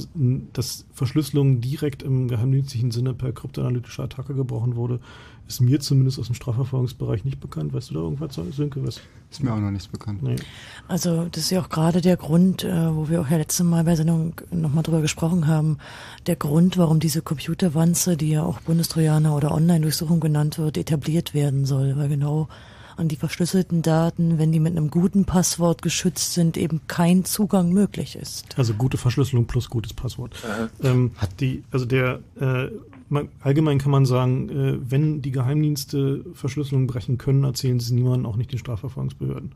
[0.52, 5.00] dass Verschlüsselung direkt im geheimdienstlichen Sinne per kryptoanalytischer Attacke gebrochen wurde,
[5.48, 7.72] ist mir zumindest aus dem Strafverfolgungsbereich nicht bekannt.
[7.72, 8.86] Weißt du da irgendwas, Sönke?
[8.86, 9.00] Was?
[9.30, 10.22] Ist mir auch noch nichts bekannt.
[10.22, 10.36] Nee.
[10.86, 13.84] Also das ist ja auch gerade der Grund, äh, wo wir auch ja letztes Mal
[13.84, 15.78] bei Sendung nochmal drüber gesprochen haben,
[16.26, 21.64] der Grund, warum diese Computerwanze, die ja auch Bundestrojaner oder Online-Durchsuchung genannt wird, etabliert werden
[21.64, 22.48] soll, weil genau
[23.00, 27.72] an die verschlüsselten Daten, wenn die mit einem guten Passwort geschützt sind, eben kein Zugang
[27.72, 28.56] möglich ist.
[28.58, 30.36] Also gute Verschlüsselung plus gutes Passwort.
[30.82, 32.68] Ähm, hat die, also der, äh,
[33.08, 38.26] man, allgemein kann man sagen, äh, wenn die Geheimdienste Verschlüsselung brechen können, erzählen sie niemandem,
[38.26, 39.52] auch nicht den Strafverfolgungsbehörden.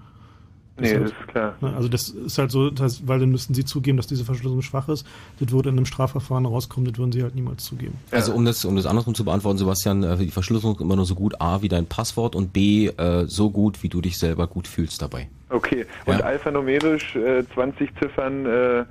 [0.77, 1.55] Nee, halt- das ist klar.
[1.61, 4.63] ne, Also das ist halt so, das, weil dann müssten sie zugeben, dass diese Verschlüsselung
[4.63, 5.07] schwach ist.
[5.39, 7.95] Das würde in einem Strafverfahren rauskommen, das würden sie halt niemals zugeben.
[8.11, 11.07] Also um das, um das andersrum zu beantworten, Sebastian, äh, die Verschlüsselung ist immer nur
[11.07, 14.47] so gut A wie dein Passwort und B äh, so gut, wie du dich selber
[14.49, 15.29] gut fühlst dabei.
[15.51, 15.87] Okay.
[16.07, 16.25] Und Ja.
[16.25, 18.85] alphanumerisch äh, 20 Ziffern äh,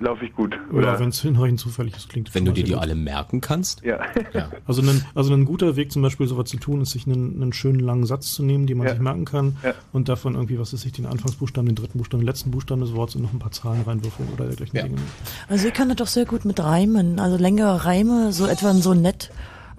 [0.00, 0.56] laufe ich gut.
[0.70, 0.98] Oder Oder?
[1.00, 3.82] wenn es hinreichend zufällig ist, klingt Wenn du dir die sehr alle merken kannst.
[3.84, 4.00] Ja.
[4.66, 7.52] Also ein, also ein guter Weg zum Beispiel sowas zu tun, ist sich einen, einen
[7.52, 8.92] schönen langen Satz zu nehmen, den man Ja.
[8.94, 9.74] sich merken kann Ja.
[9.92, 12.94] und davon irgendwie, was ist sich, den Anfangsbuchstaben, den dritten Buchstaben, den letzten Buchstaben des
[12.94, 15.00] Wortes und noch ein paar Zahlen reinwürfeln oder dergleichen Dinge.
[15.48, 18.94] Also ich kann das doch sehr gut mit Reimen, also längere Reime, so etwa so
[18.94, 19.30] nett.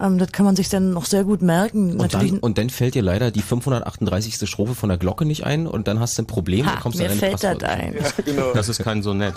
[0.01, 1.91] Ähm, das kann man sich dann noch sehr gut merken.
[1.91, 4.49] Und Natürlich dann, und dann fällt dir leider die 538.
[4.49, 6.97] Strophe von der Glocke nicht ein und dann hast du ein Problem Ha, und kommst
[6.97, 7.69] mir an deine fällt das Passwörter.
[7.69, 7.93] ein.
[7.93, 8.53] Ja, genau.
[8.53, 9.33] Das ist kein Sonett.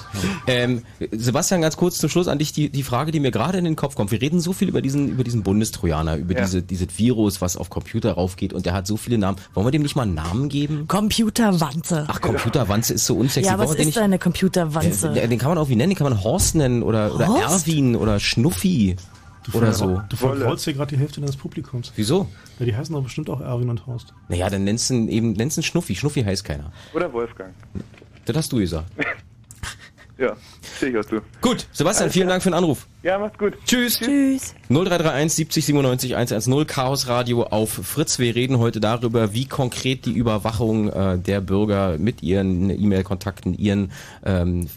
[0.46, 0.82] Ähm,
[1.12, 3.76] Sebastian, ganz kurz zum Schluss an dich die, die Frage, die mir gerade in den
[3.76, 4.10] Kopf kommt.
[4.10, 6.40] Wir reden so viel über diesen, über diesen Bundestrojaner, über Ja.
[6.44, 9.38] diese, dieses Virus, was auf Computer raufgeht und der hat so viele Namen.
[9.54, 10.86] Wollen wir dem nicht mal einen Namen geben?
[10.88, 12.06] Computerwanze.
[12.08, 13.48] Ach, Computerwanze ist so unsexy.
[13.50, 15.12] ja, was den ist nicht, eine Computerwanze?
[15.14, 17.66] Ja, den kann man auch wie nennen, den kann man Horst nennen oder, oder Horst?
[17.68, 18.96] Erwin oder Schnuffi
[19.52, 20.00] oder so.
[20.08, 21.92] Du vergraulst hier gerade die Hälfte deines Publikums.
[21.96, 22.28] Wieso?
[22.58, 24.14] Ja, die heißen doch bestimmt auch Erwin und Horst.
[24.28, 25.94] Naja, dann nennst du ihn eben, nennst du ihn Schnuffi.
[25.94, 26.72] Schnuffi heißt keiner.
[26.92, 27.54] Oder Wolfgang.
[28.24, 28.90] Das hast du gesagt.
[30.16, 30.36] Ja,
[30.78, 31.20] sehe ich auch zu.
[31.40, 32.86] Gut, Sebastian, vielen Dank für den Anruf.
[33.02, 33.54] Ja, macht's gut.
[33.66, 33.98] Tschüss.
[33.98, 34.54] Tschüss.
[34.68, 38.20] 0331 70 97 110 Chaos Radio auf Fritz.
[38.20, 43.90] Wir reden heute darüber, wie konkret die Überwachung äh, der Bürger mit ihren E-Mail-Kontakten, ihren,
[44.24, 44.68] ähm,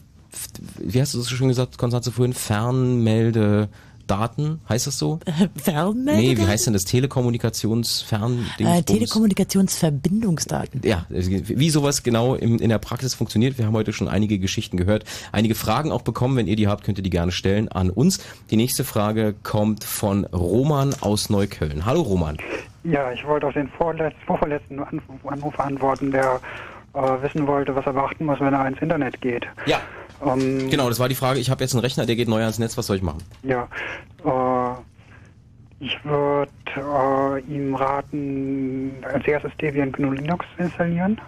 [0.80, 2.34] wie hast du das so schön gesagt, Konstanze, vorhin?
[2.34, 3.69] Fernmelde
[4.08, 5.20] Daten, heißt das so?
[5.62, 6.22] Fernmeldung?
[6.24, 6.86] Nee, wie heißt denn das?
[6.86, 10.82] Telekommunikationsfern Äh, Telekommunikationsverbindungsdaten.
[10.84, 13.58] ja, wie sowas genau im, in der Praxis funktioniert.
[13.58, 16.36] Wir haben heute schon einige Geschichten gehört, einige Fragen auch bekommen.
[16.38, 18.20] Wenn ihr die habt, könnt ihr die gerne stellen an uns.
[18.50, 21.86] Die nächste Frage kommt von Roman aus Neukölln.
[21.86, 22.38] Hallo Roman.
[22.84, 26.40] Ja, ich wollte auf den vorletz vorverletzten Anruf, Anruf antworten, der
[26.94, 29.46] äh, wissen wollte, was er beachten muss, wenn er ins Internet geht.
[29.66, 29.80] Ja.
[30.26, 31.39] Ähm, Genau, das war die Frage.
[31.39, 32.77] Ich habe jetzt einen Rechner, der geht neu ans Netz.
[32.77, 33.23] Was soll ich machen?
[33.44, 33.68] Ja,
[34.23, 34.76] äh,
[35.80, 41.19] ich würde äh, ihm raten, als erstes Debian GNU Linux zu installieren,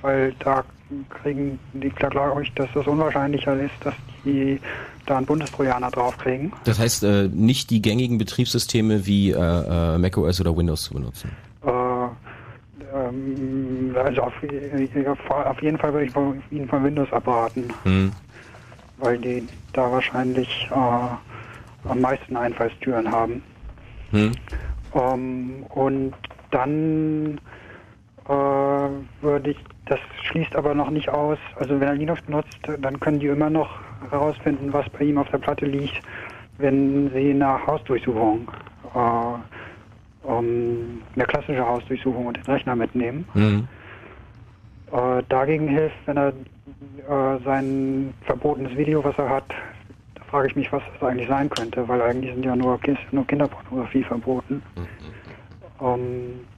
[0.00, 0.64] weil da
[1.10, 3.94] kriegen die, da glaube ich, dass das unwahrscheinlicher ist, dass
[4.24, 4.60] die
[5.04, 6.52] da einen Bundestrojaner draufkriegen.
[6.64, 11.30] Das heißt, äh, nicht die gängigen Betriebssysteme wie äh, äh, macOS oder Windows zu benutzen.
[12.96, 14.32] Äh, ähm, also auf,
[15.28, 18.12] auf jeden Fall würde ich von- Ihnen von Windows abraten, Hm.
[18.96, 23.42] weil die da wahrscheinlich äh, am meisten Einfallstüren haben.
[24.10, 24.34] Hm.
[24.94, 26.14] Ähm, und
[26.50, 27.40] dann
[28.28, 32.48] äh, würde ich, das schließt aber noch nicht aus, also wenn er Linux benutzt,
[32.78, 33.70] dann können die immer noch
[34.10, 36.02] herausfinden, was bei ihm auf der Platte liegt,
[36.58, 38.50] wenn sie eine Hausdurchsuchung,
[38.94, 39.38] äh,
[40.28, 43.26] ähm, eine klassische Hausdurchsuchung und den Rechner mitnehmen.
[43.32, 43.68] Hm.
[44.92, 49.48] Äh, dagegen hilft, wenn er äh, sein verbotenes Video, was er hat,
[50.14, 52.78] da frage ich mich, was das eigentlich sein könnte, weil eigentlich sind ja nur,
[53.12, 54.62] nur Kinderpornografie verboten.
[55.80, 56.55] Ähm, äh,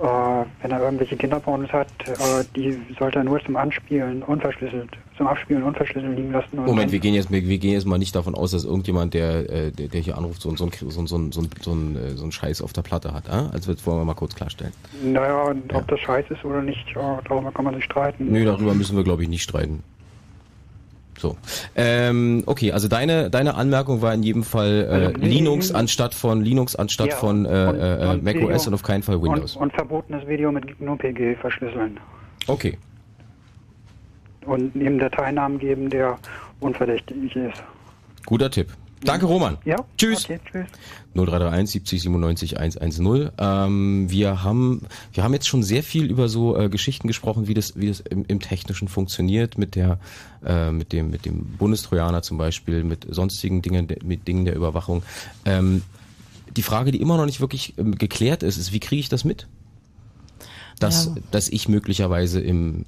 [0.00, 5.62] wenn er irgendwelche Kinderpornos hat, äh, die sollte er nur zum Anspielen unverschlüsselt, zum Abspielen
[5.62, 6.58] unverschlüsselt liegen lassen.
[6.58, 9.50] Und Moment, wir gehen jetzt, wir, gehen jetzt mal nicht davon aus, dass irgendjemand, der,
[9.50, 12.32] äh, der, der hier anruft, so, so, so, so, so, so, ein, äh, so ein
[12.32, 13.28] Scheiß auf der Platte hat.
[13.28, 13.52] Äh?
[13.52, 14.72] Also das wollen wir mal kurz klarstellen.
[15.02, 18.30] Naja, und ob das scheiße ist oder nicht, ja, darüber kann man sich streiten.
[18.30, 19.82] Nö, darüber müssen wir, glaube ich, nicht streiten.
[21.18, 21.36] So.
[21.74, 26.42] Ähm, okay, also deine, deine Anmerkung war in jedem Fall äh, Also, Linux anstatt von
[26.42, 29.56] Linux anstatt Ja, von äh, und- äh, und macOS Video- und auf keinen Fall Windows.
[29.56, 31.98] Und, und verbotenes Video mit GNU-PG verschlüsseln.
[32.46, 32.78] Okay.
[34.46, 36.18] Und ihm Dateinamen geben, der
[36.60, 37.62] unverdächtig ist.
[38.24, 38.68] Guter Tipp.
[39.04, 39.58] Danke, Roman.
[39.64, 39.76] Ja.
[39.96, 40.24] Tschüss.
[40.24, 40.66] Okay, tschüss.
[41.26, 43.30] 0331 70 97 110.
[43.38, 44.82] Ähm, wir haben
[45.12, 48.00] wir haben jetzt schon sehr viel über so äh, Geschichten gesprochen, wie das wie das
[48.00, 49.98] im, im Technischen funktioniert mit der
[50.44, 54.54] äh, mit dem mit dem Bundestrojaner zum Beispiel, mit sonstigen Dingen der- mit Dingen der
[54.56, 55.02] Überwachung.
[55.44, 55.82] Ähm,
[56.56, 59.24] die Frage, die immer noch nicht wirklich ähm, geklärt ist, ist, wie kriege ich das
[59.24, 59.46] mit?
[60.80, 61.14] Dass Ja.
[61.30, 62.84] dass ich möglicherweise im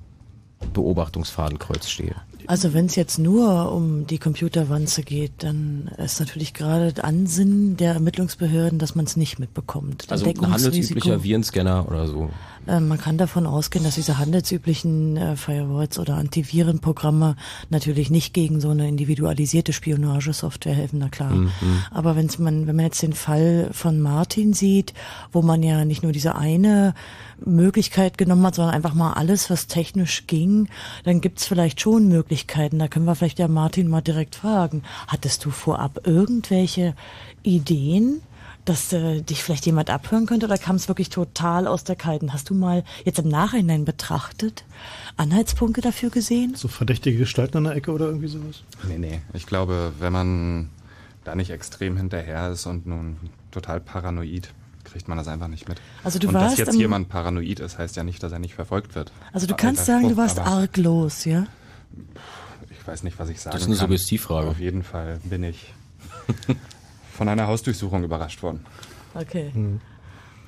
[0.73, 2.15] Beobachtungsfadenkreuz stehe.
[2.47, 7.95] Also wenn es jetzt nur um die Computerwanze geht, dann ist natürlich gerade Ansinnen der
[7.95, 10.07] Ermittlungsbehörden, dass man es nicht mitbekommt.
[10.11, 12.31] Also ein handelsüblicher Virenscanner oder so.
[12.67, 17.37] Äh, Man kann davon ausgehen, dass diese handelsüblichen äh, Firewalls oder Antivirenprogramme
[17.69, 21.31] natürlich nicht gegen so eine individualisierte Spionagesoftware helfen, na klar.
[21.31, 21.51] Mhm.
[21.91, 24.95] Aber wenn's man, wenn man jetzt den Fall von Martin sieht,
[25.33, 26.95] wo man ja nicht nur diese eine
[27.45, 30.69] Möglichkeit genommen hat, sondern einfach mal alles, was technisch ging,
[31.05, 32.79] dann gibt's vielleicht schon Möglichkeiten.
[32.79, 34.83] Da können wir vielleicht ja Martin mal direkt fragen.
[35.07, 36.95] Hattest du vorab irgendwelche
[37.43, 38.21] Ideen?
[38.65, 42.33] Dass äh, dich vielleicht jemand abhören könnte oder kam es wirklich total aus der Kalten?
[42.33, 44.65] Hast du mal jetzt im Nachhinein betrachtet
[45.17, 46.55] Anhaltspunkte dafür gesehen?
[46.55, 48.63] So verdächtige Gestalten an der Ecke oder irgendwie sowas?
[48.87, 49.21] Nee, nee.
[49.33, 50.71] Ich glaube, wenn man
[51.25, 53.17] da nicht extrem hinterher ist und nun
[53.51, 54.51] total paranoid,
[54.85, 55.81] kriegt man das einfach nicht mit.
[56.05, 58.55] Also du und warst dass jetzt jemand paranoid ist, heißt ja nicht, dass er nicht
[58.55, 59.13] verfolgt wird.
[59.33, 61.47] Also du kannst sagen, du Spruch, warst aber arglos, ja?
[62.71, 63.87] Ich weiß nicht, was ich sagen Das ist eine kann.
[63.87, 64.49] Suggestivfrage.
[64.49, 65.73] Auf jeden Fall bin ich
[67.21, 68.65] von einer Hausdurchsuchung überrascht worden.
[69.15, 69.53] Okay.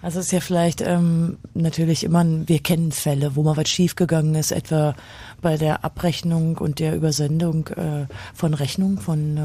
[0.00, 3.68] Also es ist ja vielleicht ähm, natürlich immer, ein- wir kennen Fälle, wo mal was
[3.68, 4.94] schiefgegangen ist, etwa
[5.42, 9.40] bei der Abrechnung und der Übersendung äh, von Rechnungen von äh,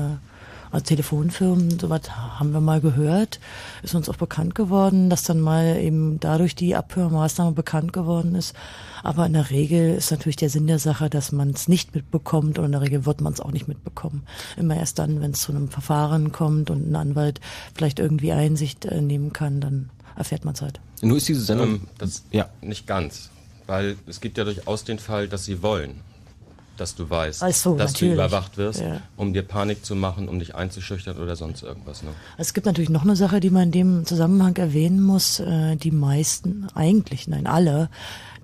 [0.72, 2.04] also Telefonfirmen, sowas
[2.40, 3.42] haben wir mal gehört,
[3.84, 8.56] ist uns auch bekannt geworden, dass dann mal eben dadurch die Abhörmaßnahme bekannt geworden ist.
[9.04, 12.58] Aber in der Regel ist natürlich der Sinn der Sache, dass man es nicht mitbekommt
[12.60, 14.24] und in der Regel wird man es auch nicht mitbekommen.
[14.58, 17.40] Immer erst dann, wenn es zu einem Verfahren kommt und ein Anwalt
[17.76, 20.80] vielleicht irgendwie Einsicht äh, nehmen kann, dann erfährt man es halt.
[21.02, 21.68] Nur ist diese Sendung.
[21.68, 22.48] Ähm, das ja.
[22.62, 23.30] nicht ganz.
[23.68, 25.96] Weil es gibt ja durchaus den Fall, dass sie wollen,
[26.78, 28.16] dass du weißt, so, dass natürlich.
[28.16, 29.02] du überwacht wirst, Ja.
[29.18, 32.02] um dir Panik zu machen, um dich einzuschüchtern oder sonst irgendwas.
[32.04, 32.10] Ne?
[32.38, 35.40] Es gibt natürlich noch eine Sache, die man in dem Zusammenhang erwähnen muss.
[35.40, 37.90] Äh, Die meisten, eigentlich, nein, alle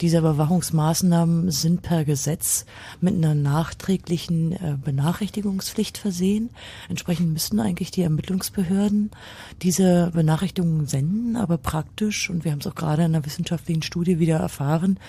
[0.02, 2.66] dieser Überwachungsmaßnahmen sind per Gesetz
[3.02, 6.50] mit einer nachträglichen äh, Benachrichtigungspflicht versehen.
[6.90, 9.12] Entsprechend müssten eigentlich die Ermittlungsbehörden
[9.62, 14.20] diese Benachrichtigungen senden, aber praktisch, und wir haben es auch gerade in einer wissenschaftlichen Studie
[14.20, 15.00] wieder erfahren,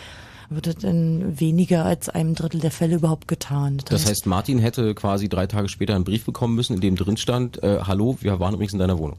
[0.50, 3.78] wird es in weniger als einem Drittel der Fälle überhaupt getan.
[3.88, 7.16] Das heißt, Martin hätte quasi drei Tage später einen Brief bekommen müssen, in dem drin
[7.16, 9.16] stand, äh, hallo, wir waren übrigens in deiner Wohnung.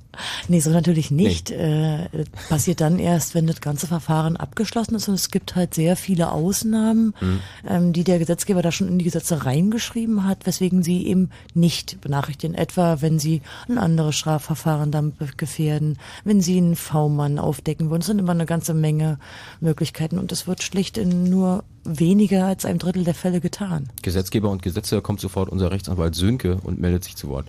[0.47, 1.51] Nee, so natürlich nicht.
[1.51, 2.09] Äh,
[2.49, 5.07] passiert dann erst, wenn das ganze Verfahren abgeschlossen ist.
[5.07, 7.39] Und es gibt halt sehr viele Ausnahmen, Mhm.
[7.67, 11.99] ähm, die der Gesetzgeber da schon in die Gesetze reingeschrieben hat, weswegen sie eben nicht
[12.01, 12.55] benachrichtigen.
[12.55, 18.01] Etwa, wenn sie ein anderes Strafverfahren be- gefährden, wenn sie einen V-Mann aufdecken wollen.
[18.01, 19.17] Es sind immer eine ganze Menge
[19.61, 20.19] Möglichkeiten.
[20.19, 23.89] Und es wird schlicht in nur weniger als einem Drittel der Fälle getan.
[24.01, 27.47] Gesetzgeber und Gesetze kommt sofort unser Rechtsanwalt Sönke und meldet sich zu Wort.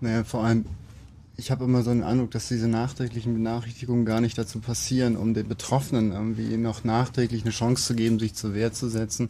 [0.00, 0.66] Naja, vor allem,
[1.36, 5.34] ich habe immer so den Eindruck, dass diese nachträglichen Benachrichtigungen gar nicht dazu passieren, um
[5.34, 9.28] den Betroffenen irgendwie noch nachträglich eine Chance zu geben, sich zur Wehr zu setzen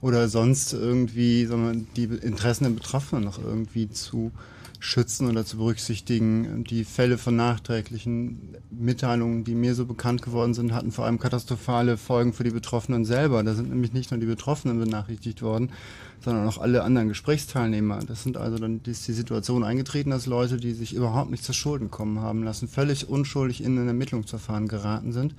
[0.00, 4.32] oder sonst irgendwie sondern die Interessen der Betroffenen noch irgendwie zu
[4.86, 6.64] schützen oder zu berücksichtigen.
[6.64, 11.96] Die Fälle von nachträglichen Mitteilungen, die mir so bekannt geworden sind, hatten vor allem katastrophale
[11.96, 13.42] Folgen für die Betroffenen selber.
[13.42, 15.72] Da sind nämlich nicht nur die Betroffenen benachrichtigt worden,
[16.20, 17.98] sondern auch alle anderen Gesprächsteilnehmer.
[18.06, 21.52] Das sind also dann ist die Situation eingetreten, dass Leute, die sich überhaupt nicht zu
[21.52, 25.34] Schulden kommen haben lassen, völlig unschuldig in ein Ermittlungsverfahren geraten sind.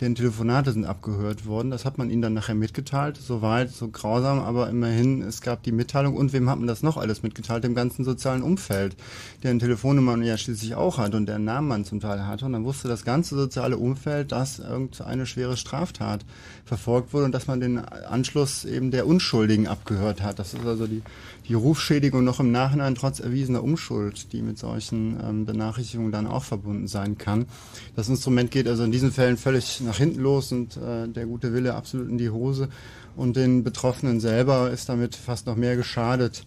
[0.00, 1.70] Deren Telefonate sind abgehört worden.
[1.70, 3.16] Das hat man ihnen dann nachher mitgeteilt.
[3.16, 6.16] Soweit, so grausam, aber immerhin, es gab die Mitteilung.
[6.16, 7.64] Und wem hat man das noch alles mitgeteilt?
[7.64, 8.96] Dem ganzen sozialen Umfeld,
[9.42, 12.44] deren Telefonnummer man ja schließlich auch hat und deren Namen man zum Teil hatte.
[12.44, 16.24] Und dann wusste das ganze soziale Umfeld, dass irgendeine schwere Straftat
[16.64, 20.38] verfolgt wurde und dass man den Anschluss eben der Unschuldigen abgehört hat.
[20.38, 21.02] Das ist also die,
[21.48, 26.44] die Rufschädigung noch im Nachhinein trotz erwiesener Unschuld, die mit solchen ähm, Benachrichtigungen dann auch
[26.44, 27.46] verbunden sein kann.
[27.94, 31.52] Das Instrument geht also in diesen Fällen völlig nach hinten los und äh, der gute
[31.52, 32.68] Wille absolut in die Hose.
[33.16, 36.44] Und den Betroffenen selber ist damit fast noch mehr geschadet,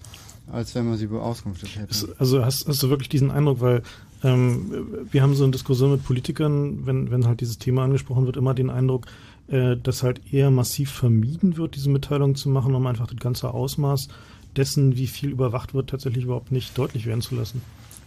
[0.51, 2.15] als wenn man sie beauskunftet hätte.
[2.19, 3.81] Also hast, hast du wirklich diesen Eindruck, weil
[4.23, 8.37] ähm, wir haben so in Diskussion mit Politikern, wenn, wenn halt dieses Thema angesprochen wird,
[8.37, 9.07] immer den Eindruck,
[9.47, 13.51] äh, dass halt eher massiv vermieden wird, diese Mitteilung zu machen, um einfach das ganze
[13.51, 14.09] Ausmaß
[14.55, 17.61] dessen, wie viel überwacht wird, tatsächlich überhaupt nicht deutlich werden zu lassen.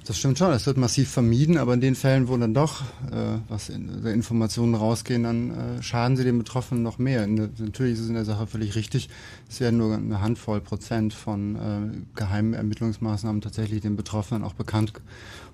[0.05, 2.81] Das stimmt schon, es wird massiv vermieden, aber in den Fällen, wo dann doch
[3.13, 7.23] äh, was in, äh, Informationen rausgehen, dann äh, schaden sie den Betroffenen noch mehr.
[7.23, 9.09] In, natürlich ist es in der Sache völlig richtig,
[9.49, 14.93] es werden nur eine Handvoll Prozent von äh, geheimen Ermittlungsmaßnahmen tatsächlich den Betroffenen auch bekannt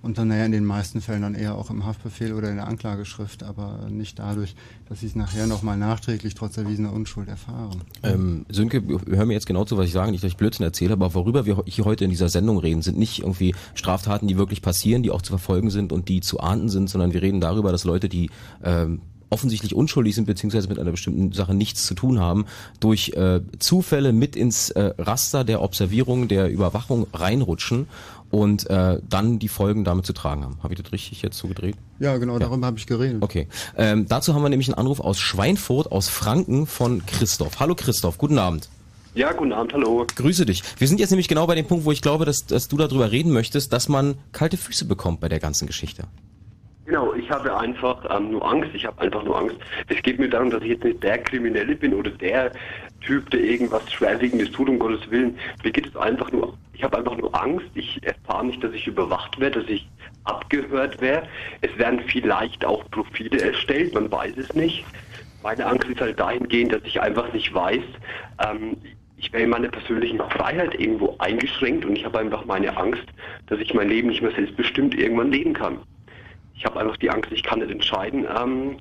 [0.02, 2.66] und dann naja in den meisten Fällen dann eher auch im Haftbefehl oder in der
[2.66, 4.54] Anklageschrift, aber nicht dadurch,
[4.88, 7.82] dass sie es nachher nochmal nachträglich trotz erwiesener Unschuld erfahren.
[8.02, 10.92] Ähm, Sönke, hör mir jetzt genau zu, was ich sage, nicht, dass ich Blödsinn erzähle,
[10.92, 14.62] aber worüber wir hier heute in dieser Sendung reden, sind nicht irgendwie Straftaten, die wirklich
[14.62, 17.72] passieren, die auch zu verfolgen sind und die zu ahnden sind, sondern wir reden darüber,
[17.72, 18.30] dass Leute, die
[18.62, 19.00] ähm,
[19.30, 22.46] offensichtlich unschuldig sind beziehungsweise mit einer bestimmten Sache nichts zu tun haben,
[22.80, 27.88] durch äh, Zufälle mit ins äh, Raster der Observierung, der Überwachung reinrutschen
[28.30, 30.58] und äh, dann die Folgen damit zu tragen haben.
[30.62, 31.76] Habe ich das richtig jetzt so gedreht?
[31.98, 33.22] Ja, genau, darüber habe ich geredet.
[33.22, 33.48] Okay.
[33.76, 37.60] Ähm, dazu haben wir nämlich einen Anruf aus Schweinfurt, aus Franken von Christoph.
[37.60, 38.68] Hallo Christoph, guten Abend.
[39.14, 40.06] Ja, guten Abend, hallo.
[40.14, 40.62] Grüße dich.
[40.78, 43.10] Wir sind jetzt nämlich genau bei dem Punkt, wo ich glaube, dass, dass du darüber
[43.10, 46.04] reden möchtest, dass man kalte Füße bekommt bei der ganzen Geschichte.
[46.88, 48.70] Genau, ich habe einfach ähm, nur Angst.
[48.74, 49.56] Ich habe einfach nur Angst.
[49.88, 52.52] Es geht mir darum, dass ich jetzt nicht der Kriminelle bin oder der
[53.00, 55.38] Typ, der irgendwas Schwerwiegendes tut, um Gottes Willen.
[55.62, 57.66] Mir geht es einfach nur, ich habe einfach nur Angst.
[57.74, 59.88] Ich erfahre nicht, dass ich überwacht werde, dass ich
[60.24, 61.28] abgehört werde.
[61.60, 64.84] Es werden vielleicht auch Profile erstellt, man weiß es nicht.
[65.42, 67.82] Meine Angst ist halt dahingehend, dass ich einfach nicht weiß,
[68.44, 68.76] ähm,
[69.18, 73.04] ich wäre in meiner persönlichen Freiheit irgendwo eingeschränkt und ich habe einfach meine Angst,
[73.46, 75.78] dass ich mein Leben nicht mehr selbstbestimmt irgendwann leben kann.
[76.54, 78.26] Ich habe einfach die Angst, ich kann nicht entscheiden.
[78.36, 78.76] Ähm,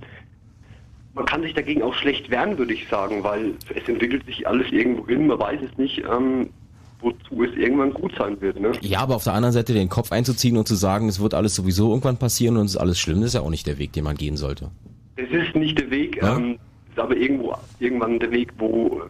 [1.18, 4.72] man kann sich dagegen auch schlecht wehren, würde ich sagen, weil es entwickelt sich alles
[4.72, 6.50] irgendwo hin, man weiß es nicht, ähm,
[7.02, 8.60] wozu es irgendwann gut sein wird.
[8.60, 8.72] Ne?
[8.82, 11.56] Ja, aber auf der anderen Seite den Kopf einzuziehen und zu sagen, es wird alles
[11.56, 13.94] sowieso irgendwann passieren und es ist alles schlimm, das ist ja auch nicht der Weg,
[13.94, 14.70] den man gehen sollte.
[15.16, 16.38] Es ist nicht der Weg, Ja?
[16.38, 16.60] ähm,
[16.92, 19.02] ist aber irgendwo irgendwann der Weg, wo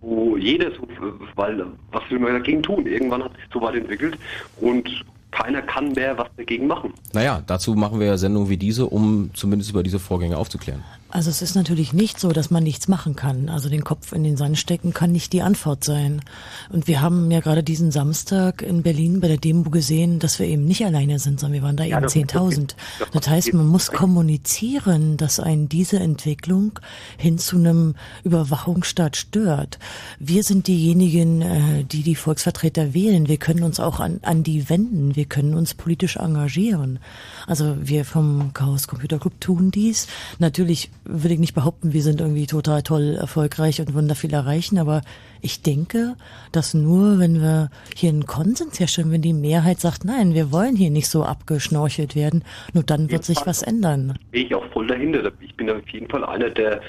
[0.00, 0.86] wo jeder so,
[1.34, 2.86] weil was will man dagegen tun?
[2.86, 4.16] Irgendwann hat sich so weit entwickelt
[4.60, 6.94] und keiner kann mehr was dagegen machen.
[7.12, 10.82] Naja, dazu machen wir ja Sendungen wie diese, um zumindest über diese Vorgänge aufzuklären.
[11.08, 13.48] Also es ist natürlich nicht so, dass man nichts machen kann.
[13.48, 16.20] Also den Kopf in den Sand stecken kann nicht die Antwort sein.
[16.68, 20.46] Und wir haben ja gerade diesen Samstag in Berlin bei der Demo gesehen, dass wir
[20.46, 22.76] eben nicht alleine sind, sondern wir waren da Ja, eben das- 10.000.
[23.12, 26.78] Das heißt, man muss kommunizieren, dass einen diese Entwicklung
[27.16, 29.78] hin zu einem Überwachungsstaat stört.
[30.18, 33.28] Wir sind diejenigen, äh, die die Volksvertreter wählen.
[33.28, 35.16] Wir können uns auch an, an die wenden.
[35.16, 36.98] Wir können uns politisch engagieren.
[37.46, 40.08] Also wir vom Chaos Computer Club tun dies.
[40.38, 44.32] Natürlich würde ich nicht behaupten, wir sind irgendwie total toll erfolgreich und würden da viel
[44.32, 45.02] erreichen, aber
[45.40, 46.16] ich denke,
[46.52, 50.76] dass nur wenn wir hier einen Konsens herstellen, wenn die Mehrheit sagt, nein, wir wollen
[50.76, 52.42] hier nicht so abgeschnorchelt werden,
[52.72, 54.18] nur dann wird sich was ändern.
[54.28, 55.30] Stehe ich auch voll dahinter.
[55.40, 56.80] Ich bin auf jeden Fall einer, der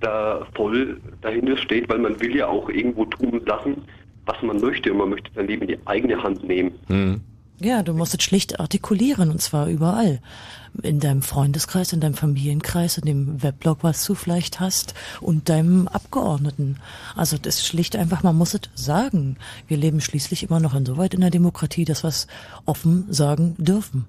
[0.00, 3.82] da voll dahinter steht, weil man will ja auch irgendwo tun lassen,
[4.26, 6.72] was man möchte und man möchte sein Leben in die eigene Hand nehmen.
[7.60, 10.20] Ja, du musst es schlicht artikulieren und zwar überall.
[10.82, 15.88] In deinem Freundeskreis, in deinem Familienkreis, in dem Weblog, was du vielleicht hast und deinem
[15.88, 16.76] Abgeordneten.
[17.16, 19.38] Also das ist schlicht einfach, man muss es sagen.
[19.66, 22.28] Wir leben schließlich immer noch insoweit in der Demokratie, dass wir es
[22.64, 24.04] offen sagen dürfen.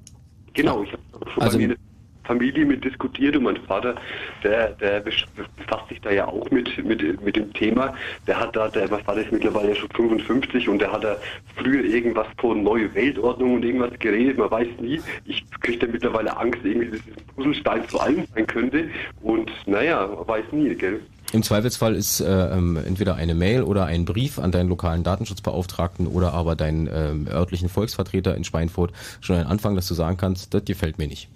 [0.53, 1.01] Genau, ich habe
[1.33, 1.88] schon Also- bei mir in der
[2.29, 3.95] Familie mit diskutiert und mein Vater,
[4.43, 7.95] der, der befasst sich da ja auch mit, mit, mit dem Thema.
[8.27, 11.15] Der hat da, der, mein Vater ist mittlerweile schon 55 und der hat da
[11.55, 14.37] früher irgendwas von neue Weltordnung und irgendwas geredet.
[14.37, 15.01] Man weiß nie.
[15.25, 18.89] Ich kriege da mittlerweile Angst, irgendwie, dass ein Puzzlestein zu allem sein könnte.
[19.23, 20.99] Und naja, man weiß nie, gell?
[21.31, 26.05] Im Zweifelsfall ist äh, ähm, entweder eine Mail oder ein Brief an deinen lokalen Datenschutzbeauftragten
[26.05, 30.53] oder aber deinen ähm, örtlichen Volksvertreter in Schweinfurt schon ein Anfang, dass du sagen kannst,
[30.53, 31.27] das gefällt mir nicht.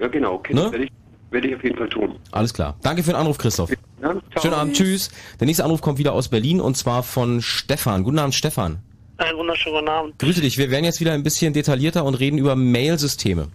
[0.00, 0.62] Ja, genau, okay, Ne?
[0.62, 0.90] das werde ich,
[1.30, 2.16] werde ich auf jeden Fall tun.
[2.32, 2.76] Alles klar.
[2.82, 3.70] Danke für den Anruf, Christoph.
[4.02, 4.14] Ja.
[4.40, 5.10] Schönen Abend, tschüss.
[5.38, 8.02] Der nächste Anruf kommt wieder aus Berlin und zwar von Stefan.
[8.02, 8.78] Guten Abend, Stefan.
[9.18, 10.18] Einen wunderschönen guten Abend.
[10.18, 10.56] Grüße dich.
[10.56, 13.48] Wir werden jetzt wieder ein bisschen detaillierter und reden über Mail-Systeme.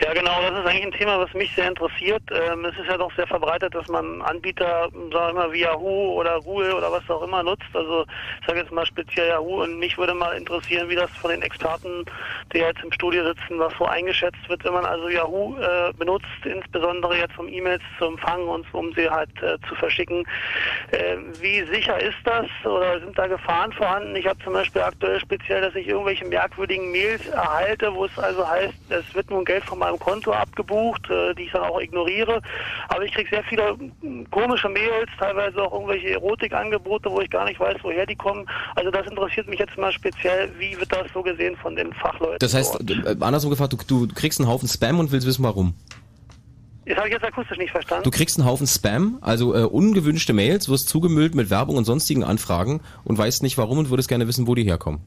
[0.00, 2.22] Ja, genau, das ist eigentlich ein Thema, was mich sehr interessiert.
[2.30, 6.12] Ähm, es ist ja doch sehr verbreitet, dass man Anbieter, sagen wir mal, wie Yahoo
[6.12, 7.64] oder Google oder was auch immer nutzt.
[7.72, 8.04] Also
[8.40, 11.42] ich sage jetzt mal speziell Yahoo und mich würde mal interessieren, wie das von den
[11.42, 12.04] Experten,
[12.52, 16.26] die jetzt im Studio sitzen, was so eingeschätzt wird, wenn man also Yahoo äh, benutzt,
[16.44, 20.24] insbesondere jetzt um E-Mails zu empfangen und um sie halt äh, zu verschicken.
[20.90, 24.14] Äh, wie sicher ist das oder sind da Gefahren vorhanden?
[24.14, 28.46] Ich habe zum Beispiel aktuell speziell, dass ich irgendwelche merkwürdigen Mails erhalte, wo es also
[28.46, 32.40] heißt, es wird nun Geld von meinem Konto abgebucht, äh, die ich dann auch ignoriere.
[32.88, 37.44] Aber ich kriege sehr viele mm, komische Mails, teilweise auch irgendwelche Erotikangebote, wo ich gar
[37.44, 38.46] nicht weiß, woher die kommen.
[38.74, 42.38] Also das interessiert mich jetzt mal speziell, wie wird das so gesehen von den Fachleuten?
[42.40, 43.06] Das heißt, dort?
[43.06, 45.74] äh, andersrum gefragt, du, du kriegst einen Haufen Spam und willst wissen, warum.
[46.86, 48.04] Das habe ich jetzt akustisch nicht verstanden.
[48.04, 52.22] Du kriegst einen Haufen Spam, also äh, ungewünschte Mails, wirst zugemüllt mit Werbung und sonstigen
[52.22, 55.00] Anfragen und weißt nicht warum und würdest gerne wissen, wo die herkommen.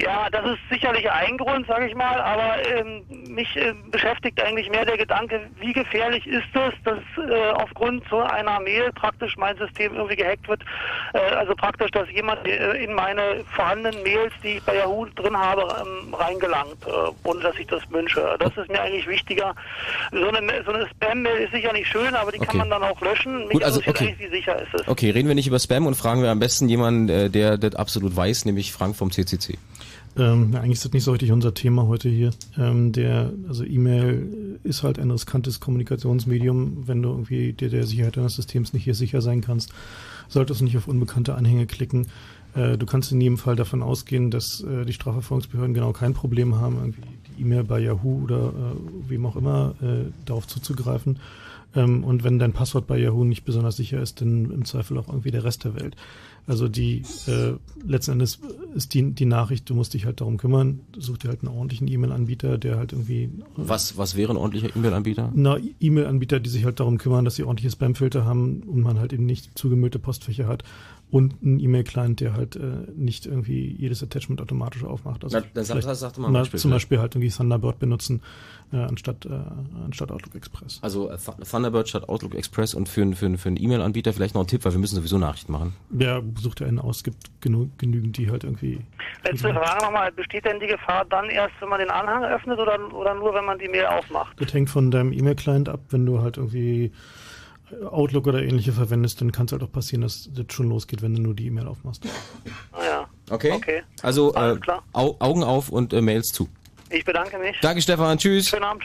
[0.00, 4.68] Ja, das ist sicherlich ein Grund, sage ich mal, aber ähm, mich äh, beschäftigt eigentlich
[4.68, 9.56] mehr der Gedanke, wie gefährlich ist es, dass äh, aufgrund so einer Mail praktisch mein
[9.56, 10.62] System irgendwie gehackt wird.
[11.12, 15.36] Äh, also praktisch, dass jemand äh, in meine vorhandenen Mails, die ich bei Yahoo drin
[15.36, 18.36] habe, ähm, reingelangt, äh, ohne dass ich das wünsche.
[18.40, 19.54] Das ist mir eigentlich wichtiger.
[20.10, 22.46] So eine, so eine Spam-Mail ist sicher nicht schön, aber die Okay.
[22.46, 23.44] kann man dann auch löschen.
[23.44, 24.14] Mich Gut, also, okay.
[24.18, 24.88] wie sicher ist es.
[24.88, 27.74] Okay, reden wir nicht über Spam und fragen wir am besten jemanden, äh, der das
[27.74, 29.58] absolut weiß, nämlich Frank vom CCC.
[30.16, 32.30] Ähm, eigentlich ist das nicht so richtig unser Thema heute hier.
[32.56, 36.86] Ähm, der, also E-Mail ist halt ein riskantes Kommunikationsmedium.
[36.86, 39.72] Wenn du irgendwie dir der Sicherheit deines Systems nicht hier sicher sein kannst,
[40.28, 42.06] solltest du nicht auf unbekannte Anhänge klicken.
[42.54, 46.60] Äh, du kannst in jedem Fall davon ausgehen, dass äh, die Strafverfolgungsbehörden genau kein Problem
[46.60, 47.02] haben, irgendwie
[47.38, 51.18] E-Mail bei Yahoo oder äh, wem auch immer äh, darauf zuzugreifen.
[51.76, 55.08] Ähm, und wenn dein Passwort bei Yahoo nicht besonders sicher ist, dann im Zweifel auch
[55.08, 55.96] irgendwie der Rest der Welt.
[56.46, 57.54] Also die äh,
[57.86, 58.38] letzten Endes
[58.74, 61.88] ist die, die Nachricht, du musst dich halt darum kümmern, such dir halt einen ordentlichen
[61.88, 65.32] E-Mail-Anbieter, der halt irgendwie Was, was wäre ein ordentlicher E-Mail-Anbieter?
[65.34, 69.14] na, E-Mail-Anbieter, die sich halt darum kümmern, dass sie ordentliche Spam-Filter haben und man halt
[69.14, 70.64] eben nicht zugemüllte Postfächer hat
[71.14, 72.60] und einen E-Mail-Client, der halt äh,
[72.96, 75.22] nicht irgendwie jedes Attachment automatisch aufmacht.
[75.22, 76.70] Also Na, dann sag- vielleicht- sag doch mal ein na, Beispiel Zum.
[76.72, 78.20] Beispiel halt irgendwie Thunderbird benutzen
[78.72, 79.28] äh, anstatt, äh,
[79.84, 80.80] anstatt Outlook Express.
[80.82, 84.12] Also äh, Th- Thunderbird statt Outlook Express und für, einen- für, einen- für einen E-Mail-Anbieter
[84.12, 85.74] vielleicht noch ein Tipp, weil wir müssen sowieso Nachrichten machen.
[85.96, 88.80] Ja, sucht einen aus, gibt genug, genügend, die halt irgendwie
[89.24, 92.92] Letzte Frage nochmal, besteht denn die Gefahr dann erst, wenn man den Anhang öffnet oder,
[92.92, 94.34] oder nur, wenn man die Mail aufmacht?
[94.40, 95.78] Das hängt von deinem E-Mail-Client ab.
[95.90, 96.90] Wenn du halt irgendwie
[97.90, 101.14] Outlook oder ähnliche verwendest, dann kann es halt auch passieren, dass das schon losgeht, wenn
[101.14, 102.04] du nur die E-Mail aufmachst.
[102.78, 103.52] Ja, Okay?
[103.52, 103.82] Okay.
[104.02, 104.56] Also äh.
[104.92, 106.48] Au Augen auf und äh, Mails zu.
[106.90, 107.56] ich bedanke mich.
[107.62, 108.48] Danke Stefan, tschüss.
[108.48, 108.84] Schönen Abend.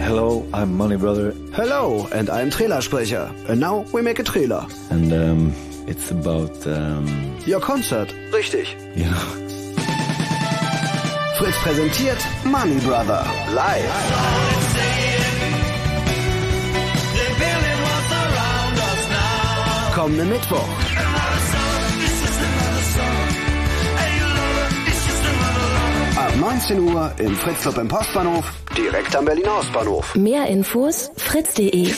[0.00, 1.32] Hello, I'm Money Brother.
[1.52, 3.30] Hello, and I'm Trailersprecher.
[3.48, 4.66] And now we make a trailer.
[4.90, 5.52] And um,
[5.86, 8.12] it's about um, Your concert.
[8.32, 8.74] Richtig.
[8.96, 9.12] yeah.
[11.38, 13.24] Fritz präsentiert Money Brother.
[13.54, 14.57] Live.
[19.98, 20.68] Kommenden Mittwoch.
[26.16, 28.44] Ab 19 Uhr im Fritz Club im Postbahnhof,
[28.76, 30.14] direkt am Berliner Ostbahnhof.
[30.14, 31.92] Mehr Infos fritz.de.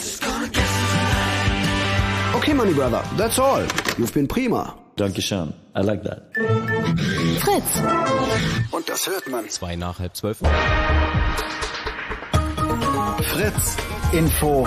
[2.32, 3.66] Okay, Money Brother, that's all.
[3.98, 4.74] You've been prima.
[4.96, 5.52] Dankeschön.
[5.76, 6.22] I like that.
[7.40, 7.82] Fritz.
[8.70, 9.46] Und das hört man.
[9.50, 10.38] Zwei nach halb zwölf.
[13.20, 13.76] Fritz
[14.12, 14.66] Info.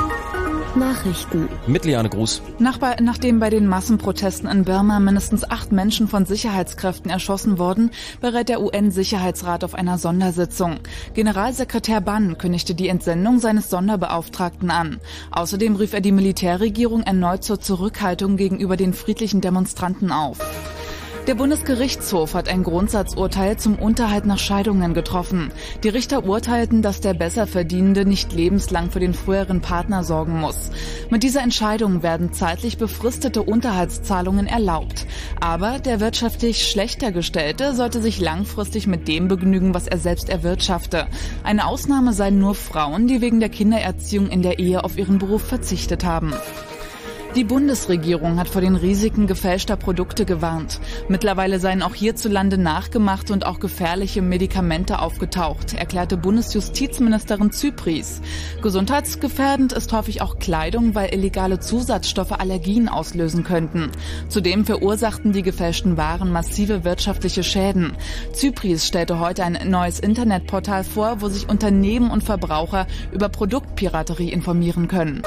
[0.75, 1.49] Nachrichten.
[1.67, 2.41] Mit Liane Gruß.
[2.59, 7.91] Nach bei, nachdem bei den Massenprotesten in Burma mindestens acht Menschen von Sicherheitskräften erschossen wurden,
[8.21, 10.79] berät der UN-Sicherheitsrat auf einer Sondersitzung.
[11.13, 14.99] Generalsekretär Ban kündigte die Entsendung seines Sonderbeauftragten an.
[15.31, 20.39] Außerdem rief er die Militärregierung erneut zur Zurückhaltung gegenüber den friedlichen Demonstranten auf.
[21.27, 25.53] Der Bundesgerichtshof hat ein Grundsatzurteil zum Unterhalt nach Scheidungen getroffen.
[25.81, 30.69] Die Richter urteilten, dass der Besserverdienende nicht lebenslang für den früheren Partner sorgen muss.
[31.09, 35.05] Mit dieser Entscheidung werden zeitlich befristete Unterhaltszahlungen erlaubt.
[35.39, 41.07] Aber der wirtschaftlich schlechter Gestellte sollte sich langfristig mit dem begnügen, was er selbst erwirtschafte.
[41.41, 45.43] Eine Ausnahme seien nur Frauen, die wegen der Kindererziehung in der Ehe auf ihren Beruf
[45.43, 46.33] verzichtet haben.
[47.35, 50.79] Die Bundesregierung hat vor den Risiken gefälschter Produkte gewarnt.
[51.07, 58.21] Mittlerweile seien auch hierzulande nachgemachte und auch gefährliche Medikamente aufgetaucht, erklärte Bundesjustizministerin Zypries.
[58.61, 63.89] Gesundheitsgefährdend ist häufig auch Kleidung, weil illegale Zusatzstoffe Allergien auslösen könnten.
[64.29, 67.97] Zudem verursachten die gefälschten Waren massive wirtschaftliche Schäden.
[68.33, 74.87] Zypries stellte heute ein neues Internetportal vor, wo sich Unternehmen und Verbraucher über Produktpiraterie informieren
[74.87, 75.23] können.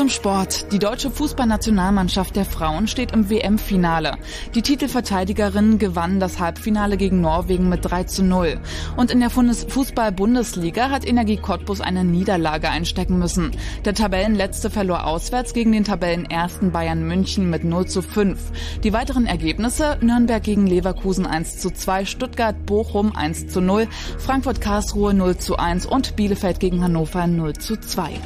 [0.00, 0.72] Zum Sport.
[0.72, 4.16] Die deutsche Fußballnationalmannschaft der Frauen steht im WM-Finale.
[4.54, 8.60] Die Titelverteidigerinnen gewannen das Halbfinale gegen Norwegen mit 3 zu 0.
[8.96, 13.50] Und in der Bundes- Fußball-Bundesliga hat Energie Cottbus eine Niederlage einstecken müssen.
[13.84, 18.40] Der Tabellenletzte verlor auswärts gegen den Tabellenersten Bayern München mit 0 zu 5.
[18.82, 23.86] Die weiteren Ergebnisse Nürnberg gegen Leverkusen 1 zu 2, Stuttgart Bochum 1 zu 0,
[24.16, 28.18] Frankfurt Karlsruhe 0 zu 1 und Bielefeld gegen Hannover 0 zu 2.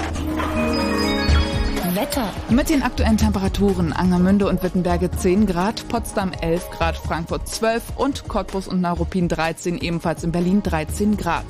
[1.94, 2.32] Wetter.
[2.50, 8.26] Mit den aktuellen Temperaturen Angermünde und Wittenberge 10 Grad, Potsdam 11 Grad, Frankfurt 12 und
[8.28, 11.44] Cottbus und Neuruppin 13, ebenfalls in Berlin 13 Grad.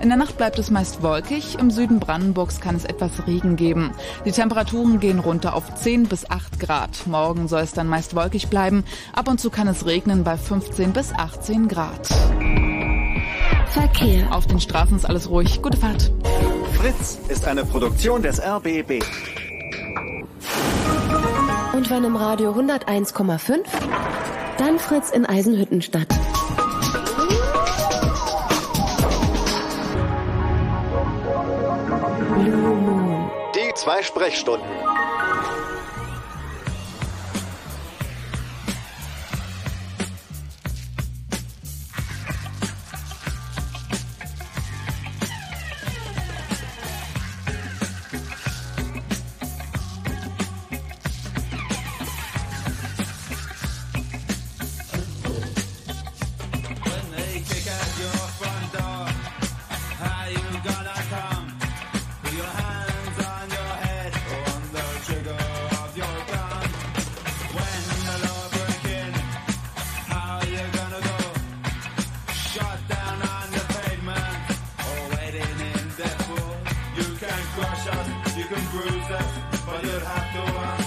[0.00, 3.90] In der Nacht bleibt es meist wolkig, im Süden Brandenburgs kann es etwas Regen geben.
[4.24, 7.06] Die Temperaturen gehen runter auf 10 bis 8 Grad.
[7.06, 10.92] Morgen soll es dann meist wolkig bleiben, ab und zu kann es regnen bei 15
[10.92, 12.08] bis 18 Grad.
[13.70, 14.34] Verkehr.
[14.34, 15.62] Auf den Straßen ist alles ruhig.
[15.62, 16.12] Gute Fahrt.
[16.74, 19.02] Fritz ist eine Produktion des RBB.
[21.72, 23.64] Und wenn im Radio 101,5,
[24.58, 26.08] dann Fritz in Eisenhüttenstadt.
[33.54, 34.66] Die zwei Sprechstunden.
[79.10, 80.79] but you'll have to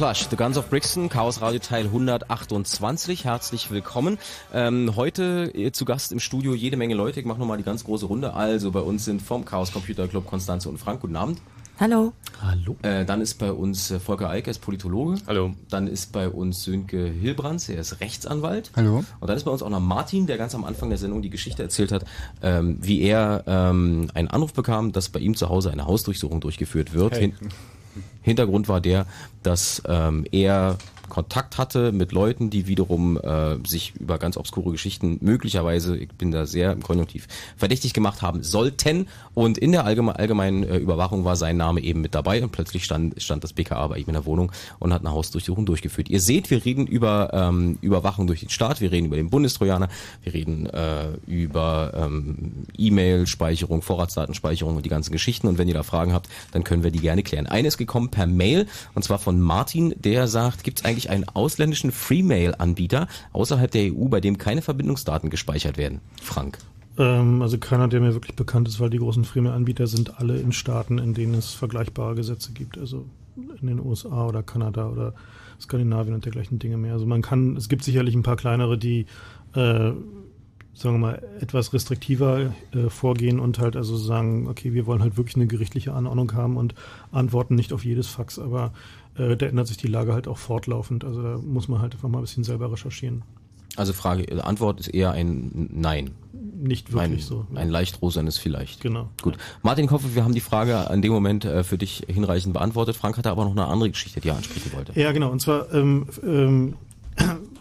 [0.00, 3.26] Clash, The Guns of Brixton, Chaos Radio Teil 128.
[3.26, 4.16] Herzlich willkommen.
[4.50, 7.20] Ähm, heute äh, zu Gast im Studio jede Menge Leute.
[7.20, 8.32] Ich mache nochmal die ganz große Runde.
[8.32, 11.02] Also bei uns sind vom Chaos Computer Club Konstanze und Frank.
[11.02, 11.42] Guten Abend.
[11.78, 12.14] Hallo.
[12.40, 12.76] Hallo.
[12.80, 15.20] Äh, dann ist bei uns äh, Volker Eick, er ist Politologe.
[15.26, 15.52] Hallo.
[15.68, 18.70] Dann ist bei uns Sönke Hilbrands, er ist Rechtsanwalt.
[18.76, 19.04] Hallo.
[19.20, 21.28] Und dann ist bei uns auch noch Martin, der ganz am Anfang der Sendung die
[21.28, 22.06] Geschichte erzählt hat,
[22.40, 26.94] ähm, wie er ähm, einen Anruf bekam, dass bei ihm zu Hause eine Hausdurchsuchung durchgeführt
[26.94, 27.16] wird.
[27.16, 27.34] Hey.
[28.22, 29.06] Hin Hintergrund war der,
[29.42, 30.76] dass ähm, er
[31.10, 36.30] Kontakt hatte mit Leuten, die wiederum äh, sich über ganz obskure Geschichten möglicherweise, ich bin
[36.30, 39.08] da sehr im Konjunktiv, verdächtig gemacht haben sollten.
[39.34, 42.84] Und in der allgeme allgemeinen äh, Überwachung war sein Name eben mit dabei und plötzlich
[42.84, 46.08] stand, stand das BKA bei ihm in der Wohnung und hat eine Hausdurchsuchung durchgeführt.
[46.08, 49.88] Ihr seht, wir reden über ähm, Überwachung durch den Staat, wir reden über den Bundestrojaner,
[50.22, 55.48] wir reden äh, über ähm, E-Mail-Speicherung, Vorratsdatenspeicherung und die ganzen Geschichten.
[55.48, 57.46] Und wenn ihr da Fragen habt, dann können wir die gerne klären.
[57.46, 61.24] Eine ist gekommen per Mail und zwar von Martin, der sagt, gibt es eigentlich einen
[61.24, 66.00] ausländischen Freemail-Anbieter außerhalb der EU, bei dem keine Verbindungsdaten gespeichert werden?
[66.20, 66.58] Frank.
[66.98, 70.52] Ähm, also keiner, der mir wirklich bekannt ist, weil die großen Freemail-Anbieter sind alle in
[70.52, 72.76] Staaten, in denen es vergleichbare Gesetze gibt.
[72.76, 73.06] Also
[73.60, 75.14] in den USA oder Kanada oder
[75.60, 76.92] Skandinavien und dergleichen Dinge mehr.
[76.92, 79.06] Also man kann, es gibt sicherlich ein paar kleinere, die
[79.54, 79.92] äh,
[80.74, 85.16] sagen wir mal, etwas restriktiver äh, vorgehen und halt also sagen, okay, wir wollen halt
[85.16, 86.74] wirklich eine gerichtliche Anordnung haben und
[87.12, 88.72] antworten nicht auf jedes Fax, aber
[89.16, 91.04] äh, da ändert sich die Lage halt auch fortlaufend.
[91.04, 93.22] Also da muss man halt einfach mal ein bisschen selber recherchieren.
[93.76, 96.10] Also Frage, Antwort ist eher ein Nein.
[96.32, 97.46] nicht wirklich ein, so.
[97.54, 98.80] Ein leicht rosanes vielleicht.
[98.80, 99.08] Genau.
[99.22, 99.36] Gut.
[99.62, 102.96] Martin, ich hoffe, wir haben die Frage an dem Moment äh, für dich hinreichend beantwortet.
[102.96, 104.98] Frank hatte aber noch eine andere Geschichte, die er ansprechen wollte.
[104.98, 105.30] Ja, genau.
[105.30, 106.74] Und zwar, ähm, ähm,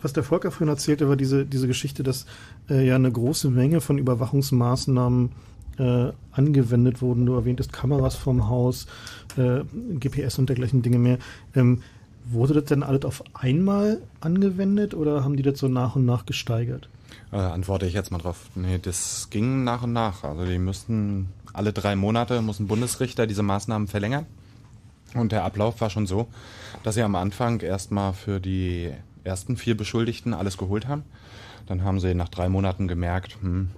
[0.01, 2.25] was der Volker vorhin erzählte, war diese, diese Geschichte, dass
[2.69, 5.31] äh, ja eine große Menge von Überwachungsmaßnahmen
[5.77, 7.25] äh, angewendet wurden.
[7.25, 8.87] Du erwähntest Kameras vom Haus,
[9.37, 9.61] äh,
[9.99, 11.17] GPS und dergleichen Dinge mehr.
[11.55, 11.81] Ähm,
[12.25, 16.25] wurde das denn alles auf einmal angewendet oder haben die das so nach und nach
[16.25, 16.89] gesteigert?
[17.31, 18.49] Äh, antworte ich jetzt mal drauf.
[18.55, 20.23] Nee, das ging nach und nach.
[20.23, 24.25] Also die müssten alle drei Monate muss ein Bundesrichter diese Maßnahmen verlängern.
[25.15, 26.27] Und der Ablauf war schon so,
[26.83, 28.91] dass sie am Anfang erstmal für die
[29.23, 31.03] ersten vier Beschuldigten alles geholt haben.
[31.67, 33.69] Dann haben sie nach drei Monaten gemerkt, hm,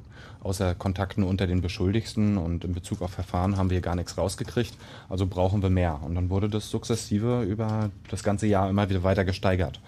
[0.44, 4.74] außer Kontakten unter den Beschuldigten und in Bezug auf Verfahren haben wir gar nichts rausgekriegt.
[5.10, 6.00] Also brauchen wir mehr.
[6.04, 9.80] Und dann wurde das sukzessive über das ganze Jahr immer wieder weiter gesteigert.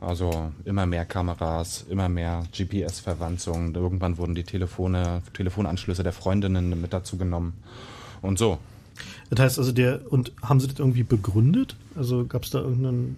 [0.00, 3.74] Also immer mehr Kameras, immer mehr GPS-Verwanzung.
[3.74, 7.52] Irgendwann wurden die Telefone, Telefonanschlüsse der Freundinnen mit dazu genommen.
[8.20, 8.58] Und so.
[9.30, 11.76] Das heißt also der, und haben sie das irgendwie begründet?
[11.96, 13.16] Also gab es da irgendeinen,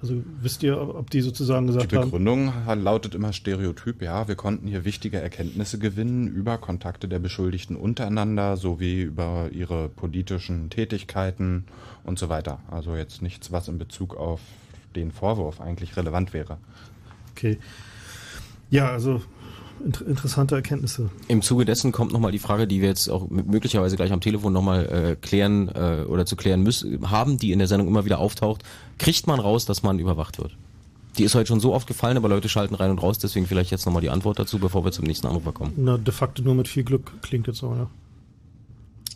[0.00, 2.10] also wisst ihr, ob die sozusagen gesagt Die haben?
[2.10, 7.76] Begründung lautet immer Stereotyp, ja, wir konnten hier wichtige Erkenntnisse gewinnen über Kontakte der Beschuldigten
[7.76, 11.64] untereinander sowie über ihre politischen Tätigkeiten
[12.04, 12.60] und so weiter.
[12.70, 14.40] Also jetzt nichts, was in Bezug auf
[14.94, 16.58] den Vorwurf eigentlich relevant wäre.
[17.32, 17.58] Okay.
[18.70, 19.22] Ja, also
[19.84, 21.10] interessante Erkenntnisse.
[21.28, 24.52] Im Zuge dessen kommt nochmal die Frage, die wir jetzt auch möglicherweise gleich am Telefon
[24.52, 28.18] nochmal äh, klären äh, oder zu klären müssen, haben, die in der Sendung immer wieder
[28.18, 28.62] auftaucht.
[28.98, 30.56] Kriegt man raus, dass man überwacht wird?
[31.18, 33.70] Die ist heute schon so oft gefallen, aber Leute schalten rein und raus, deswegen vielleicht
[33.70, 35.72] jetzt nochmal die Antwort dazu, bevor wir zum nächsten Anrufer kommen.
[35.76, 37.88] Na, de facto nur mit viel Glück klingt jetzt so, ja.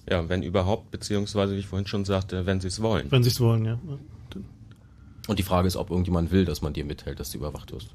[0.09, 3.07] Ja, wenn überhaupt, beziehungsweise wie ich vorhin schon sagte, wenn sie es wollen.
[3.11, 3.79] Wenn sie es wollen, ja.
[5.29, 7.91] Und die Frage ist, ob irgendjemand will, dass man dir mithält, dass du überwacht wirst.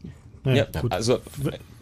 [0.45, 1.19] Ja, also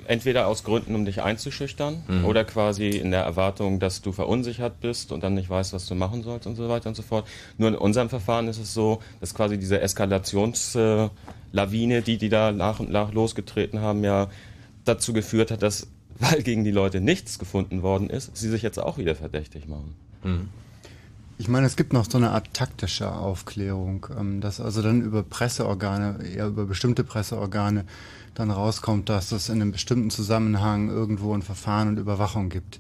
[0.08, 2.26] entweder aus Gründen, um dich einzuschüchtern Mhm.
[2.26, 5.96] oder quasi in der Erwartung, dass du verunsichert bist und dann nicht weißt, was du
[5.96, 7.28] machen sollst und so weiter und so fort.
[7.58, 12.80] Nur in unserem Verfahren ist es so, dass quasi diese Eskalationslawine, die die da nach
[12.80, 14.30] und nach losgetreten haben, ja
[14.86, 15.88] dazu geführt hat, dass,
[16.20, 19.96] weil gegen die Leute nichts gefunden worden ist, sie sich jetzt auch wieder verdächtig machen.
[21.38, 25.24] Ich meine, es gibt noch so eine Art taktische Aufklärung, ähm, dass also dann über
[25.24, 27.84] Presseorgane, eher über bestimmte Presseorgane
[28.36, 32.80] dann rauskommt, dass es in einem bestimmten Zusammenhang irgendwo ein Verfahren und Überwachung gibt.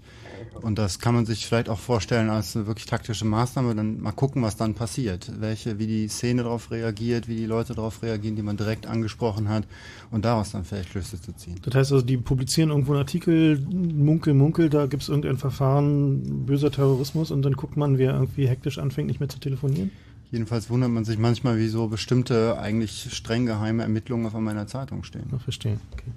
[0.61, 4.11] Und das kann man sich vielleicht auch vorstellen als eine wirklich taktische Maßnahme, dann mal
[4.11, 5.31] gucken, was dann passiert.
[5.39, 9.49] Welche, wie die Szene darauf reagiert, wie die Leute darauf reagieren, die man direkt angesprochen
[9.49, 9.65] hat
[10.11, 11.59] und daraus dann vielleicht Schlüsse zu ziehen.
[11.63, 16.45] Das heißt also, die publizieren irgendwo einen Artikel, munkel, munkel, da gibt es irgendein Verfahren,
[16.45, 19.91] böser Terrorismus und dann guckt man, wer irgendwie hektisch anfängt, nicht mehr zu telefonieren.
[20.34, 24.65] Jedenfalls wundert man sich manchmal, wieso bestimmte eigentlich streng geheime Ermittlungen auf einmal in der
[24.65, 25.30] Zeitung stehen.
[25.31, 25.77] Ja, verstehe.
[25.93, 26.10] Okay.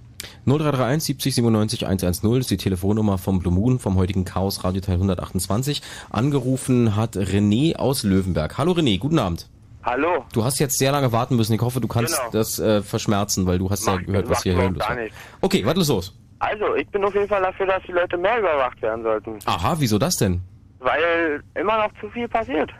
[0.46, 4.94] 0331 70 97 110 ist die Telefonnummer vom Blue Moon, vom heutigen Chaos Radio Teil
[4.94, 5.82] 128.
[6.08, 8.56] Angerufen hat René aus Löwenberg.
[8.56, 9.50] Hallo René, guten Abend.
[9.84, 10.24] Hallo.
[10.32, 11.52] Du hast jetzt sehr lange warten müssen.
[11.52, 12.30] Ich hoffe, du kannst Genau.
[12.32, 15.14] das äh, verschmerzen, weil du hast ja gehört, was hier hören gar nichts.
[15.42, 16.18] Okay, was ist los?
[16.38, 19.38] Also, ich bin auf jeden Fall dafür, dass die Leute mehr überwacht werden sollten.
[19.44, 20.40] Aha, wieso das denn?
[20.78, 22.70] Weil immer noch zu viel passiert.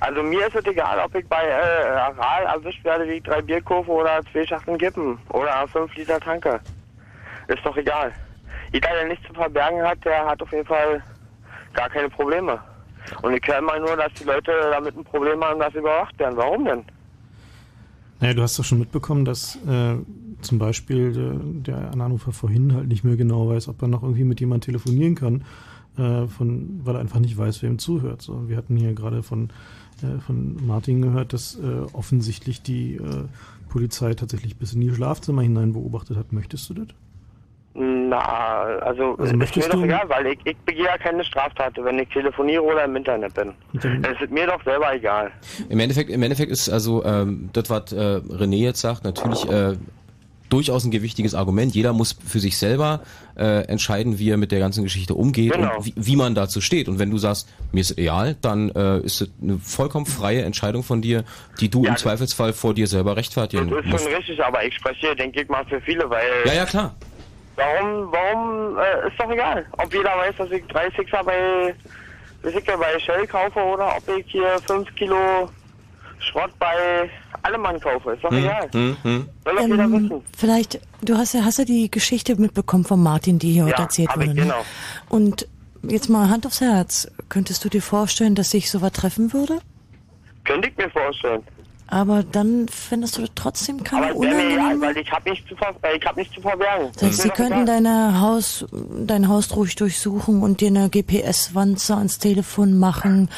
[0.00, 3.62] Also mir ist es egal, ob ich bei äh, Aral erwischt werde, wie drei Bier
[3.70, 6.60] oder zwei Schachteln Kippen oder fünf Liter Tanke.
[7.48, 8.12] Ist doch egal.
[8.72, 11.02] Jeder, der nichts zu verbergen hat, der hat auf jeden Fall
[11.72, 12.58] gar keine Probleme.
[13.22, 16.18] Und ich höre immer nur, dass die Leute damit ein Problem haben, dass sie überwacht
[16.18, 16.36] werden.
[16.36, 16.84] Warum denn?
[18.20, 19.96] Naja, du hast doch schon mitbekommen, dass äh,
[20.40, 24.24] zum Beispiel der, der Anrufer vorhin halt nicht mehr genau weiß, ob er noch irgendwie
[24.24, 25.44] mit jemandem telefonieren kann,
[25.98, 28.22] äh, von, weil er einfach nicht weiß, wer ihm zuhört.
[28.22, 29.50] So, wir hatten hier gerade von,
[30.02, 31.60] äh, von Martin gehört, dass äh,
[31.92, 33.00] offensichtlich die äh,
[33.68, 36.32] Polizei tatsächlich bis in die Schlafzimmer hinein beobachtet hat.
[36.32, 36.86] Möchtest du das?
[37.76, 41.72] Na, also, Also ist mir doch du- egal, weil ich, ich begehe ja keine Straftat,
[41.82, 43.52] wenn ich telefoniere oder im Internet bin.
[43.74, 45.32] Es ist mir doch selber egal.
[45.68, 49.76] Im Endeffekt, im Endeffekt ist also ähm, das, was äh, René jetzt sagt, natürlich äh,
[50.50, 51.74] durchaus ein gewichtiges Argument.
[51.74, 53.00] Jeder muss für sich selber
[53.36, 55.76] äh, entscheiden, wie er mit der ganzen Geschichte umgeht Genau.
[55.78, 56.88] und wie, wie man dazu steht.
[56.88, 60.82] Und wenn du sagst, mir ist egal, dann äh, ist es eine vollkommen freie Entscheidung
[60.82, 61.24] von dir,
[61.60, 64.04] die du im Zweifelsfall vor dir selber rechtfertigen Das ist musst.
[64.04, 66.22] schon richtig, aber ich spreche, hier, denke ich mal, für viele, weil...
[66.46, 66.94] Ja, ja, klar.
[67.56, 69.64] Warum, warum, äh, ist doch egal.
[69.78, 71.74] Ob jeder weiß, dass ich drei Sixer bei,
[72.42, 75.48] weiß ich ja, bei Shell kaufe oder ob ich hier fünf Kilo
[76.24, 77.10] Schrott bei
[77.42, 78.12] Allemann kaufe.
[78.12, 78.68] Ist doch Hm, egal.
[78.72, 79.28] hm, hm.
[79.44, 80.22] Soll doch jeder Ähm, wissen.
[80.36, 83.82] vielleicht, du hast ja, hast ja die Geschichte mitbekommen von Martin, die hier heute Ja,
[83.84, 84.34] erzählt hab ich, wurde.
[84.40, 84.42] ne?
[84.42, 84.64] genau.
[85.08, 85.46] Und
[85.82, 87.08] jetzt mal Hand aufs Herz.
[87.28, 89.58] Könntest du dir vorstellen, dass sich sowas treffen würde?
[90.44, 91.42] Könnte ich mir vorstellen.
[91.94, 94.80] Aber dann findest du trotzdem keine Aber unangenehmen...
[94.80, 96.90] weil ich habe nichts zu ver ich habe nichts zu verbergen.
[96.94, 102.18] Das heißt, sie könnten deine Haus, dein Haus ruhig durchsuchen und dir eine GPS-Wanze ans
[102.18, 103.28] Telefon machen,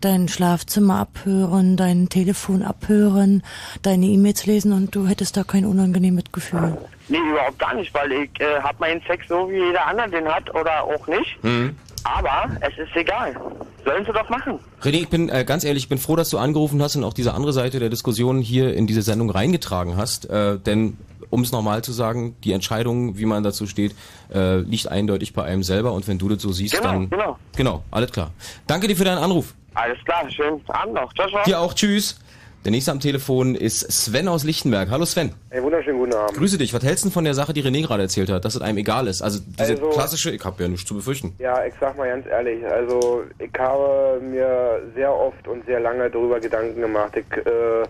[0.00, 3.42] dein Schlafzimmer abhören, dein Telefon abhören,
[3.82, 6.78] deine E-Mails lesen und du hättest da kein unangenehmes Gefühl.
[7.08, 10.28] Nee, überhaupt gar nicht, weil ich äh, habe meinen Sex so, wie jeder andere den
[10.28, 11.42] hat oder auch nicht.
[11.42, 11.74] Mhm.
[12.04, 13.34] Aber es ist egal.
[13.84, 14.58] Sollen sie doch machen.
[14.82, 17.12] René, ich bin äh, ganz ehrlich, ich bin froh, dass du angerufen hast und auch
[17.12, 20.28] diese andere Seite der Diskussion hier in diese Sendung reingetragen hast.
[20.30, 20.96] Äh, denn
[21.30, 23.94] um es nochmal zu sagen, die Entscheidung, wie man dazu steht,
[24.32, 27.38] äh, liegt eindeutig bei einem selber und wenn du das so siehst, Genau, dann genau.
[27.56, 28.30] genau, alles klar.
[28.66, 29.54] Danke dir für deinen Anruf.
[29.74, 31.12] Alles klar, schönen Abend noch.
[31.14, 31.42] Ciao, ciao.
[31.44, 32.18] Dir auch, tschüss.
[32.64, 34.88] Der nächste am Telefon ist Sven aus Lichtenberg.
[34.90, 35.34] Hallo Sven.
[35.50, 36.34] Hey, wunderschönen guten Abend.
[36.38, 36.72] Grüße dich.
[36.72, 39.06] Was hältst du von der Sache, die René gerade erzählt hat, dass es einem egal
[39.06, 39.20] ist?
[39.20, 41.34] Also diese Also- klassische, ich habe ja nichts zu befürchten.
[41.38, 46.08] Ja, ich sag mal ganz ehrlich, also ich habe mir sehr oft und sehr lange
[46.08, 47.12] darüber Gedanken gemacht.
[47.16, 47.82] Ich äh,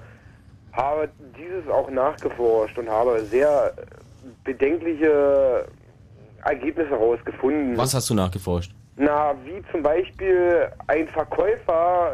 [0.73, 3.73] habe dieses auch nachgeforscht und habe sehr
[4.43, 5.67] bedenkliche
[6.45, 7.77] Ergebnisse herausgefunden.
[7.77, 8.73] Was hast du nachgeforscht?
[8.97, 12.13] Na, wie zum Beispiel ein Verkäufer,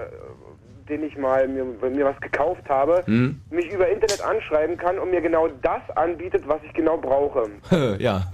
[0.91, 3.41] den ich mal mir, mir was gekauft habe, Hm?
[3.51, 7.49] mich über Internet anschreiben kann und mir genau das anbietet, was ich genau brauche.
[7.99, 8.25] ja.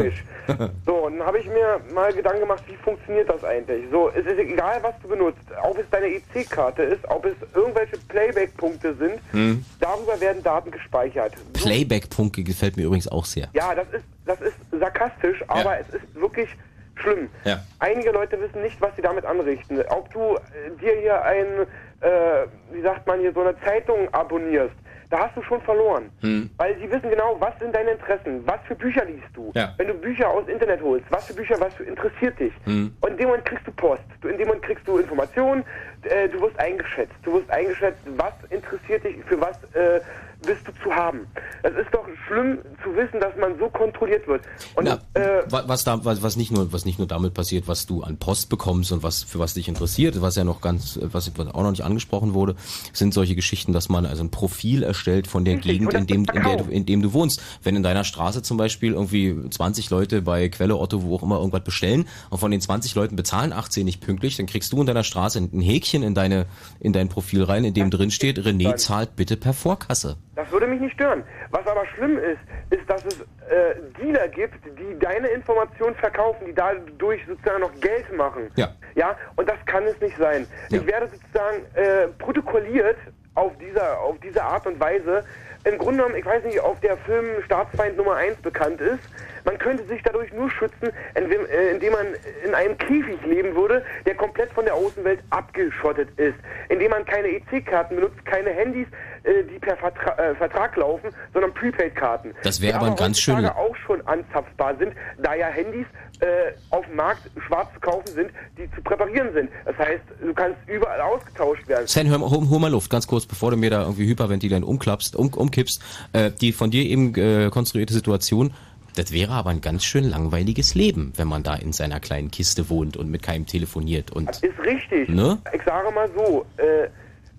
[0.86, 3.84] So, und dann habe ich mir mal Gedanken gemacht, wie funktioniert das eigentlich?
[3.90, 7.96] So, es ist egal, was du benutzt, ob es deine EC-Karte ist, ob es irgendwelche
[8.08, 9.64] Playback-Punkte sind, Hm?
[9.80, 11.34] darüber werden Daten gespeichert.
[11.52, 13.48] Playback-Punkte gefällt mir übrigens auch sehr.
[13.52, 16.48] Ja, das ist, das ist sarkastisch, aber es ist wirklich
[16.96, 17.28] schlimm.
[17.44, 17.62] Ja.
[17.78, 19.78] Einige Leute wissen nicht, was sie damit anrichten.
[19.90, 21.66] Ob du äh, dir hier ein,
[22.00, 24.74] äh, wie sagt man hier, so eine Zeitung abonnierst,
[25.10, 26.10] da hast du schon verloren.
[26.20, 26.50] Hm.
[26.56, 29.52] Weil sie wissen genau, was sind deine Interessen, was für Bücher liest du.
[29.54, 29.72] Ja.
[29.76, 32.52] Wenn du Bücher aus Internet holst, was für Bücher, was für interessiert dich.
[32.64, 32.92] Hm.
[33.00, 34.02] Und in dem Moment kriegst du Post.
[34.20, 35.64] Du, in dem Moment kriegst du Informationen,
[36.02, 37.14] äh, du wirst eingeschätzt.
[37.22, 40.00] Du wirst eingeschätzt, was interessiert dich, für was äh,
[40.46, 41.26] bist du zu haben.
[41.62, 44.42] Es ist doch schlimm zu wissen, dass man so kontrolliert wird.
[44.76, 47.68] Und Na, äh, wa- was, da, was, was, nicht nur, was nicht nur damit passiert,
[47.68, 50.98] was du an Post bekommst und was für was dich interessiert, was ja noch ganz,
[51.02, 52.54] was was auch noch nicht angesprochen wurde,
[52.92, 56.24] sind solche Geschichten, dass man also ein Profil erstellt von der Richtig, Gegend, in dem,
[56.32, 57.42] in, der du, in dem du wohnst.
[57.62, 61.38] Wenn in deiner Straße zum Beispiel irgendwie 20 Leute bei Quelle Otto, wo auch immer
[61.38, 64.86] irgendwas bestellen und von den 20 Leuten bezahlen 18 nicht pünktlich, dann kriegst du in
[64.86, 66.46] deiner Straße ein Häkchen in deine,
[66.80, 70.16] in dein Profil rein, in dem drin steht, René zahlt bitte per Vorkasse.
[70.36, 71.24] Das würde mich nicht stören.
[71.50, 72.38] Was aber schlimm ist,
[72.70, 78.12] ist, dass es äh, Dealer gibt, die deine Informationen verkaufen, die dadurch sozusagen noch Geld
[78.16, 78.50] machen.
[78.54, 78.68] Ja.
[78.94, 80.46] Ja, und das kann es nicht sein.
[80.68, 80.78] Ja.
[80.78, 82.98] Ich werde sozusagen äh, protokolliert
[83.34, 85.24] auf dieser, auf diese Art und Weise.
[85.64, 89.02] Im Grunde genommen, ich weiß nicht, ob der Film Staatsfeind Nummer 1 bekannt ist.
[89.44, 92.06] Man könnte sich dadurch nur schützen, indem, äh, indem man
[92.44, 96.36] in einem Käfig leben würde, der komplett von der Außenwelt abgeschottet ist.
[96.68, 98.88] Indem man keine EC-Karten benutzt, keine Handys,
[99.26, 102.34] die per Vertra äh, Vertrag laufen, sondern Prepaid-Karten.
[102.42, 104.92] Das wäre aber ein ganz schön- auch schon anzapfbar sind,
[105.22, 105.86] da ja Handys
[106.20, 106.26] äh,
[106.70, 109.50] auf dem Markt schwarz zu kaufen sind, die zu präparieren sind.
[109.64, 111.86] Das heißt, du kannst überall ausgetauscht werden.
[111.86, 115.16] Sven, hör, hol, hol mal Luft, ganz kurz, bevor du mir da irgendwie hyperventilierend umklappst,
[115.16, 115.82] um, umkippst.
[116.12, 118.54] Äh, die von dir eben äh, konstruierte Situation,
[118.94, 122.70] das wäre aber ein ganz schön langweiliges Leben, wenn man da in seiner kleinen Kiste
[122.70, 125.08] wohnt und mit keinem telefoniert und Ist richtig.
[125.10, 125.38] Ne?
[125.52, 126.88] Ich sage mal so, äh,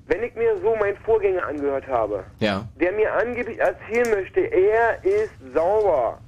[0.08, 2.68] wenn ich mir so meinen Vorgänger angehört habe, ja.
[2.80, 6.20] der mir angeblich erzählen möchte, er ist sauber.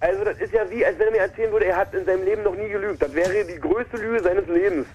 [0.00, 2.24] Also das ist ja wie, als wenn er mir erzählen würde, er hat in seinem
[2.24, 3.00] Leben noch nie gelügt.
[3.00, 4.86] Das wäre die größte Lüge seines Lebens.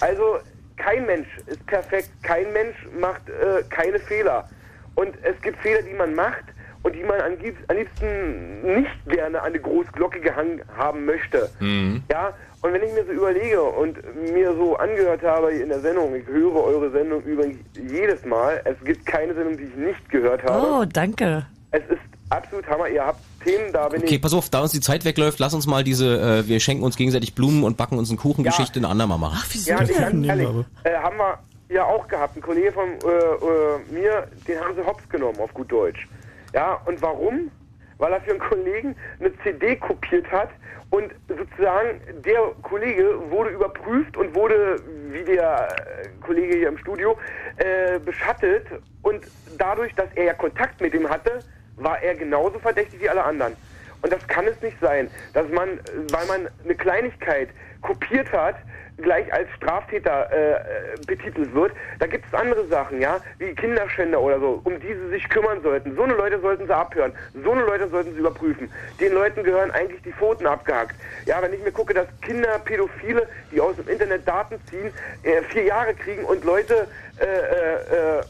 [0.00, 0.38] Also
[0.76, 4.48] kein Mensch ist perfekt, kein Mensch macht äh, keine Fehler.
[4.94, 6.44] Und es gibt Fehler, die man macht
[6.82, 11.48] und die man am liebsten, nicht gerne an die Großglocke gehangen haben möchte.
[11.60, 12.02] Mhm.
[12.10, 13.98] Ja, und wenn ich mir so überlege und
[14.32, 18.76] mir so angehört habe in der Sendung, ich höre eure Sendung übrigens jedes Mal, es
[18.84, 20.66] gibt keine Sendung, die ich nicht gehört habe.
[20.66, 21.46] Oh, danke.
[21.72, 24.22] Es ist absolut Hammer, ihr habt Themen, da bin Okay, ich...
[24.22, 26.96] pass auf, da uns die Zeit wegläuft, lass uns mal diese, äh, wir schenken uns
[26.96, 29.38] gegenseitig Blumen und backen uns eine Kuchengeschichte eine andermal machen.
[29.40, 30.48] Ach, Ja, nee, ganz ehrlich,
[30.84, 32.36] äh, haben wir ja auch gehabt.
[32.36, 36.06] Ein Kollege von äh, äh, mir, den haben sie hops genommen, auf gut Deutsch.
[36.54, 37.50] Ja, und warum?
[38.02, 40.48] Weil er für einen Kollegen eine CD kopiert hat
[40.90, 47.16] und sozusagen der Kollege wurde überprüft und wurde, wie der äh, Kollege hier im Studio,
[47.58, 48.66] äh, beschattet
[49.02, 49.22] und
[49.56, 51.44] dadurch, dass er ja Kontakt mit ihm hatte,
[51.76, 53.54] war er genauso verdächtig wie alle anderen.
[54.02, 55.80] Und das kann es nicht sein, dass man,
[56.10, 57.48] weil man eine Kleinigkeit
[57.80, 58.56] kopiert hat,
[58.98, 60.56] gleich als Straftäter äh, äh,
[61.06, 61.72] betitelt wird.
[61.98, 65.62] Da gibt es andere Sachen, ja, wie Kinderschänder oder so, um die sie sich kümmern
[65.62, 65.94] sollten.
[65.96, 67.12] So eine Leute sollten sie abhören.
[67.42, 68.70] So eine Leute sollten sie überprüfen.
[69.00, 70.94] Den Leuten gehören eigentlich die Pfoten abgehackt.
[71.26, 74.92] Ja, wenn ich mir gucke, dass Kinder, Pädophile, die aus dem Internet Daten ziehen,
[75.22, 76.86] äh, vier Jahre kriegen und Leute,
[77.18, 78.22] äh, äh, äh,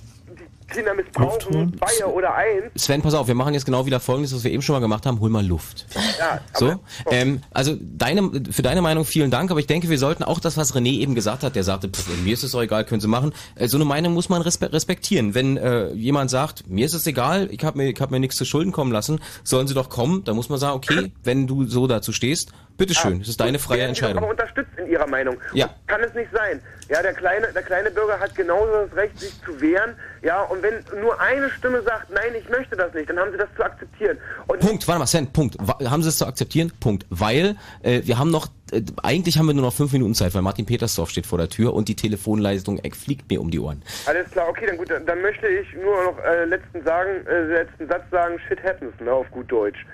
[0.73, 2.71] Kinder missbrauchen, zwei oder eins.
[2.77, 5.07] Sven, pass auf, wir machen jetzt genau wieder folgendes, was wir eben schon mal gemacht
[5.07, 5.21] haben.
[5.21, 5.87] Hol mal Luft.
[6.19, 6.75] Ja, So,
[7.11, 10.57] ähm, also deine, für deine Meinung vielen Dank, aber ich denke, wir sollten auch das,
[10.57, 13.09] was René eben gesagt hat, der sagte, pff, mir ist es doch egal, können Sie
[13.09, 13.33] machen.
[13.55, 15.35] Äh, so eine Meinung muss man respe respektieren.
[15.35, 18.37] Wenn äh, jemand sagt, mir ist es egal, ich habe mir, ich hab mir nichts
[18.37, 21.65] zu Schulden kommen lassen, sollen Sie doch kommen, dann muss man sagen, okay, wenn du
[21.65, 24.19] so dazu stehst, bitteschön, das ist deine freie Entscheidung.
[24.23, 25.37] Aber unterstützt in Ihrer Meinung.
[25.53, 25.71] Ja.
[25.87, 26.61] Kann es nicht sein.
[26.89, 29.95] Ja, der kleine, der kleine Bürger hat genauso das Recht, sich zu wehren.
[30.23, 33.39] Ja, und wenn nur eine Stimme sagt, nein, ich möchte das nicht, dann haben Sie
[33.39, 34.19] das zu akzeptieren.
[34.47, 35.57] Und Punkt, warte mal, Sven, Punkt.
[35.61, 36.73] Haben Sie es zu akzeptieren?
[36.79, 37.07] Punkt.
[37.11, 40.43] Weil äh, wir haben noch, äh, eigentlich haben wir nur noch fünf Minuten Zeit, weil
[40.43, 43.83] Martin Petersdorf steht vor der Tür und die Telefonleistung äh, fliegt mir um die Ohren.
[44.07, 47.43] Alles klar, okay, dann gut, dann, dann möchte ich nur noch äh, letzten sagen, äh,
[47.43, 49.85] letzten Satz sagen, shit happens, ne, auf gut Deutsch.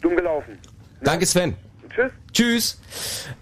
[0.00, 0.56] Dumm gelaufen.
[1.00, 1.56] Danke, Sven.
[1.92, 2.12] Tschüss.
[2.32, 2.80] Tschüss.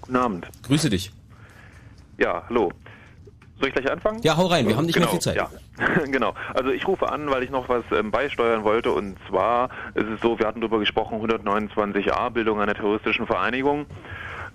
[0.00, 0.48] Guten Abend.
[0.64, 1.12] Grüße dich.
[2.18, 2.72] Ja, hallo.
[3.58, 4.20] Soll ich gleich anfangen?
[4.22, 5.36] Ja, hau rein, wir haben nicht mehr genau, viel Zeit.
[5.36, 5.48] Ja.
[6.04, 6.34] genau.
[6.54, 8.92] Also ich rufe an, weil ich noch was ähm, beisteuern wollte.
[8.92, 13.86] Und zwar ist es so, wir hatten darüber gesprochen, 129a, Bildung einer terroristischen Vereinigung.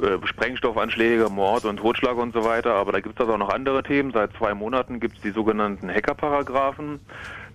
[0.01, 2.73] äh, Sprengstoffanschläge, Mord und Totschlag und so weiter.
[2.73, 4.11] Aber da gibt es also auch noch andere Themen.
[4.11, 6.99] Seit zwei Monaten gibt es die sogenannten Hacker-Paragraphen,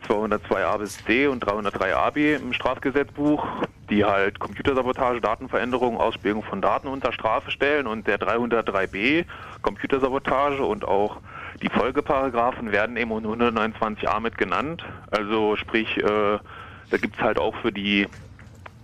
[0.08, 3.46] 202a bis c und 303a b im Strafgesetzbuch,
[3.90, 7.86] die halt Computersabotage, Datenveränderung, Ausspielung von Daten unter Strafe stellen.
[7.86, 9.24] Und der 303b,
[9.62, 11.18] Computersabotage und auch
[11.62, 14.84] die Folgeparagraphen werden eben unter 129a mit genannt.
[15.10, 16.02] Also sprich, äh,
[16.90, 18.06] da gibt es halt auch für die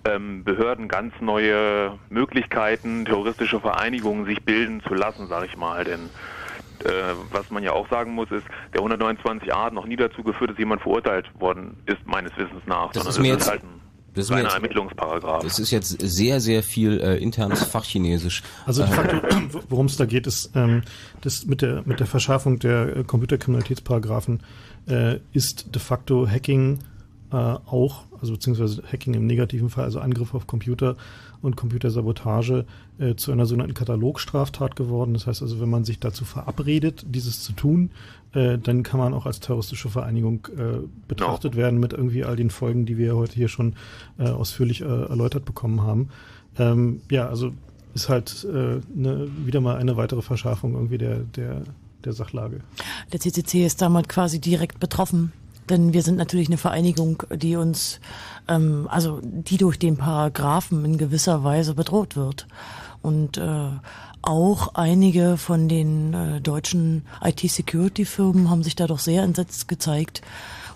[0.05, 5.85] ähm, Behörden ganz neue Möglichkeiten, terroristische Vereinigungen sich bilden zu lassen, sage ich mal.
[5.85, 6.11] Denn
[6.85, 6.91] äh,
[7.31, 10.59] was man ja auch sagen muss, ist, der 129a hat noch nie dazu geführt, dass
[10.59, 12.91] jemand verurteilt worden ist, meines Wissens nach.
[12.93, 13.81] Das sondern ist mir jetzt- halt ein
[14.15, 15.45] das ist jetzt- Ermittlungsparagraph.
[15.45, 18.43] Es ist jetzt sehr, sehr viel äh, internes Fachchinesisch.
[18.67, 20.83] Also de Äh, facto, worum es da geht, ist, ähm,
[21.23, 24.41] das mit der mit der Verschärfung der äh, Computerkriminalitätsparagraphen
[24.89, 26.79] äh, ist de facto Hacking
[27.31, 30.97] äh, auch, also beziehungsweise Hacking im negativen Fall, also Angriff auf Computer
[31.41, 32.67] und Computersabotage
[32.99, 35.15] äh, zu einer sogenannten Katalogstraftat geworden.
[35.15, 37.91] Das heißt also, wenn man sich dazu verabredet, dieses zu tun,
[38.35, 42.51] äh, dann kann man auch als terroristische Vereinigung äh, betrachtet werden mit irgendwie all den
[42.51, 43.75] Folgen, die wir heute hier schon
[44.19, 46.09] äh, ausführlich äh, erläutert bekommen haben.
[46.59, 47.53] Ähm, ja, also
[47.95, 51.63] ist halt äh, ne, wieder mal eine weitere Verschärfung irgendwie der, der,
[52.05, 52.61] der Sachlage.
[53.13, 55.33] Der CCC ist damit quasi direkt betroffen.
[55.69, 58.01] Denn wir sind natürlich eine Vereinigung, die uns,
[58.49, 62.49] ähm, also die durch den Paragraphen in gewisser Weise bedroht wird.
[63.01, 63.69] Und äh,
[64.23, 70.23] auch einige von den äh, deutschen IT-Security-Firmen haben sich da doch sehr entsetzt gezeigt.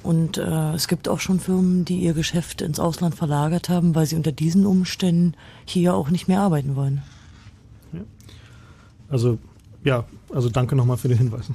[0.03, 4.07] Und äh, es gibt auch schon Firmen, die ihr Geschäft ins Ausland verlagert haben, weil
[4.07, 7.03] sie unter diesen Umständen hier auch nicht mehr arbeiten wollen.
[9.09, 9.39] Also
[9.85, 10.05] ja,
[10.35, 11.47] also danke nochmal für den Hinweis.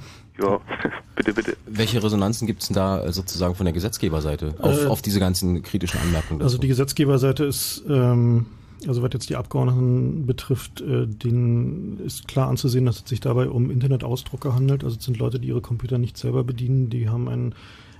[0.41, 0.59] Ja,
[1.15, 1.57] bitte, bitte.
[1.65, 5.19] Welche Resonanzen gibt es denn da äh, sozusagen von der Gesetzgeberseite auf, Äh, auf diese
[5.19, 6.41] ganzen kritischen Anmerkungen?
[6.41, 6.61] Also dazu?
[6.61, 8.45] die Gesetzgeberseite ist, ähm,
[8.87, 13.49] also was jetzt die Abgeordneten betrifft, äh, denen ist klar anzusehen, dass es sich dabei
[13.49, 14.83] um Internetausdrucker handelt.
[14.83, 17.55] Also es sind Leute, die ihre Computer nicht selber bedienen, die haben ein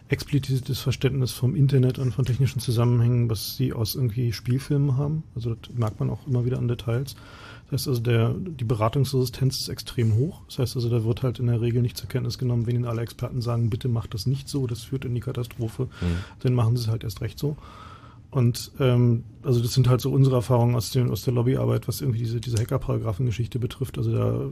[0.09, 5.23] explizites Verständnis vom Internet und von technischen Zusammenhängen, was sie aus irgendwie Spielfilmen haben.
[5.35, 7.15] Also das merkt man auch immer wieder an Details.
[7.69, 10.41] Das heißt also, der, die Beratungsresistenz ist extrem hoch.
[10.47, 12.85] Das heißt also, da wird halt in der Regel nicht zur Kenntnis genommen, wenn ihnen
[12.85, 15.87] alle Experten sagen, bitte macht das nicht so, das führt in die Katastrophe,
[16.39, 17.55] dann machen sie es halt erst recht so.
[18.31, 21.99] Und ähm, also das sind halt so unsere Erfahrungen aus, den, aus der Lobbyarbeit, was
[21.99, 23.97] irgendwie diese, diese Hacker-Paragraphen-Geschichte betrifft.
[23.97, 24.49] Also da,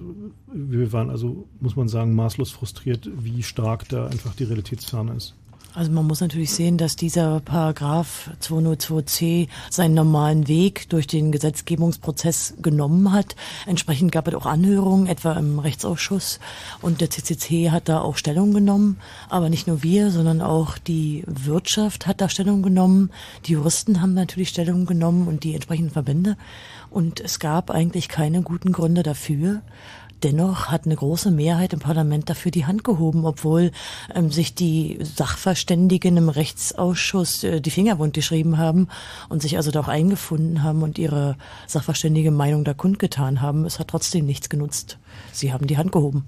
[0.53, 5.35] wir waren also, muss man sagen, maßlos frustriert, wie stark da einfach die Realitätsferne ist.
[5.75, 12.55] Also man muss natürlich sehen, dass dieser Paragraph 202c seinen normalen Weg durch den Gesetzgebungsprozess
[12.59, 13.35] genommen hat.
[13.67, 16.39] Entsprechend gab es auch Anhörungen, etwa im Rechtsausschuss.
[16.81, 18.97] Und der CCC hat da auch Stellung genommen.
[19.29, 23.11] Aber nicht nur wir, sondern auch die Wirtschaft hat da Stellung genommen.
[23.45, 26.35] Die Juristen haben natürlich Stellung genommen und die entsprechenden Verbände.
[26.89, 29.61] Und es gab eigentlich keine guten Gründe dafür.
[30.23, 33.71] Dennoch hat eine große Mehrheit im Parlament dafür die Hand gehoben, obwohl
[34.13, 38.89] ähm, sich die Sachverständigen im Rechtsausschuss äh, die Finger wund geschrieben haben
[39.29, 41.37] und sich also da auch eingefunden haben und ihre
[41.67, 43.65] sachverständige Meinung da kundgetan haben.
[43.65, 44.97] Es hat trotzdem nichts genutzt.
[45.31, 46.25] Sie haben die Hand gehoben.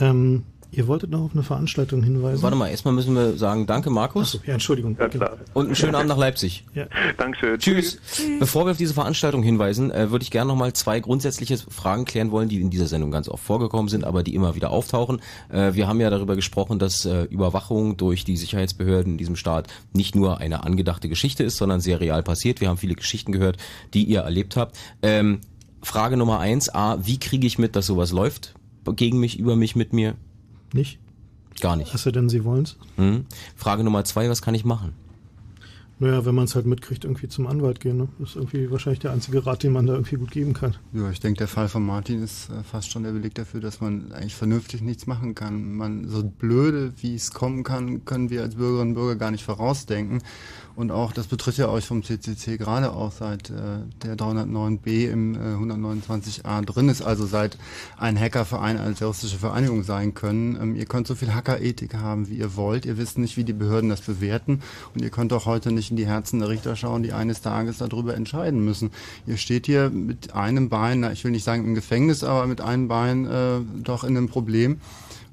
[0.00, 0.44] Ähm,
[0.76, 2.42] Ihr wolltet noch auf eine Veranstaltung hinweisen.
[2.42, 4.34] Warte mal, erstmal müssen wir sagen, danke Markus.
[4.34, 4.94] Achso, ja, Entschuldigung.
[5.00, 5.38] Ja, klar.
[5.54, 6.66] Und einen schönen Abend nach Leipzig.
[6.74, 6.84] Ja.
[7.16, 7.58] Dankeschön.
[7.58, 7.98] Tschüss.
[8.38, 12.04] Bevor wir auf diese Veranstaltung hinweisen, äh, würde ich gerne noch mal zwei grundsätzliche Fragen
[12.04, 15.22] klären wollen, die in dieser Sendung ganz oft vorgekommen sind, aber die immer wieder auftauchen.
[15.48, 19.68] Äh, wir haben ja darüber gesprochen, dass äh, Überwachung durch die Sicherheitsbehörden in diesem Staat
[19.94, 22.60] nicht nur eine angedachte Geschichte ist, sondern sehr real passiert.
[22.60, 23.56] Wir haben viele Geschichten gehört,
[23.94, 24.76] die ihr erlebt habt.
[25.00, 25.40] Ähm,
[25.80, 28.54] Frage Nummer eins, A, wie kriege ich mit, dass sowas läuft?
[28.84, 30.16] Gegen mich, über mich, mit mir?
[30.72, 30.98] Nicht?
[31.60, 31.92] Gar nicht.
[31.94, 32.76] Was denn, Sie wollen's?
[32.96, 33.26] Hm.
[33.54, 34.92] Frage Nummer zwei, was kann ich machen?
[35.98, 37.96] Naja, wenn man es halt mitkriegt, irgendwie zum Anwalt gehen.
[37.96, 38.08] Ne?
[38.18, 40.76] Das ist irgendwie wahrscheinlich der einzige Rat, den man da irgendwie gut geben kann.
[40.92, 43.80] Ja, ich denke, der Fall von Martin ist äh, fast schon der Beleg dafür, dass
[43.80, 45.72] man eigentlich vernünftig nichts machen kann.
[45.72, 49.44] Man, so blöde, wie es kommen kann, können wir als Bürgerinnen und Bürger gar nicht
[49.44, 50.22] vorausdenken.
[50.76, 55.34] Und auch, das betrifft ja euch vom CCC gerade auch, seit äh, der 309b im
[55.34, 57.56] äh, 129a drin ist, also seit
[57.96, 60.58] ein Hackerverein eine terroristische Vereinigung sein können.
[60.60, 62.84] Ähm, ihr könnt so viel Hackerethik haben, wie ihr wollt.
[62.84, 64.60] Ihr wisst nicht, wie die Behörden das bewerten.
[64.94, 67.78] Und ihr könnt auch heute nicht in die Herzen der Richter schauen, die eines Tages
[67.78, 68.90] darüber entscheiden müssen.
[69.26, 72.88] Ihr steht hier mit einem Bein, ich will nicht sagen im Gefängnis, aber mit einem
[72.88, 74.80] Bein äh, doch in einem Problem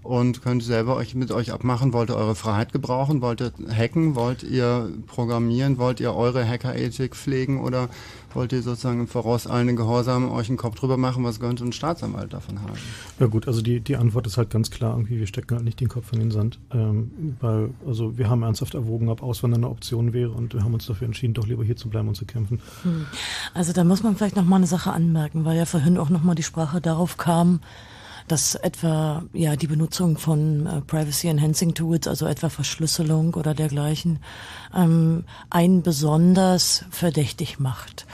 [0.03, 4.15] und könnt selber euch mit euch abmachen, wollt ihr eure Freiheit gebrauchen, wollt ihr hacken,
[4.15, 7.89] wollt ihr programmieren, wollt ihr eure Hackerethik pflegen oder
[8.33, 12.33] wollt ihr sozusagen im vorauseilenden Gehorsam euch einen Kopf drüber machen, was könnte ein Staatsanwalt
[12.33, 12.73] davon haben?
[13.19, 15.79] Ja gut, also die, die Antwort ist halt ganz klar, irgendwie, wir stecken halt nicht
[15.79, 16.59] den Kopf in den Sand.
[16.71, 20.73] Ähm, weil, also wir haben ernsthaft erwogen, ob Auswandern eine Option wäre und wir haben
[20.73, 22.59] uns dafür entschieden, doch lieber hier zu bleiben und zu kämpfen.
[22.83, 23.05] Hm.
[23.53, 26.43] Also da muss man vielleicht nochmal eine Sache anmerken, weil ja vorhin auch nochmal die
[26.43, 27.61] Sprache darauf kam,
[28.27, 34.19] dass etwa ja die Benutzung von äh, Privacy Enhancing Tools, also etwa Verschlüsselung oder dergleichen,
[34.75, 38.05] ähm, einen besonders verdächtig macht.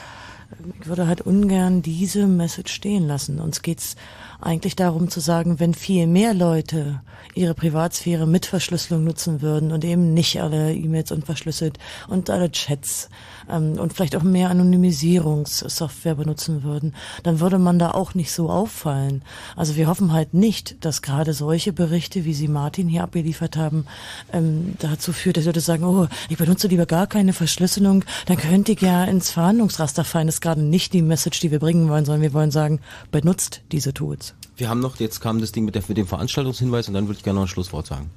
[0.81, 3.39] Ich würde halt ungern diese Message stehen lassen.
[3.39, 3.95] Uns geht's
[4.41, 7.01] eigentlich darum zu sagen, wenn viel mehr Leute
[7.35, 11.77] ihre Privatsphäre mit Verschlüsselung nutzen würden und eben nicht alle E-Mails unverschlüsselt
[12.07, 13.09] und alle Chats
[13.49, 18.49] ähm, und vielleicht auch mehr Anonymisierungssoftware benutzen würden, dann würde man da auch nicht so
[18.49, 19.23] auffallen.
[19.55, 23.85] Also wir hoffen halt nicht, dass gerade solche Berichte, wie sie Martin hier abgeliefert haben,
[24.33, 28.71] ähm, dazu führt, dass Leute sagen, oh, ich benutze lieber gar keine Verschlüsselung, dann könnte
[28.71, 30.27] ich ja ins Verhandlungsraster fallen.
[30.27, 32.79] Das ist gerade nicht die Message, die wir bringen wollen, sondern wir wollen sagen,
[33.11, 34.33] benutzt diese Tools.
[34.57, 37.17] Wir haben noch, jetzt kam das Ding mit, der, mit dem Veranstaltungshinweis und dann würde
[37.17, 38.09] ich gerne noch ein Schlusswort sagen.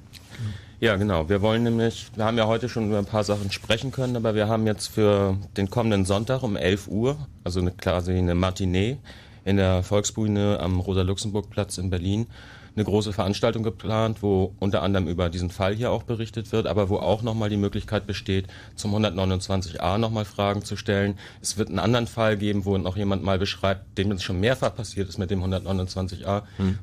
[0.83, 1.29] Ja, genau.
[1.29, 4.35] Wir wollen nämlich, wir haben ja heute schon über ein paar Sachen sprechen können, aber
[4.35, 8.97] wir haben jetzt für den kommenden Sonntag um 11 Uhr, also eine, quasi eine Matinee
[9.45, 12.27] in der Volksbühne am Rosa-Luxemburg-Platz in Berlin,
[12.75, 16.89] eine große Veranstaltung geplant, wo unter anderem über diesen Fall hier auch berichtet wird, aber
[16.89, 21.17] wo auch nochmal die Möglichkeit besteht, zum 129a nochmal Fragen zu stellen.
[21.41, 24.75] Es wird einen anderen Fall geben, wo noch jemand mal beschreibt, dem es schon mehrfach
[24.75, 26.43] passiert ist mit dem 129a.
[26.57, 26.79] Hm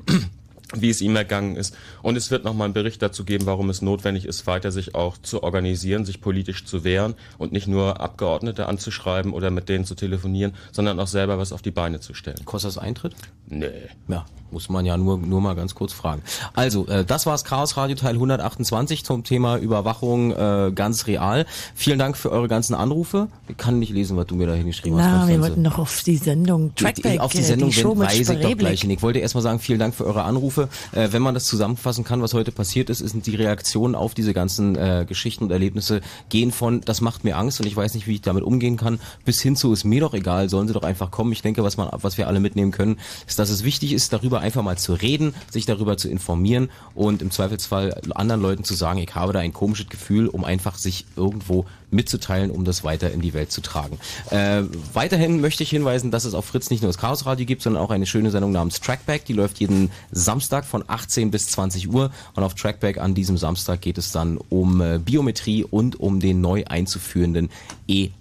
[0.76, 1.76] wie es ihm ergangen ist.
[2.02, 5.18] Und es wird nochmal einen Bericht dazu geben, warum es notwendig ist, weiter sich auch
[5.18, 9.96] zu organisieren, sich politisch zu wehren und nicht nur Abgeordnete anzuschreiben oder mit denen zu
[9.96, 12.46] telefonieren, sondern auch selber was auf die Beine zu stellen.
[12.46, 13.16] Kostet das Eintritt?
[13.48, 13.90] Nee.
[14.08, 16.22] Ja, muss man ja nur, nur mal ganz kurz fragen.
[16.54, 21.46] Also, äh, das war's Chaos Radio Teil 128 zum Thema Überwachung äh, ganz real.
[21.76, 23.28] Vielen Dank für eure ganzen Anrufe.
[23.48, 25.28] Ich kann nicht lesen, was du mir da hingeschrieben Na, hast.
[25.28, 25.42] wir Konstanze.
[25.42, 28.42] wollten noch auf die Sendung Trackback, auf die äh, Sendung die Show mit weise ich
[28.42, 28.90] doch gleich hin.
[28.90, 30.70] Ich wollte erstmal sagen, vielen Dank für eure Anrufe.
[30.92, 34.34] Äh, wenn man das zusammenfassen kann, was heute passiert ist, sind die Reaktionen auf diese
[34.34, 38.08] ganzen äh, Geschichten und Erlebnisse gehen von, das macht mir Angst und ich weiß nicht,
[38.08, 40.84] wie ich damit umgehen kann, bis hin zu, ist mir doch egal, sollen sie doch
[40.84, 41.32] einfach kommen.
[41.32, 44.39] Ich denke, was man, was wir alle mitnehmen können, ist, dass es wichtig ist, darüber
[44.40, 49.00] einfach mal zu reden, sich darüber zu informieren und im Zweifelsfall anderen Leuten zu sagen,
[49.00, 53.22] ich habe da ein komisches Gefühl, um einfach sich irgendwo mitzuteilen, um das weiter in
[53.22, 54.00] die Welt zu tragen.
[54.30, 54.64] Äh,
[54.94, 57.84] weiterhin möchte ich hinweisen, dass es auf Fritz nicht nur das Chaos Radio gibt, sondern
[57.84, 59.26] auch eine schöne Sendung namens Trackback.
[59.26, 63.82] Die läuft jeden Samstag von 18 bis 20 Uhr und auf Trackback an diesem Samstag
[63.82, 67.50] geht es dann um äh, Biometrie und um den neu einzuführenden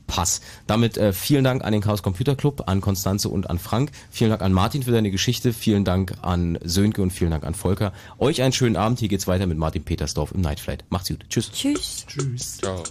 [0.09, 0.41] E-Pass.
[0.67, 3.91] Damit äh, vielen Dank an den Chaos Computer Club, an Konstanze und an Frank.
[4.11, 5.53] Vielen Dank an Martin für deine Geschichte.
[5.53, 7.93] Vielen Dank an Sönke und vielen Dank an Volker.
[8.19, 8.99] Euch einen schönen Abend.
[8.99, 10.85] Hier geht's weiter mit Martin Petersdorf im Night Flight.
[10.89, 11.25] Macht's gut.
[11.29, 11.53] Tschüss.
[11.53, 12.07] Tschüss.
[12.07, 12.59] Tschüss.
[12.59, 12.83] Ciao.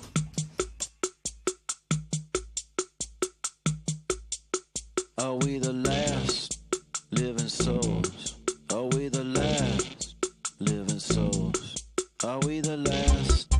[5.20, 6.60] Are we the last
[7.12, 8.36] living souls?
[8.72, 10.16] Are we the last
[10.60, 11.76] living souls?
[12.24, 13.57] Are we the last?